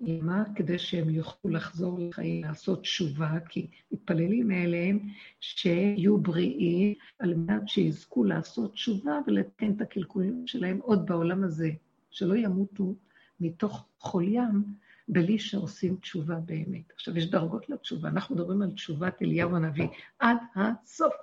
[0.02, 0.44] למה?
[0.56, 4.99] כדי שהם יוכלו לחזור לחיים, לעשות תשובה, כי מתפללים אליהם
[5.40, 11.69] שיהיו בריאים, על מנת שיזכו לעשות תשובה ולתקן את הקלקולים שלהם עוד בעולם הזה,
[12.11, 12.95] שלא ימותו
[13.40, 14.64] מתוך חוליים
[15.07, 16.91] בלי שעושים תשובה באמת.
[16.91, 19.88] עכשיו, יש דרגות לתשובה, אנחנו מדברים על תשובת אליהו הנביא
[20.19, 21.13] עד הסוף.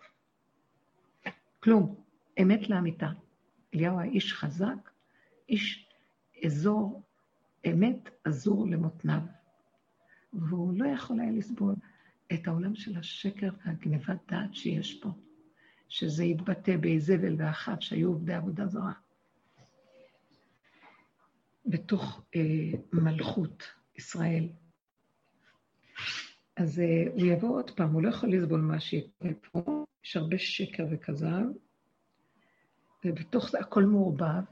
[1.60, 1.94] כלום,
[2.42, 3.10] אמת לאמיתה.
[3.74, 4.90] אליהו האיש חזק,
[5.48, 5.88] איש
[6.44, 7.02] אזור
[7.66, 9.20] אמת עזור למותניו.
[10.32, 11.74] והוא לא יכול היה לסבול
[12.32, 15.08] את העולם של השקר והגנבת דעת שיש פה,
[15.88, 18.92] שזה יתבטא באיזבל ואחת שהיו עובדי עבודה זרה.
[21.70, 22.40] בתוך אה,
[22.92, 23.62] מלכות
[23.96, 24.48] ישראל.
[26.56, 30.38] אז אה, הוא יבוא עוד פעם, הוא לא יכול לסבול מה שיקרה פה, יש הרבה
[30.38, 31.44] שקר וכזב,
[33.04, 34.42] ובתוך זה הכל מעורבב.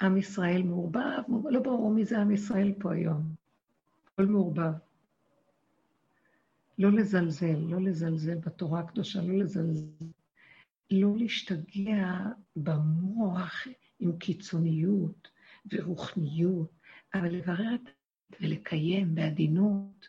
[0.00, 3.34] עם ישראל מעורבב, לא ברור מי זה עם ישראל פה היום.
[4.06, 4.72] הכל מעורבב.
[6.78, 9.86] לא לזלזל, לא לזלזל בתורה הקדושה, לא לזלזל.
[10.90, 12.18] לא להשתגע
[12.56, 13.66] במוח
[13.98, 15.28] עם קיצוניות
[15.72, 16.72] ורוחניות,
[17.14, 17.90] אבל לברר את
[18.40, 20.08] ולקיים בעדינות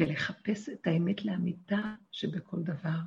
[0.00, 2.98] ולחפש את האמת לאמיתה שבכל דבר.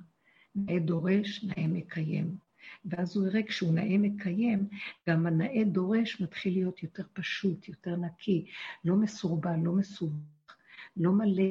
[0.55, 2.37] נאה דורש, נאה מקיים.
[2.85, 4.69] ואז הוא יראה, כשהוא נאה מקיים,
[5.09, 8.45] גם הנאה דורש מתחיל להיות יותר פשוט, יותר נקי,
[8.85, 10.57] לא מסורבל, לא מסובך,
[10.97, 11.43] לא מלא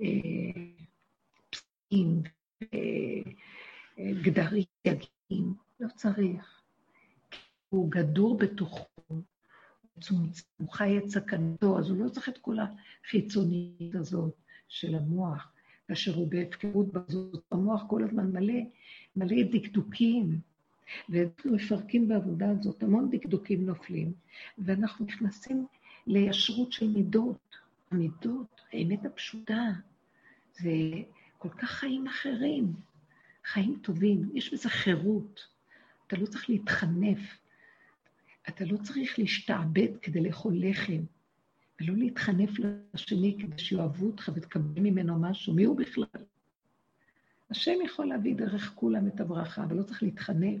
[0.00, 0.62] אה,
[1.50, 2.22] פסקים,
[2.62, 6.55] אה, גדרים, יגים, לא צריך.
[7.68, 8.84] הוא גדור בתוכו,
[10.56, 12.56] הוא חי את סכנתו, אז הוא לא צריך את כל
[13.04, 14.34] החיצונית הזאת
[14.68, 15.52] של המוח,
[15.88, 18.60] כאשר הוא בהפקרות בזאת, המוח כל הזמן מלא,
[19.16, 20.40] מלא דקדוקים,
[21.08, 24.12] ואנחנו מפרקים בעבודה הזאת, המון דקדוקים נופלים,
[24.58, 25.66] ואנחנו נכנסים
[26.06, 27.56] לישרות של מידות.
[27.90, 29.72] המידות, האמת הפשוטה,
[30.52, 30.70] זה
[31.38, 32.72] כל כך חיים אחרים,
[33.44, 35.46] חיים טובים, יש בזה חירות.
[36.06, 37.18] אתה לא צריך להתחנף,
[38.48, 41.02] אתה לא צריך להשתעבד כדי לאכול לחם,
[41.80, 42.50] ולא להתחנף
[42.94, 45.54] לשני כדי שיאהבו אותך ותקבל ממנו משהו.
[45.54, 46.24] מי הוא בכלל?
[47.50, 50.60] השם יכול להביא דרך כולם את הברכה, אבל לא צריך להתחנף.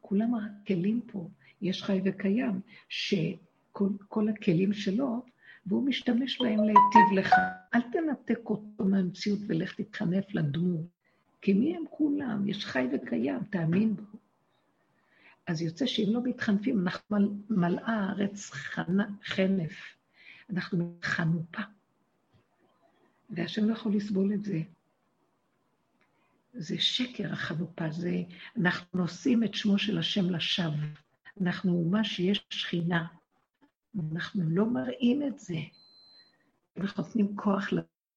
[0.00, 1.28] כולם הכלים פה,
[1.62, 5.22] יש חי וקיים, שכל הכלים שלו,
[5.66, 7.34] והוא משתמש בהם להיטיב לך.
[7.74, 10.86] אל תנתק אותו מהמציאות ולך תתחנף לדמות,
[11.42, 12.48] כי מי הם כולם?
[12.48, 14.18] יש חי וקיים, תאמין בו.
[15.48, 17.16] אז יוצא שאם לא מתחנפים, אנחנו
[17.50, 18.50] מלאה הארץ
[19.24, 19.96] חנף.
[20.50, 21.62] אנחנו חנופה.
[23.30, 24.60] והשם לא יכול לסבול את זה.
[26.52, 28.22] זה שקר החנופה, זה,
[28.56, 30.86] אנחנו נושאים את שמו של השם לשווא.
[31.40, 33.06] אנחנו אומה שיש שכינה.
[34.12, 35.58] אנחנו לא מראים את זה.
[36.76, 37.72] אנחנו נותנים כוח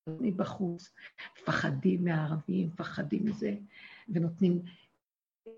[0.07, 0.93] מבחוץ,
[1.41, 3.55] מפחדים מהערבים, מפחדים מזה,
[4.09, 4.61] ונותנים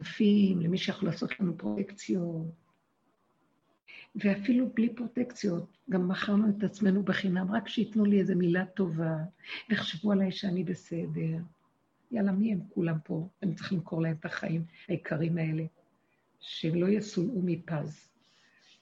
[0.01, 2.47] יפים, למי שיכול לעשות לנו פרוטקציות.
[4.15, 9.18] ואפילו בלי פרוטקציות, גם מכרנו את עצמנו בחינם, רק שייתנו לי איזו מילה טובה,
[9.69, 11.38] ויחשבו עליי שאני בסדר.
[12.11, 13.27] יאללה, מי הם כולם פה?
[13.43, 15.64] אני צריך למכור להם את החיים היקרים האלה,
[16.39, 18.10] שלא יסולאו מפז.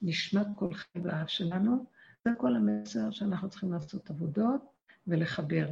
[0.02, 1.86] נשמת כל באף שלנו,
[2.26, 4.62] זה כל המסר שאנחנו צריכים לעשות עבודות
[5.08, 5.68] ולחבר.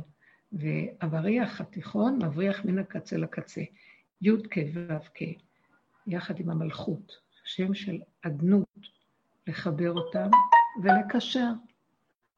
[0.52, 3.62] והבריח התיכון מבריח מן הקצה לקצה.
[4.22, 5.20] י"ק ו"ק,
[6.08, 8.80] יחד עם המלכות, שם של אדנות,
[9.48, 10.30] לחבר אותם
[10.84, 11.52] ולקשר.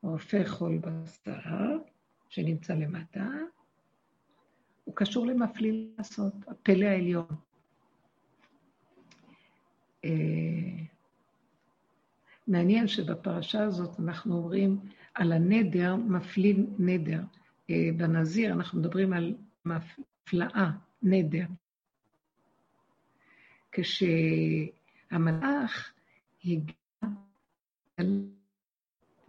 [0.04, 1.78] רופא חול בשר,
[2.30, 3.28] שנמצא למטה,
[4.84, 7.26] הוא קשור למפליל לעשות, הפלא העליון.
[10.06, 10.10] אה,
[12.48, 14.80] מעניין שבפרשה הזאת אנחנו אומרים
[15.14, 17.22] על הנדר, מפליל נדר.
[17.70, 19.36] אה, בנזיר אנחנו מדברים על
[19.66, 20.72] מפלאה,
[21.04, 21.46] נדר.
[25.12, 25.54] כשהמלאך
[26.46, 26.76] הגיע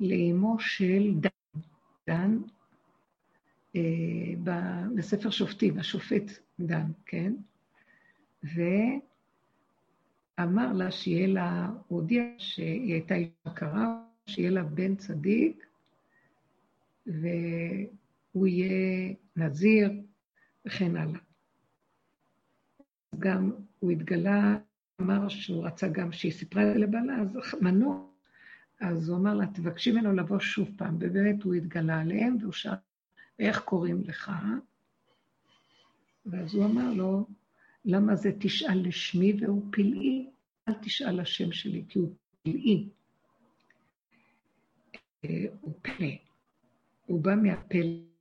[0.00, 1.60] לאמו של דן,
[2.06, 2.38] דן,
[3.76, 3.80] אה,
[4.96, 7.32] בספר שופטים, השופט דן, כן?
[10.38, 15.66] ואמר לה שיהיה לה, הוא הודיע שהיא הייתה אישה קרה, שיהיה לה בן צדיק,
[17.06, 19.90] והוא יהיה נזיר
[20.66, 21.20] וכן הלאה.
[23.18, 23.52] גם
[23.82, 24.56] הוא התגלה,
[25.00, 27.28] אמר שהוא רצה גם שהיא סיפרה לבעלה, אז
[27.60, 28.06] מנוע,
[28.80, 32.72] אז הוא אמר לה, תבקשי ממנו לבוא שוב פעם, ובאמת הוא התגלה עליהם, והוא שאל,
[33.38, 34.32] איך קוראים לך?
[36.26, 37.26] ואז הוא אמר לו,
[37.84, 40.30] למה זה תשאל לשמי והוא פלאי?
[40.68, 42.88] אל תשאל לשם שלי, כי הוא פלאי.
[45.24, 46.12] אה, הוא פלא.
[47.06, 48.12] הוא בא מהפלא.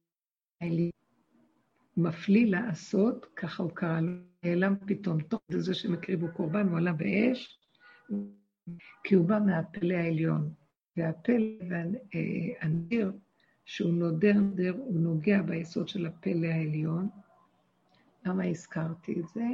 [1.94, 5.22] הוא מפליא לעשות, ככה הוא קרא לו, נעלם פתאום.
[5.22, 7.60] תוך זה שהם הקריבו קורבן, הוא עלה באש,
[9.04, 10.54] כי הוא בא מהפלא העליון.
[10.98, 13.12] והפלא והנדיר,
[13.66, 17.10] שהוא נודר נדר, הוא נוגע ביסוד של הפלא העליון.
[18.26, 19.46] למה הזכרתי את זה?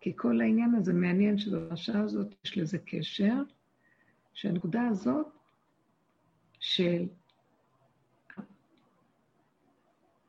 [0.00, 3.42] כי כל העניין הזה מעניין שבפרשה הזאת יש לזה קשר,
[4.34, 5.26] שהנקודה הזאת
[6.60, 7.06] של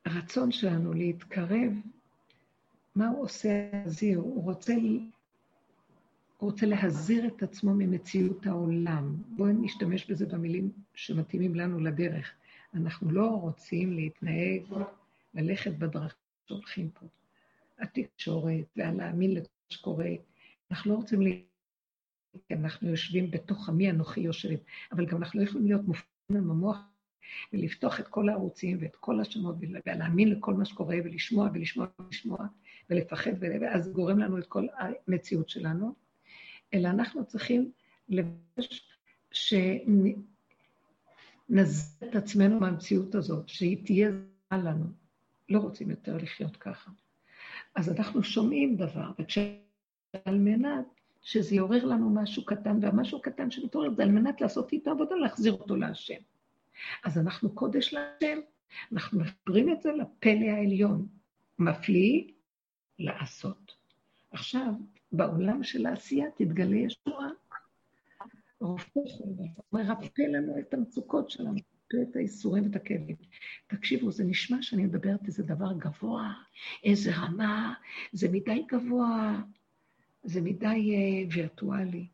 [0.05, 1.73] הרצון שלנו להתקרב,
[2.97, 4.19] מה הוא עושה להזהיר?
[4.19, 4.73] הוא רוצה,
[6.37, 9.15] הוא רוצה להזהיר את עצמו ממציאות העולם.
[9.29, 12.31] בואו נשתמש בזה במילים שמתאימים לנו לדרך.
[12.73, 14.61] אנחנו לא רוצים להתנהג,
[15.33, 16.17] ללכת בדרכים
[16.47, 17.05] שהולכים פה.
[17.79, 20.09] התקשורת והלהאמין לכל שקורה.
[20.71, 21.27] אנחנו לא רוצים ל...
[22.51, 24.59] אנחנו יושבים בתוך עמי אנוכי יושבת,
[24.91, 26.77] אבל גם אנחנו לא יכולים להיות מופעים עם המוח
[27.53, 32.47] ולפתוח את כל הערוצים ואת כל השמות ולהאמין לכל מה שקורה ולשמוע ולשמוע ולשמוע
[32.89, 35.93] ולפחד, ואז גורם לנו את כל המציאות שלנו,
[36.73, 37.71] אלא אנחנו צריכים
[38.09, 38.89] לבקש
[39.31, 39.97] שנזר
[42.09, 44.85] את עצמנו מהמציאות הזאת, שהיא תהיה זרה לנו.
[45.49, 46.91] לא רוצים יותר לחיות ככה.
[47.75, 49.11] אז אנחנו שומעים דבר,
[50.13, 50.85] ועל מנת
[51.21, 55.53] שזה יעורר לנו משהו קטן, והמשהו הקטן שמתעורר זה על מנת לעשות איתו עבודה, להחזיר
[55.53, 56.21] אותו להשם.
[57.03, 58.39] אז אנחנו קודש להשם,
[58.91, 61.07] אנחנו מחברים את זה לפלא העליון.
[61.59, 62.23] מפליא
[62.99, 63.75] לעשות.
[64.31, 64.73] עכשיו,
[65.11, 67.29] בעולם של העשייה תתגלה ישועה.
[68.59, 68.99] רופא
[69.73, 71.59] מרפא לנו את המצוקות שלנו.
[71.87, 73.15] את האיסורים ואת הכאבים.
[73.67, 76.33] תקשיבו, זה נשמע שאני מדברת איזה דבר גבוה,
[76.83, 77.73] איזה רמה,
[78.13, 79.41] זה מדי גבוה,
[80.23, 82.07] זה מדי uh, וירטואלי.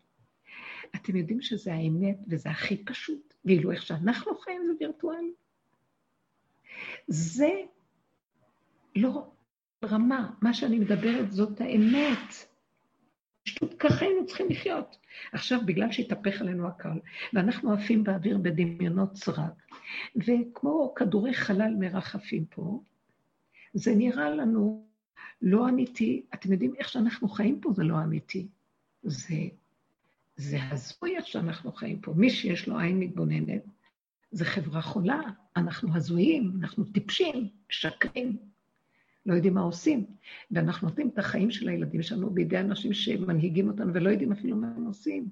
[0.96, 5.34] אתם יודעים שזה האמת וזה הכי פשוט, ואילו איך שאנחנו חיים זה וירטואלי.
[7.08, 7.50] זה
[8.96, 9.32] לא
[9.86, 12.34] רמה, מה שאני מדברת זאת האמת.
[13.46, 14.98] פשוט ככה היינו צריכים לחיות.
[15.34, 17.00] עכשיו, בגלל שהתהפך עלינו הקהל,
[17.34, 19.64] ואנחנו עפים באוויר בדמיונות סרק,
[20.16, 22.84] וכמו כדורי חלל מרחפים פה,
[23.74, 24.88] זה נראה לנו
[25.42, 26.26] לא אמיתי.
[26.34, 28.48] אתם יודעים איך שאנחנו חיים פה זה לא אמיתי.
[29.04, 29.36] זה,
[30.36, 32.14] זה הזוי איך שאנחנו חיים פה.
[32.16, 33.66] מי שיש לו עין מתבוננת,
[34.32, 35.22] זה חברה חולה,
[35.56, 38.53] אנחנו הזויים, אנחנו טיפשים, שקרים.
[39.26, 40.06] לא יודעים מה עושים.
[40.52, 44.74] ואנחנו נותנים את החיים של הילדים שלנו בידי אנשים שמנהיגים אותנו ולא יודעים אפילו מה
[44.76, 45.30] הם עושים.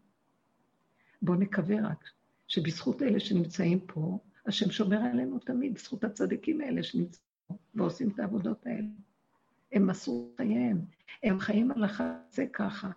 [1.21, 2.09] בואו נקווה רק
[2.47, 8.19] שבזכות אלה שנמצאים פה, השם שומר עלינו תמיד, בזכות הצדיקים האלה שנמצאים פה ועושים את
[8.19, 8.87] העבודות האלה.
[9.71, 10.81] הם מסרו חייהם,
[11.23, 12.89] הם חיים על החזה ככה.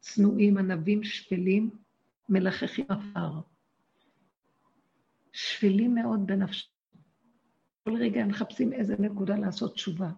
[0.00, 1.70] צנועים, ענבים, שפלים,
[2.28, 3.40] מלחכים עפר.
[5.32, 6.68] שפלים מאוד בנפשם.
[7.84, 10.10] כל רגע הם מחפשים איזה נקודה לעשות תשובה.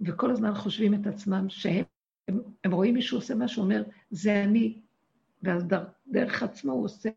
[0.00, 1.84] וכל הזמן חושבים את עצמם שהם
[2.28, 4.80] הם, הם רואים מישהו עושה משהו, אומר, זה אני,
[5.42, 7.08] ואז דר, דרך עצמו הוא עושה,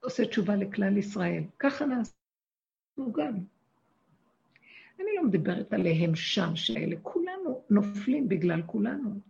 [0.00, 1.42] עושה תשובה לכלל ישראל.
[1.58, 3.34] ככה נעשינו גם.
[5.00, 9.20] אני לא מדברת עליהם שם, שאלה כולנו נופלים בגלל כולנו,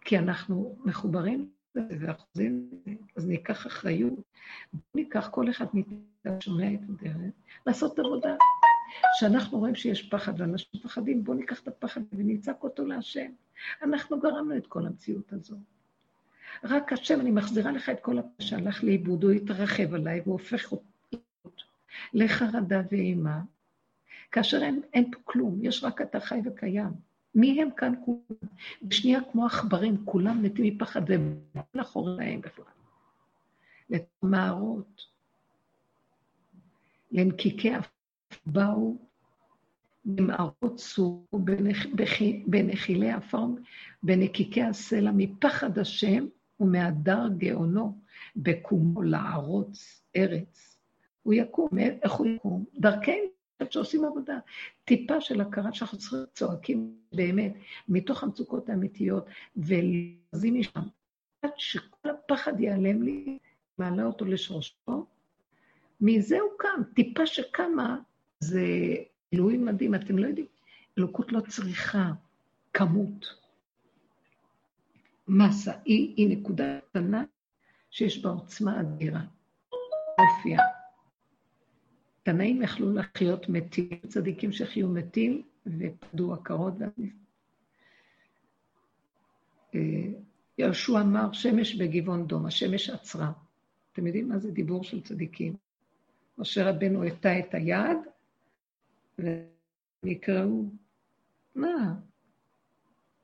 [0.00, 4.14] כי אנחנו מחוברים לזה ואחוזים לזה, אז ניקח אחריות,
[4.94, 6.00] ניקח כל אחד מאיתנו
[6.40, 7.32] שומע את הדרך,
[7.66, 8.36] לעשות עבודה.
[9.16, 13.30] כשאנחנו רואים שיש פחד ואנשים מפחדים, בואו ניקח את הפחד ונצעק אותו להשם.
[13.82, 15.56] אנחנו גרמנו את כל המציאות הזו.
[16.64, 20.72] רק השם, אני מחזירה לך את כל הפחד שהלך לאיבוד, הוא התרחב עליי והוא הופך
[20.72, 21.16] אותי
[22.14, 23.40] לחרדה ואימה,
[24.32, 26.92] כאשר אין, אין פה כלום, יש רק אתה חי וקיים.
[27.34, 28.18] מי הם כאן כולם?
[28.82, 32.64] בשנייה כמו עכברים, כולם מתים מפחד ובואו אחוריהם בכלל.
[34.22, 35.06] למערות,
[37.10, 37.70] לנקיקי
[38.46, 38.96] באו
[40.04, 41.26] במערות צור
[42.46, 43.46] בנחילי עפר,
[44.02, 46.26] בנקיקי הסלע, מפחד השם
[46.60, 47.98] ומהדר גאונו,
[48.36, 50.80] בקומו לערוץ ארץ.
[51.22, 51.68] הוא יקום,
[52.02, 52.64] איך הוא יקום?
[52.74, 53.14] דרכנו,
[53.70, 54.38] שעושים עבודה.
[54.84, 55.98] טיפה של הכרה שאנחנו
[56.32, 57.52] צועקים באמת,
[57.88, 59.26] מתוך המצוקות האמיתיות,
[59.56, 60.80] ולזים משם.
[61.42, 63.38] עד שכל הפחד ייעלם לי,
[63.78, 65.06] מעלה אותו לשורשו,
[66.00, 66.82] מזה הוא קם.
[66.94, 67.98] טיפה שקמה,
[68.40, 68.62] זה
[69.34, 70.46] אלוהים מדהים, אתם לא יודעים.
[70.98, 72.12] אלוקות לא צריכה
[72.72, 73.26] כמות.
[75.28, 77.24] מסה, היא, היא נקודה קטנה
[77.90, 79.20] שיש בה עוצמה אדירה.
[80.18, 80.58] אופיה.
[82.22, 86.74] תנאים יכלו לחיות מתים, צדיקים שחיו מתים ופדו עקרות.
[89.74, 89.80] אה,
[90.58, 93.32] יהושע אמר, שמש בגבעון דום, השמש עצרה.
[93.92, 95.56] אתם יודעים מה זה דיבור של צדיקים?
[96.38, 97.98] משה רבנו הטה את היד,
[100.04, 100.70] ונקראו,
[101.54, 101.94] מה?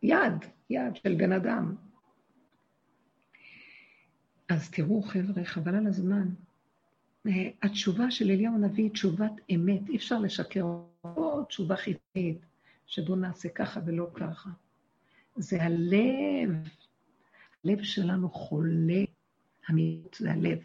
[0.03, 0.33] יד,
[0.71, 1.75] יד של בן אדם.
[4.49, 6.29] אז תראו, חבר'ה, חבל על הזמן.
[7.63, 10.65] התשובה של אליהו הנביא היא תשובת אמת, אי אפשר לשקר
[11.05, 12.39] או תשובה חיצונית,
[12.87, 14.51] שבואו נעשה ככה ולא ככה.
[15.37, 16.69] זה הלב,
[17.65, 19.05] הלב שלנו חולה,
[19.69, 20.59] המיעוט זה הלב.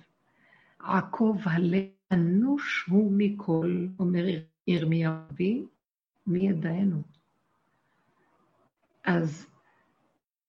[0.80, 4.26] עקוב הלב אנוש הוא מכל, אומר
[4.68, 5.14] ירמיהו
[6.28, 7.02] מי ידענו.
[9.04, 9.46] אז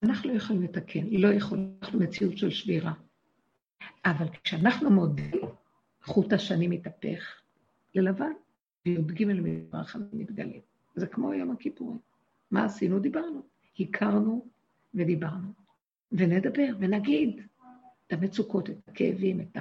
[0.03, 2.93] אנחנו לא יכולים לתקן, לא יכולים, אנחנו מציאות של שבירה.
[4.05, 5.41] אבל כשאנחנו מודים,
[6.03, 7.41] חוט השני מתהפך
[7.95, 8.33] ללבן,
[8.87, 10.59] וי"ג מזרח מתגלה.
[10.95, 11.99] זה כמו יום הכיפורים.
[12.51, 12.99] מה עשינו?
[12.99, 13.43] דיברנו.
[13.81, 14.47] הכרנו
[14.95, 15.53] ודיברנו.
[16.13, 17.41] ונדבר ונגיד
[18.07, 19.61] את המצוקות, את הכאבים, את ה...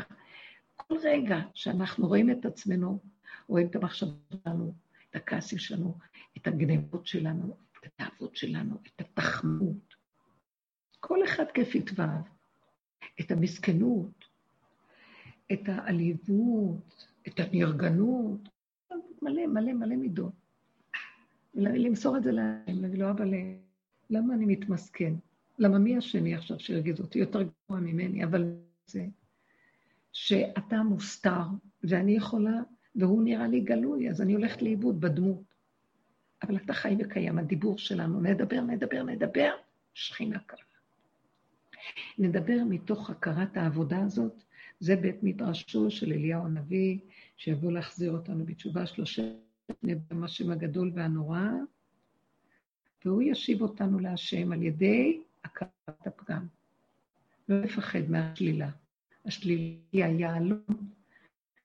[1.03, 2.99] רגע שאנחנו רואים את עצמנו,
[3.47, 4.73] רואים את המחשבות שלנו,
[5.09, 5.97] את הכעסים שלנו,
[6.37, 9.95] את הגנבות שלנו, את התאוות שלנו, את התחמות.
[10.99, 12.21] כל אחד כפתביו,
[13.21, 14.25] את המסכנות,
[15.51, 18.49] את העליבות, את הנרגנות,
[19.21, 20.33] מלא, מלא, מלא מידות.
[21.53, 23.25] למסור את זה להם, להגיד לו, אבא,
[24.09, 25.13] למה אני מתמסכן?
[25.59, 28.23] למה מי השני עכשיו שהרגיז אותי יותר גרוע ממני?
[28.23, 28.53] אבל
[28.85, 29.05] זה
[30.13, 31.43] שאתה מוסתר,
[31.83, 32.61] ואני יכולה,
[32.95, 35.43] והוא נראה לי גלוי, אז אני הולכת לאיבוד בדמות.
[36.43, 39.51] אבל אתה חי וקיים, הדיבור שלנו, נדבר, נדבר, נדבר,
[39.93, 40.59] שכינה קרה.
[42.17, 44.43] נדבר מתוך הכרת העבודה הזאת,
[44.79, 46.99] זה בית מדרשו של אליהו הנביא,
[47.37, 49.31] שיבוא להחזיר אותנו בתשובה שלושה
[49.83, 51.41] מפני השם הגדול והנורא,
[53.05, 56.47] והוא ישיב אותנו להשם על ידי הכרת הפגם.
[57.49, 58.69] לא לפחד מהשלילה.
[59.25, 60.61] השלילה היא היהלום,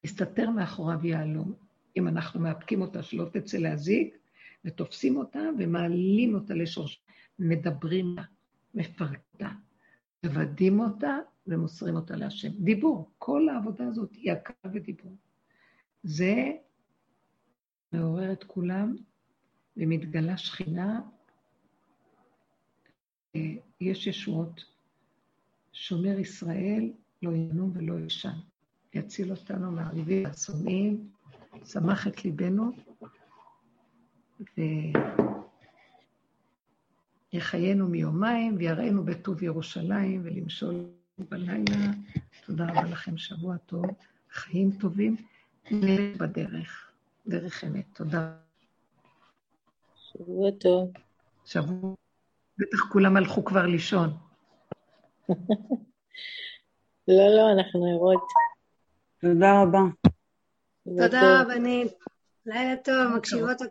[0.04, 1.54] מסתתר מאחוריו יהלום.
[1.96, 4.18] אם אנחנו מאפקים אותה שלא תצא להזיק,
[4.64, 7.02] ותופסים אותה ומעלים אותה לשורש,
[7.38, 8.22] מדברים לה,
[8.74, 9.50] מפרקים אותה,
[10.24, 12.48] מוודאים אותה ומוסרים אותה להשם.
[12.48, 15.16] דיבור, כל העבודה הזאת היא הכרה ודיבור.
[16.02, 16.52] זה
[17.92, 18.96] מעורר את כולם
[19.76, 21.00] ומתגלה שכינה.
[23.80, 24.64] יש ישועות.
[25.72, 28.38] שומר ישראל לא ינום ולא ישן.
[28.94, 31.08] יציל אותנו מהריבים והשונאים,
[31.64, 32.72] שמח את ליבנו,
[37.32, 40.74] ויחיינו מיומיים, ויראינו בטוב ירושלים, ולמשול
[41.18, 41.92] בלילה.
[42.46, 43.84] תודה רבה לכם, שבוע טוב,
[44.30, 45.16] חיים טובים,
[45.70, 46.90] נלך בדרך,
[47.26, 47.86] דרך אמת.
[47.94, 48.36] תודה.
[49.94, 50.92] שבוע טוב.
[51.44, 51.94] שבוע.
[52.58, 54.10] בטח כולם הלכו כבר לישון.
[57.08, 58.26] לא, לא, אנחנו ערות.
[59.20, 59.80] תודה רבה.
[60.84, 61.92] תודה, בנית.
[62.46, 63.70] לילה טוב, מקשיבות הכול.